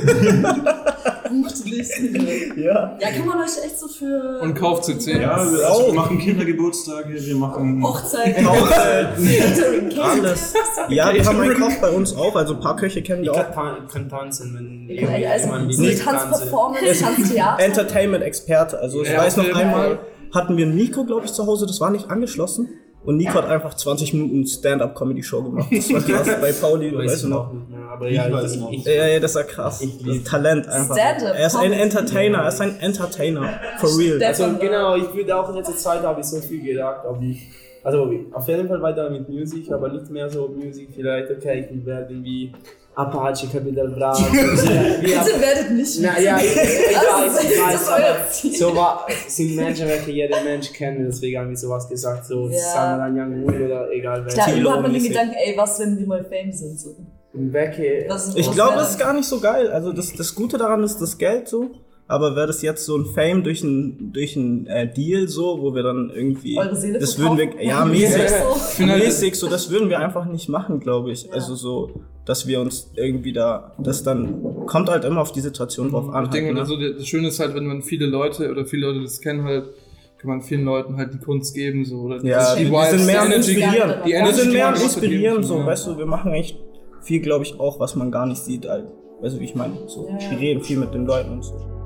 Listen. 1.66 2.16
Ja. 2.58 2.98
Ja, 3.00 3.10
kann 3.12 3.26
man 3.26 3.38
euch 3.40 3.64
echt 3.66 3.80
so 3.80 3.88
für. 3.88 4.40
Und 4.42 4.54
kauft 4.56 4.86
CC. 4.86 5.14
ja, 5.22 5.38
wir, 5.52 5.68
also 5.68 5.88
wir 5.88 5.94
machen 5.94 6.20
Kindergeburtstage, 6.20 7.14
wir 7.26 7.36
machen 7.36 7.82
Hochzeiten. 7.84 8.50
Hochzeiten. 8.50 9.26
Catering. 9.40 10.00
Alles. 10.00 10.54
Ja, 10.90 11.14
wir 11.14 11.26
haben 11.26 11.40
einen 11.40 11.60
Koch 11.60 11.74
bei 11.82 11.90
uns 11.90 12.16
auch, 12.16 12.36
also 12.36 12.56
ein 12.56 12.60
paar 12.60 12.76
Köche 12.76 13.02
kennen 13.02 13.24
Ich 13.24 13.30
wir 13.30 13.34
kann, 13.34 13.46
auch. 13.52 13.54
tan 13.56 13.88
kann 13.88 14.10
tanzen, 14.10 14.54
wenn 14.56 14.90
Ey, 14.90 15.26
Also, 15.26 15.46
jemand 15.46 15.74
so 15.74 15.84
eine 15.84 15.96
Tanzperformance, 15.96 17.02
Tanztheater. 17.04 17.64
Entertainment-Experte. 17.64 18.80
Also 18.80 19.02
ich 19.04 19.10
Ja, 19.10 19.20
weiß 19.20 19.38
noch 19.38 19.56
einmal, 19.56 20.00
hatten 20.34 20.58
wir 20.58 20.66
Nico, 20.66 21.06
glaube 21.06 21.26
ich, 21.26 21.34
zu 21.34 21.46
Hause, 21.48 21.66
das 21.66 21.80
war 21.80 21.90
nicht 21.90 22.10
angeschlossen. 22.10 22.70
Und 23.04 23.18
Nico 23.18 23.34
hat 23.34 23.48
einfach 23.48 23.74
20 23.74 24.14
Minuten 24.14 24.46
Stand-Up-Comedy-Show 24.46 25.42
gemacht. 25.42 25.68
Das 25.72 25.92
war 25.92 26.02
krass 26.02 26.28
bei 26.42 26.52
Pauli, 26.52 26.96
Weiß 26.96 27.12
weißt 27.12 27.24
du 27.24 27.28
ich 27.28 27.34
noch? 27.34 27.54
mehr, 27.54 27.80
aber 27.90 28.08
Ich 28.08 28.16
ja, 28.16 28.32
weiß 28.32 28.56
noch. 28.58 28.72
Ich, 28.72 28.86
Ja, 28.86 29.08
ja, 29.08 29.20
das 29.20 29.36
war 29.36 29.44
krass. 29.44 29.82
Ich 29.82 30.06
Das 30.06 30.24
Talent 30.24 30.68
einfach. 30.68 30.98
Er 30.98 31.48
ist 31.48 31.56
ein. 31.56 31.72
Entertainer, 31.74 32.40
er 32.40 32.48
ist 32.50 32.62
ein 32.62 32.80
Entertainer. 32.80 33.60
For 33.80 33.90
real. 33.98 34.24
Also 34.24 34.46
genau, 34.60 34.96
ich 34.96 35.14
würde 35.16 35.36
auch 35.36 35.50
in 35.50 35.56
letzter 35.56 35.76
Zeit 35.76 36.04
habe 36.04 36.20
ich 36.22 36.28
so 36.28 36.40
viel 36.42 36.62
gedacht, 36.64 37.06
ob 37.08 37.22
ich, 37.24 37.48
also 37.84 38.08
auf 38.34 38.48
jeden 38.48 38.68
Fall 38.68 38.82
weiter 38.82 39.10
mit 39.10 39.28
Musik, 39.28 39.72
aber 39.72 39.90
nicht 39.90 40.10
mehr 40.12 40.30
so 40.30 40.48
Musik, 40.48 40.90
vielleicht, 40.96 41.32
okay, 41.32 41.66
ich 41.66 41.76
will 41.76 41.86
werden 41.86 42.24
wie 42.24 42.52
Apache, 42.96 43.48
Capital 43.48 43.88
Bra. 43.90 44.18
wie, 44.32 45.02
Bitte 45.02 45.42
werdet 45.42 45.72
nicht. 45.72 46.00
na, 46.02 46.20
ja, 46.20 46.38
ich, 46.38 46.44
ich 46.44 46.56
weiß, 46.58 47.44
ich 47.44 47.50
Das 47.50 47.60
weiß, 47.68 47.82
ist 47.82 47.88
euer 47.90 47.96
aber 48.16 48.30
Ziel. 48.30 48.58
so 48.58 48.76
war, 48.76 49.08
sind 49.28 49.56
Menschen, 49.56 49.88
welche 49.88 50.12
jeder 50.12 50.44
Mensch 50.44 50.74
kennt, 50.74 51.00
deswegen 51.08 51.40
habe 51.40 51.54
ich 51.54 51.60
sowas 51.60 51.88
gesagt, 51.88 52.26
so 52.26 52.50
Ja. 52.50 52.60
Samuel 52.60 53.18
Young 53.22 53.44
Wood 53.44 53.56
oder 53.62 53.92
egal 53.92 54.26
Klar, 54.26 54.36
welche. 54.48 54.52
irgendwann 54.60 54.74
hat 54.76 54.82
man 54.84 54.94
den. 54.94 55.04
Gedanken, 55.04 55.36
ey, 55.46 55.54
was, 55.58 55.80
wenn 55.80 55.98
wir 55.98 56.06
mal 56.08 56.24
Fame 56.26 56.52
sind? 56.52 56.80
So. 56.80 56.90
Ist- 57.34 58.34
Ich 58.38 58.52
glaube, 58.52 58.80
es 58.82 58.90
ist 58.92 59.00
gar 59.00 59.14
nicht 59.14 59.26
so 59.28 59.40
geil. 59.40 59.72
Also 59.72 59.94
das, 59.94 60.12
das 60.14 60.36
Gute 60.36 60.58
daran 60.58 60.84
ist 60.84 61.00
das 61.02 61.18
Geld 61.18 61.48
so. 61.48 61.70
Aber 62.12 62.36
wäre 62.36 62.48
das 62.48 62.62
jetzt 62.62 62.86
so 62.86 62.98
ein 62.98 63.06
Fame 63.06 63.42
durch 63.44 63.64
ein, 63.64 64.12
durch 64.12 64.36
ein 64.36 64.68
äh, 64.68 64.92
Deal 64.92 65.28
so, 65.30 65.62
wo 65.62 65.74
wir 65.74 65.82
dann 65.82 66.12
irgendwie. 66.14 66.58
Eure 66.58 66.76
Seele 66.76 67.00
das 67.00 67.18
würden 67.18 67.38
wir. 67.38 67.64
Ja, 67.64 67.86
mäßig. 67.86 68.30
So. 68.78 68.84
mäßig, 68.86 69.36
so 69.36 69.48
das 69.48 69.72
würden 69.72 69.90
wir 69.90 70.00
einfach 70.00 70.26
nicht 70.26 70.50
machen, 70.50 70.82
glaube 70.82 71.12
ich. 71.12 71.32
Also 71.34 71.56
so, 71.56 72.02
dass 72.26 72.48
wir 72.48 72.60
uns 72.60 72.92
irgendwie 72.96 73.32
da. 73.32 73.74
Das 73.80 74.04
dann 74.04 74.66
kommt 74.66 74.90
halt 74.90 75.06
immer 75.06 75.22
auf 75.22 75.32
die 75.32 75.40
Situation 75.40 75.90
drauf 75.90 76.10
an. 76.10 76.26
Ich 76.26 76.32
denke, 76.32 76.48
halt, 76.48 76.56
ne? 76.56 76.62
also 76.62 76.76
das 76.76 77.08
Schöne 77.08 77.30
ist 77.30 77.40
halt, 77.40 77.56
wenn 77.56 77.66
man 77.66 77.82
viele 77.82 78.08
Leute 78.08 78.52
oder 78.52 78.66
viele 78.66 78.88
Leute 78.88 79.02
das 79.04 79.22
kennen 79.22 79.44
halt, 79.46 79.70
kann 80.20 80.30
man 80.30 80.42
vielen 80.42 80.66
Leuten 80.66 80.98
halt 80.98 81.14
die 81.14 81.18
Kunst 81.18 81.56
geben, 81.56 81.86
so, 81.86 82.02
oder 82.02 82.24
Ja, 82.24 82.56
die 82.56 82.66
wir 82.66 82.72
Vibes, 82.72 82.90
sind 82.92 83.06
mehr 83.06 83.26
die 83.26 83.34
Inspirieren. 83.34 83.94
die 84.06 84.10
Wir 84.10 84.16
Energy, 84.18 84.36
sind 84.36 84.50
die 84.50 84.58
mehr 84.58 84.70
Inspirieren, 84.70 85.44
so, 85.44 85.58
ja. 85.60 85.66
weißt 85.66 85.88
du, 85.88 85.98
wir 85.98 86.06
machen 86.06 86.34
echt 86.34 86.58
viel, 87.02 87.22
glaube 87.22 87.46
ich, 87.46 87.60
auch, 87.60 87.80
was 87.80 87.96
man 87.96 88.12
gar 88.12 88.26
nicht 88.26 88.42
sieht, 88.42 88.68
halt. 88.68 88.86
Weißt 89.22 89.36
du, 89.36 89.40
wie 89.40 89.46
ich 89.46 89.56
meine? 89.56 89.78
So, 89.88 90.08
Ja, 90.10 90.18
ja. 90.20 90.32
wir 90.32 90.40
reden 90.40 90.62
viel 90.62 90.78
mit 90.78 90.94
den 90.94 91.06
Leuten 91.06 91.32
und 91.32 91.44
so. 91.44 91.81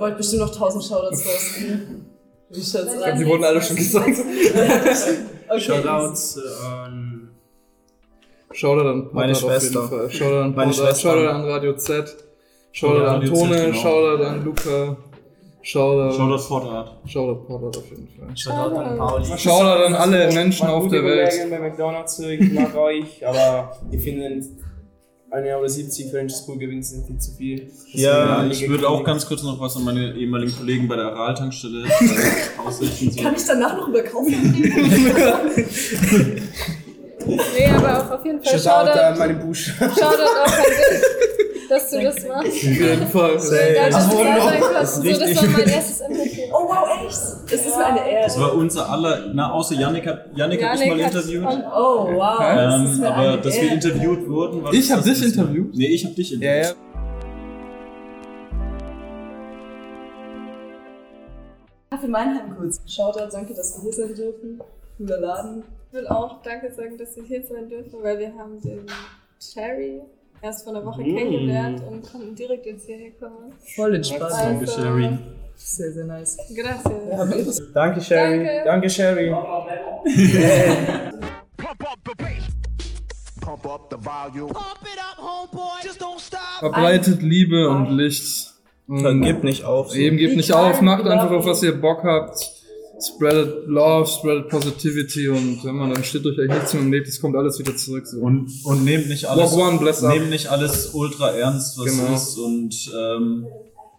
Wollt 0.00 0.16
bestimmt 0.16 0.42
noch 0.42 0.52
1000 0.52 0.84
Shoutouts 0.84 1.26
rausgeben. 1.26 2.06
Wie 2.50 2.60
schaut's 2.60 2.74
Ich 2.94 3.02
glaube, 3.04 3.18
die 3.18 3.26
wurden 3.26 3.44
alle 3.44 3.62
schon 3.62 3.76
gesagt. 3.76 4.16
Okay. 5.52 5.60
Shoutouts 5.62 6.36
äh, 6.36 6.64
an 6.64 7.30
Shoutout 8.52 8.88
an 8.88 9.08
Meine 9.12 9.32
auf 9.32 9.40
jeden 9.42 9.50
Schwester. 9.60 9.88
Fall. 9.88 10.08
Shoutout 10.10 10.42
an 10.44 10.54
Meine 10.54 10.72
Schwester. 10.72 11.10
Shoutout 11.10 11.28
an 11.28 11.44
Radio 11.44 11.72
Z, 11.76 12.16
Shoutout 12.70 13.04
an 13.04 13.20
Tone, 13.26 13.56
genau. 13.56 13.72
Shoutout 13.72 14.24
an 14.26 14.44
Luca, 14.44 14.96
Shoutout, 15.62 16.16
Shoutout 16.16 16.38
Vorderart. 16.38 16.90
Shoutout 17.04 17.46
Porter 17.48 17.78
auf 17.80 17.90
jeden 17.90 18.06
Fall. 18.08 18.36
Shoutout 18.36 18.76
an 18.76 18.96
Pauli. 18.98 19.38
Shoutout 19.38 19.86
an 19.86 19.94
alle 19.96 20.32
Menschen 20.32 20.66
auf 20.68 20.86
der 20.86 21.04
Welt. 21.04 21.50
Bei 21.50 21.58
McDonalds, 21.58 22.16
so, 22.16 22.28
ich 22.28 22.52
mag 22.52 22.72
euch, 22.76 23.26
aber 23.26 23.76
ich 23.90 24.02
finde, 24.04 24.40
eine 25.30 25.56
Euro 25.56 25.68
70 25.68 26.10
für 26.10 26.18
einen 26.18 26.28
School 26.28 26.58
gewinnt, 26.58 26.84
sind 26.84 27.06
viel 27.06 27.18
zu 27.18 27.30
viel. 27.32 27.70
Ja, 27.92 28.42
Deswegen 28.42 28.64
ich 28.64 28.68
würde 28.68 28.88
auch 28.88 29.04
ganz 29.04 29.24
kurz 29.26 29.42
noch 29.42 29.58
was 29.60 29.76
an 29.76 29.84
meine 29.84 30.12
ehemaligen 30.14 30.54
Kollegen 30.56 30.88
bei 30.88 30.96
der 30.96 31.04
Aral-Tankstelle 31.06 31.84
äh, 31.84 31.88
ausrichten. 32.66 33.12
So. 33.12 33.22
Kann 33.22 33.34
ich 33.36 33.44
danach 33.46 33.76
noch 33.76 33.86
über 33.88 34.02
Kaufen 34.02 34.32
Nee, 37.26 37.66
aber 37.68 37.98
auch 37.98 38.10
auf 38.18 38.24
jeden 38.24 38.42
Fall 38.42 38.58
Shoutout 38.58 38.98
an 38.98 39.18
meine 39.18 39.34
Busch. 39.34 39.74
Shoutout 39.78 40.00
auch 40.02 40.46
an 40.46 40.52
dich, 40.62 41.68
dass 41.68 41.90
du 41.90 42.00
das 42.02 42.26
machst. 42.26 42.48
Auf 42.48 42.62
jeden 42.62 43.06
Fall. 43.08 43.38
Sein 43.38 43.74
das 43.92 44.08
das 44.08 44.14
richtig. 45.04 45.36
war 45.36 45.46
mein 45.48 45.68
erstes 45.68 46.00
Interview. 46.00 46.19
Das 47.50 47.66
ist 47.66 47.76
mir 47.76 47.84
eine 47.86 48.08
Ehre. 48.10 48.22
Das 48.24 48.38
war 48.40 48.54
unser 48.54 48.88
aller, 48.88 49.30
na 49.32 49.52
außer 49.52 49.74
Yannick 49.74 50.06
hat, 50.06 50.26
Yannick 50.36 50.62
hat 50.64 50.78
mich 50.78 50.88
mal 50.88 51.02
hat- 51.04 51.14
interviewt. 51.14 51.44
Oh 51.74 52.08
wow, 52.14 52.38
das 52.38 52.90
Ähm, 52.94 53.00
mir 53.00 53.14
aber 53.14 53.36
dass 53.38 53.60
wir 53.60 53.72
interviewt 53.72 54.28
wurden, 54.28 54.62
war 54.62 54.72
Ich 54.72 54.88
das 54.88 54.96
hab 54.98 55.04
das 55.04 55.18
dich 55.18 55.34
interviewt? 55.34 55.74
Nee, 55.74 55.86
ich 55.88 56.04
hab 56.04 56.14
dich 56.14 56.30
Ja, 56.30 56.36
interviewt. 56.36 56.76
ja. 56.76 56.80
Kaffee 61.90 62.08
Meinheim 62.08 62.56
kurz. 62.56 62.80
Shoutout, 62.86 63.30
danke, 63.32 63.54
dass 63.54 63.76
wir 63.76 63.82
hier 63.82 63.92
sein 63.92 64.14
dürfen. 64.14 64.60
Cooler 64.96 65.20
Laden. 65.20 65.64
Ich 65.88 65.94
will 65.94 66.06
auch 66.06 66.40
Danke 66.42 66.72
sagen, 66.72 66.96
dass 66.98 67.16
wir 67.16 67.24
hier 67.24 67.42
sein 67.44 67.68
dürfen, 67.68 67.94
weil 68.02 68.18
wir 68.18 68.32
haben 68.34 68.60
den 68.60 68.86
Cherry 69.40 70.00
erst 70.40 70.64
vor 70.64 70.74
einer 70.74 70.86
Woche 70.86 71.02
Mm. 71.02 71.16
kennengelernt 71.16 71.82
und 71.88 72.02
konnten 72.10 72.34
direkt 72.34 72.66
jetzt 72.66 72.86
hierher 72.86 73.10
kommen. 73.18 73.52
Voll 73.74 73.96
entspannt. 73.96 74.32
Danke, 74.38 74.60
Also- 74.60 74.80
Sherry. 74.80 75.18
Sehr, 75.62 75.92
sehr 75.92 76.04
nice. 76.06 76.36
Gracias. 76.56 77.62
Danke, 77.74 78.00
Sherry. 78.00 78.38
Danke. 78.44 78.62
Danke, 78.64 78.90
Sherry. 78.90 79.30
Verbreitet 86.60 87.22
Liebe 87.22 87.68
und 87.68 87.90
Licht. 87.90 88.54
Und 88.88 89.22
Gib 89.22 89.44
nicht 89.44 89.64
auf. 89.64 89.90
so. 89.90 89.96
Eben, 89.96 90.16
gebt 90.16 90.36
nicht 90.36 90.52
auf, 90.52 90.80
macht 90.80 91.06
einfach 91.06 91.30
auf 91.30 91.46
was 91.46 91.62
ihr 91.62 91.80
Bock 91.80 92.02
habt. 92.02 92.38
Spreadet 93.02 93.66
Love, 93.66 94.06
spreadet 94.06 94.48
Positivity 94.50 95.28
und 95.30 95.64
wenn 95.64 95.74
man 95.74 95.90
dann 95.94 96.04
steht 96.04 96.26
euch 96.26 96.38
echt 96.38 96.50
nichts 96.52 96.74
mehr 96.74 96.82
im 96.82 96.92
Leben, 96.92 97.06
es 97.06 97.18
kommt 97.18 97.34
alles 97.34 97.58
wieder 97.58 97.74
zurück. 97.74 98.06
So. 98.06 98.18
Und, 98.18 98.50
und 98.64 98.84
nehmt 98.84 99.08
nicht 99.08 99.24
alles, 99.24 99.52
Walk 99.56 99.68
one, 99.68 99.78
bless 99.78 100.02
nehmt 100.02 100.28
nicht 100.28 100.48
alles 100.48 100.88
ultra 100.92 101.30
ernst, 101.30 101.78
was 101.78 101.86
Genau. 101.86 102.14
ist 102.14 102.36
und 102.36 102.92
ähm, 102.94 103.46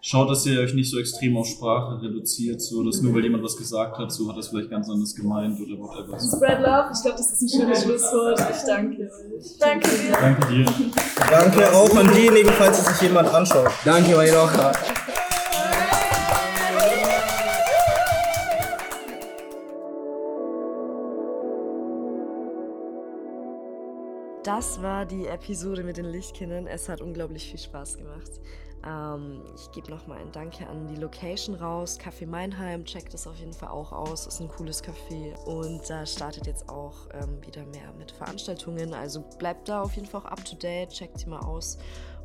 schaut, 0.01 0.29
dass 0.31 0.45
ihr 0.47 0.59
euch 0.59 0.73
nicht 0.73 0.89
so 0.89 0.99
extrem 0.99 1.37
auf 1.37 1.47
Sprache 1.47 2.01
reduziert, 2.01 2.59
so 2.61 2.83
dass 2.83 3.01
nur 3.01 3.13
weil 3.13 3.23
jemand 3.23 3.43
was 3.43 3.55
gesagt 3.55 3.97
hat, 3.97 4.11
so 4.11 4.27
hat 4.27 4.37
das 4.37 4.47
vielleicht 4.47 4.69
ganz 4.69 4.89
anders 4.89 5.15
gemeint 5.15 5.59
oder 5.61 5.79
whatever. 5.79 6.19
Spread 6.19 6.59
Love, 6.59 6.89
ich 6.93 7.01
glaube, 7.01 7.17
das 7.17 7.31
ist 7.31 7.41
ein 7.43 7.49
schönes 7.49 7.83
Schlusswort. 7.83 8.39
Ich 8.39 8.63
danke 8.65 9.03
euch. 9.03 9.57
Danke 9.59 9.89
dir. 9.89 10.11
Danke 10.11 10.47
dir. 10.47 10.65
Danke 11.29 11.71
auch 11.73 11.95
an 11.95 12.11
diejenigen, 12.13 12.49
falls 12.49 12.79
es 12.79 12.85
sich 12.87 13.01
jemand 13.03 13.29
anschaut. 13.29 13.69
Danke, 13.85 14.15
Mairocha. 14.15 14.71
Das 24.43 24.81
war 24.81 25.05
die 25.05 25.27
Episode 25.27 25.83
mit 25.83 25.97
den 25.97 26.05
Lichtkindern. 26.05 26.65
Es 26.65 26.89
hat 26.89 26.99
unglaublich 26.99 27.49
viel 27.49 27.59
Spaß 27.59 27.97
gemacht. 27.97 28.31
Ähm, 28.85 29.41
ich 29.55 29.71
gebe 29.71 29.91
nochmal 29.91 30.19
ein 30.19 30.31
Danke 30.31 30.67
an 30.67 30.87
die 30.87 30.95
Location 30.95 31.55
raus. 31.55 31.99
Café 31.99 32.25
Meinheim, 32.25 32.85
checkt 32.85 33.13
es 33.13 33.27
auf 33.27 33.37
jeden 33.37 33.53
Fall 33.53 33.69
auch 33.69 33.91
aus. 33.91 34.27
Ist 34.27 34.41
ein 34.41 34.49
cooles 34.49 34.83
Café. 34.83 35.35
Und 35.45 35.89
da 35.89 36.05
startet 36.05 36.47
jetzt 36.47 36.69
auch 36.69 37.07
ähm, 37.13 37.45
wieder 37.45 37.65
mehr 37.65 37.93
mit 37.97 38.11
Veranstaltungen. 38.11 38.93
Also 38.93 39.21
bleibt 39.37 39.69
da 39.69 39.81
auf 39.81 39.93
jeden 39.95 40.07
Fall 40.07 40.21
auch 40.21 40.25
up 40.25 40.43
to 40.45 40.55
date. 40.55 40.89
Checkt 40.89 41.21
die 41.21 41.29
mal 41.29 41.39
aus. 41.39 41.77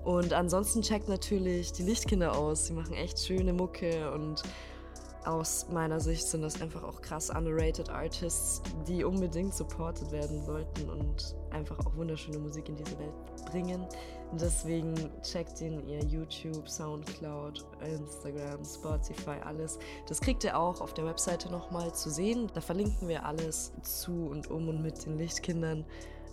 Und 0.05 0.33
ansonsten 0.33 0.83
checkt 0.83 1.09
natürlich 1.09 1.73
die 1.73 1.83
Lichtkinder 1.83 2.37
aus. 2.39 2.67
Sie 2.67 2.73
machen 2.73 2.95
echt 2.95 3.19
schöne 3.19 3.53
Mucke 3.53 4.13
und 4.13 4.43
aus 5.27 5.67
meiner 5.71 5.99
Sicht 5.99 6.27
sind 6.27 6.43
das 6.43 6.63
einfach 6.63 6.85
auch 6.85 7.03
krass 7.03 7.31
underrated 7.31 7.91
Artists, 7.91 8.63
die 8.87 9.03
unbedingt 9.03 9.55
supported 9.55 10.13
werden 10.13 10.45
sollten 10.45 10.89
und 10.89 11.35
einfach 11.51 11.79
auch 11.81 11.97
wunderschöne 11.97 12.39
Musik 12.39 12.69
in 12.69 12.77
diese 12.77 12.97
Welt 12.99 13.15
bringen. 13.51 13.85
Deswegen 14.33 14.95
checkt 15.22 15.61
in 15.61 15.87
ihr 15.89 16.05
YouTube, 16.05 16.68
Soundcloud, 16.68 17.64
Instagram, 17.81 18.64
Spotify, 18.64 19.39
alles. 19.45 19.79
Das 20.09 20.20
kriegt 20.20 20.45
ihr 20.45 20.59
auch 20.59 20.81
auf 20.81 20.95
der 20.95 21.07
Webseite 21.07 21.51
nochmal 21.51 21.95
zu 21.95 22.11
sehen. 22.11 22.51
Da 22.53 22.61
verlinken 22.61 23.09
wir 23.09 23.24
alles 23.24 23.72
zu 23.83 24.27
und 24.27 24.51
um 24.51 24.68
und 24.68 24.83
mit 24.83 25.07
den 25.07 25.16
Lichtkindern. 25.16 25.85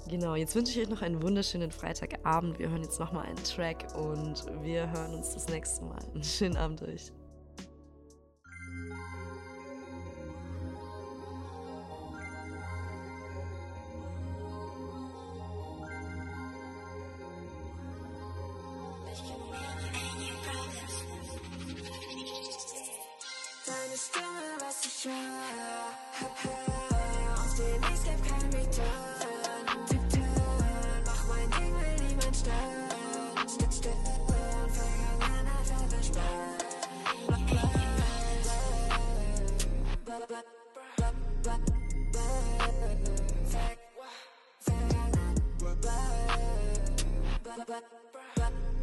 Genau, 0.10 0.36
jetzt 0.36 0.56
wünsche 0.56 0.72
ich 0.72 0.86
euch 0.86 0.90
noch 0.90 1.02
einen 1.02 1.22
wunderschönen 1.22 1.72
Freitagabend. 1.72 2.60
Wir 2.60 2.70
hören 2.70 2.84
jetzt 2.84 3.00
nochmal 3.00 3.26
einen 3.26 3.42
Track 3.44 3.86
und 3.96 4.44
wir 4.62 4.92
hören 4.92 5.16
uns 5.16 5.34
das 5.34 5.48
nächste 5.48 5.86
Mal. 5.86 6.00
Einen 6.14 6.24
schönen 6.24 6.58
Abend 6.58 6.82
euch. 6.82 7.14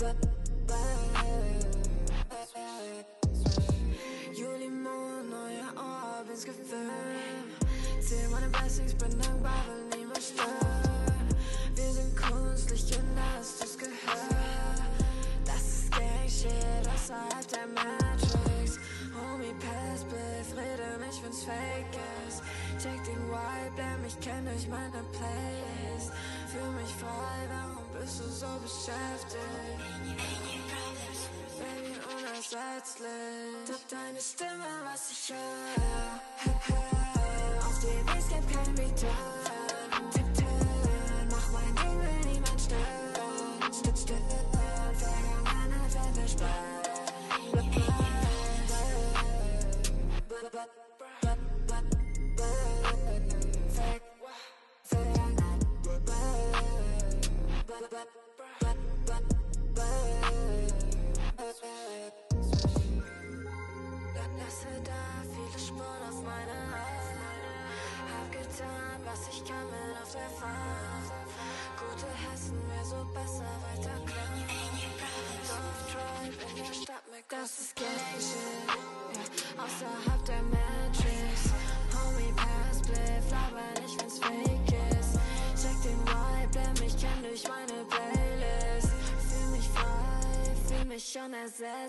Stimme, 0.00 0.29
Blessings, 8.70 8.94
bin 8.94 9.18
dankbar, 9.18 9.64
will 9.66 9.98
niemand 9.98 10.22
stören. 10.22 11.26
Wir 11.74 11.90
sind 11.92 12.14
künstlich, 12.16 12.86
Kinder, 12.86 13.22
hast 13.36 13.60
du's 13.60 13.76
gehört? 13.76 14.82
Das 15.44 15.56
ist 15.56 15.90
Gang 15.90 16.28
Shit 16.28 16.86
außerhalb 16.94 17.48
der 17.48 17.66
Matrix. 17.66 18.78
Homie, 19.10 19.54
pass, 19.58 20.06
rede 20.54 21.04
nicht, 21.04 21.20
wenn's 21.24 21.42
fake 21.42 21.98
ist. 22.28 22.42
Check 22.80 23.02
den 23.02 23.18
Vibe, 23.26 23.76
lern 23.76 24.02
mich 24.02 24.20
kennen 24.20 24.46
durch 24.46 24.68
meine 24.68 25.02
Playlist. 25.18 26.12
Fühl 26.52 26.70
mich 26.80 26.94
frei, 26.94 27.38
warum 27.50 27.86
bist 27.98 28.20
du 28.20 28.28
so 28.30 28.46
beschäftigt? 28.62 29.34
Baby, 31.58 31.98
unersetzlich. 32.06 33.66
De- 33.66 33.74
Deine 33.90 34.20
Stimme, 34.20 34.70
was 34.86 35.10
ich 35.10 35.34
höre. 35.34 35.89
Auf 38.10 38.28
dem 38.28 38.38
Escape 38.38 38.74
kein 38.74 39.39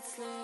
Playlist. 0.01 0.15
Fühl 0.15 0.40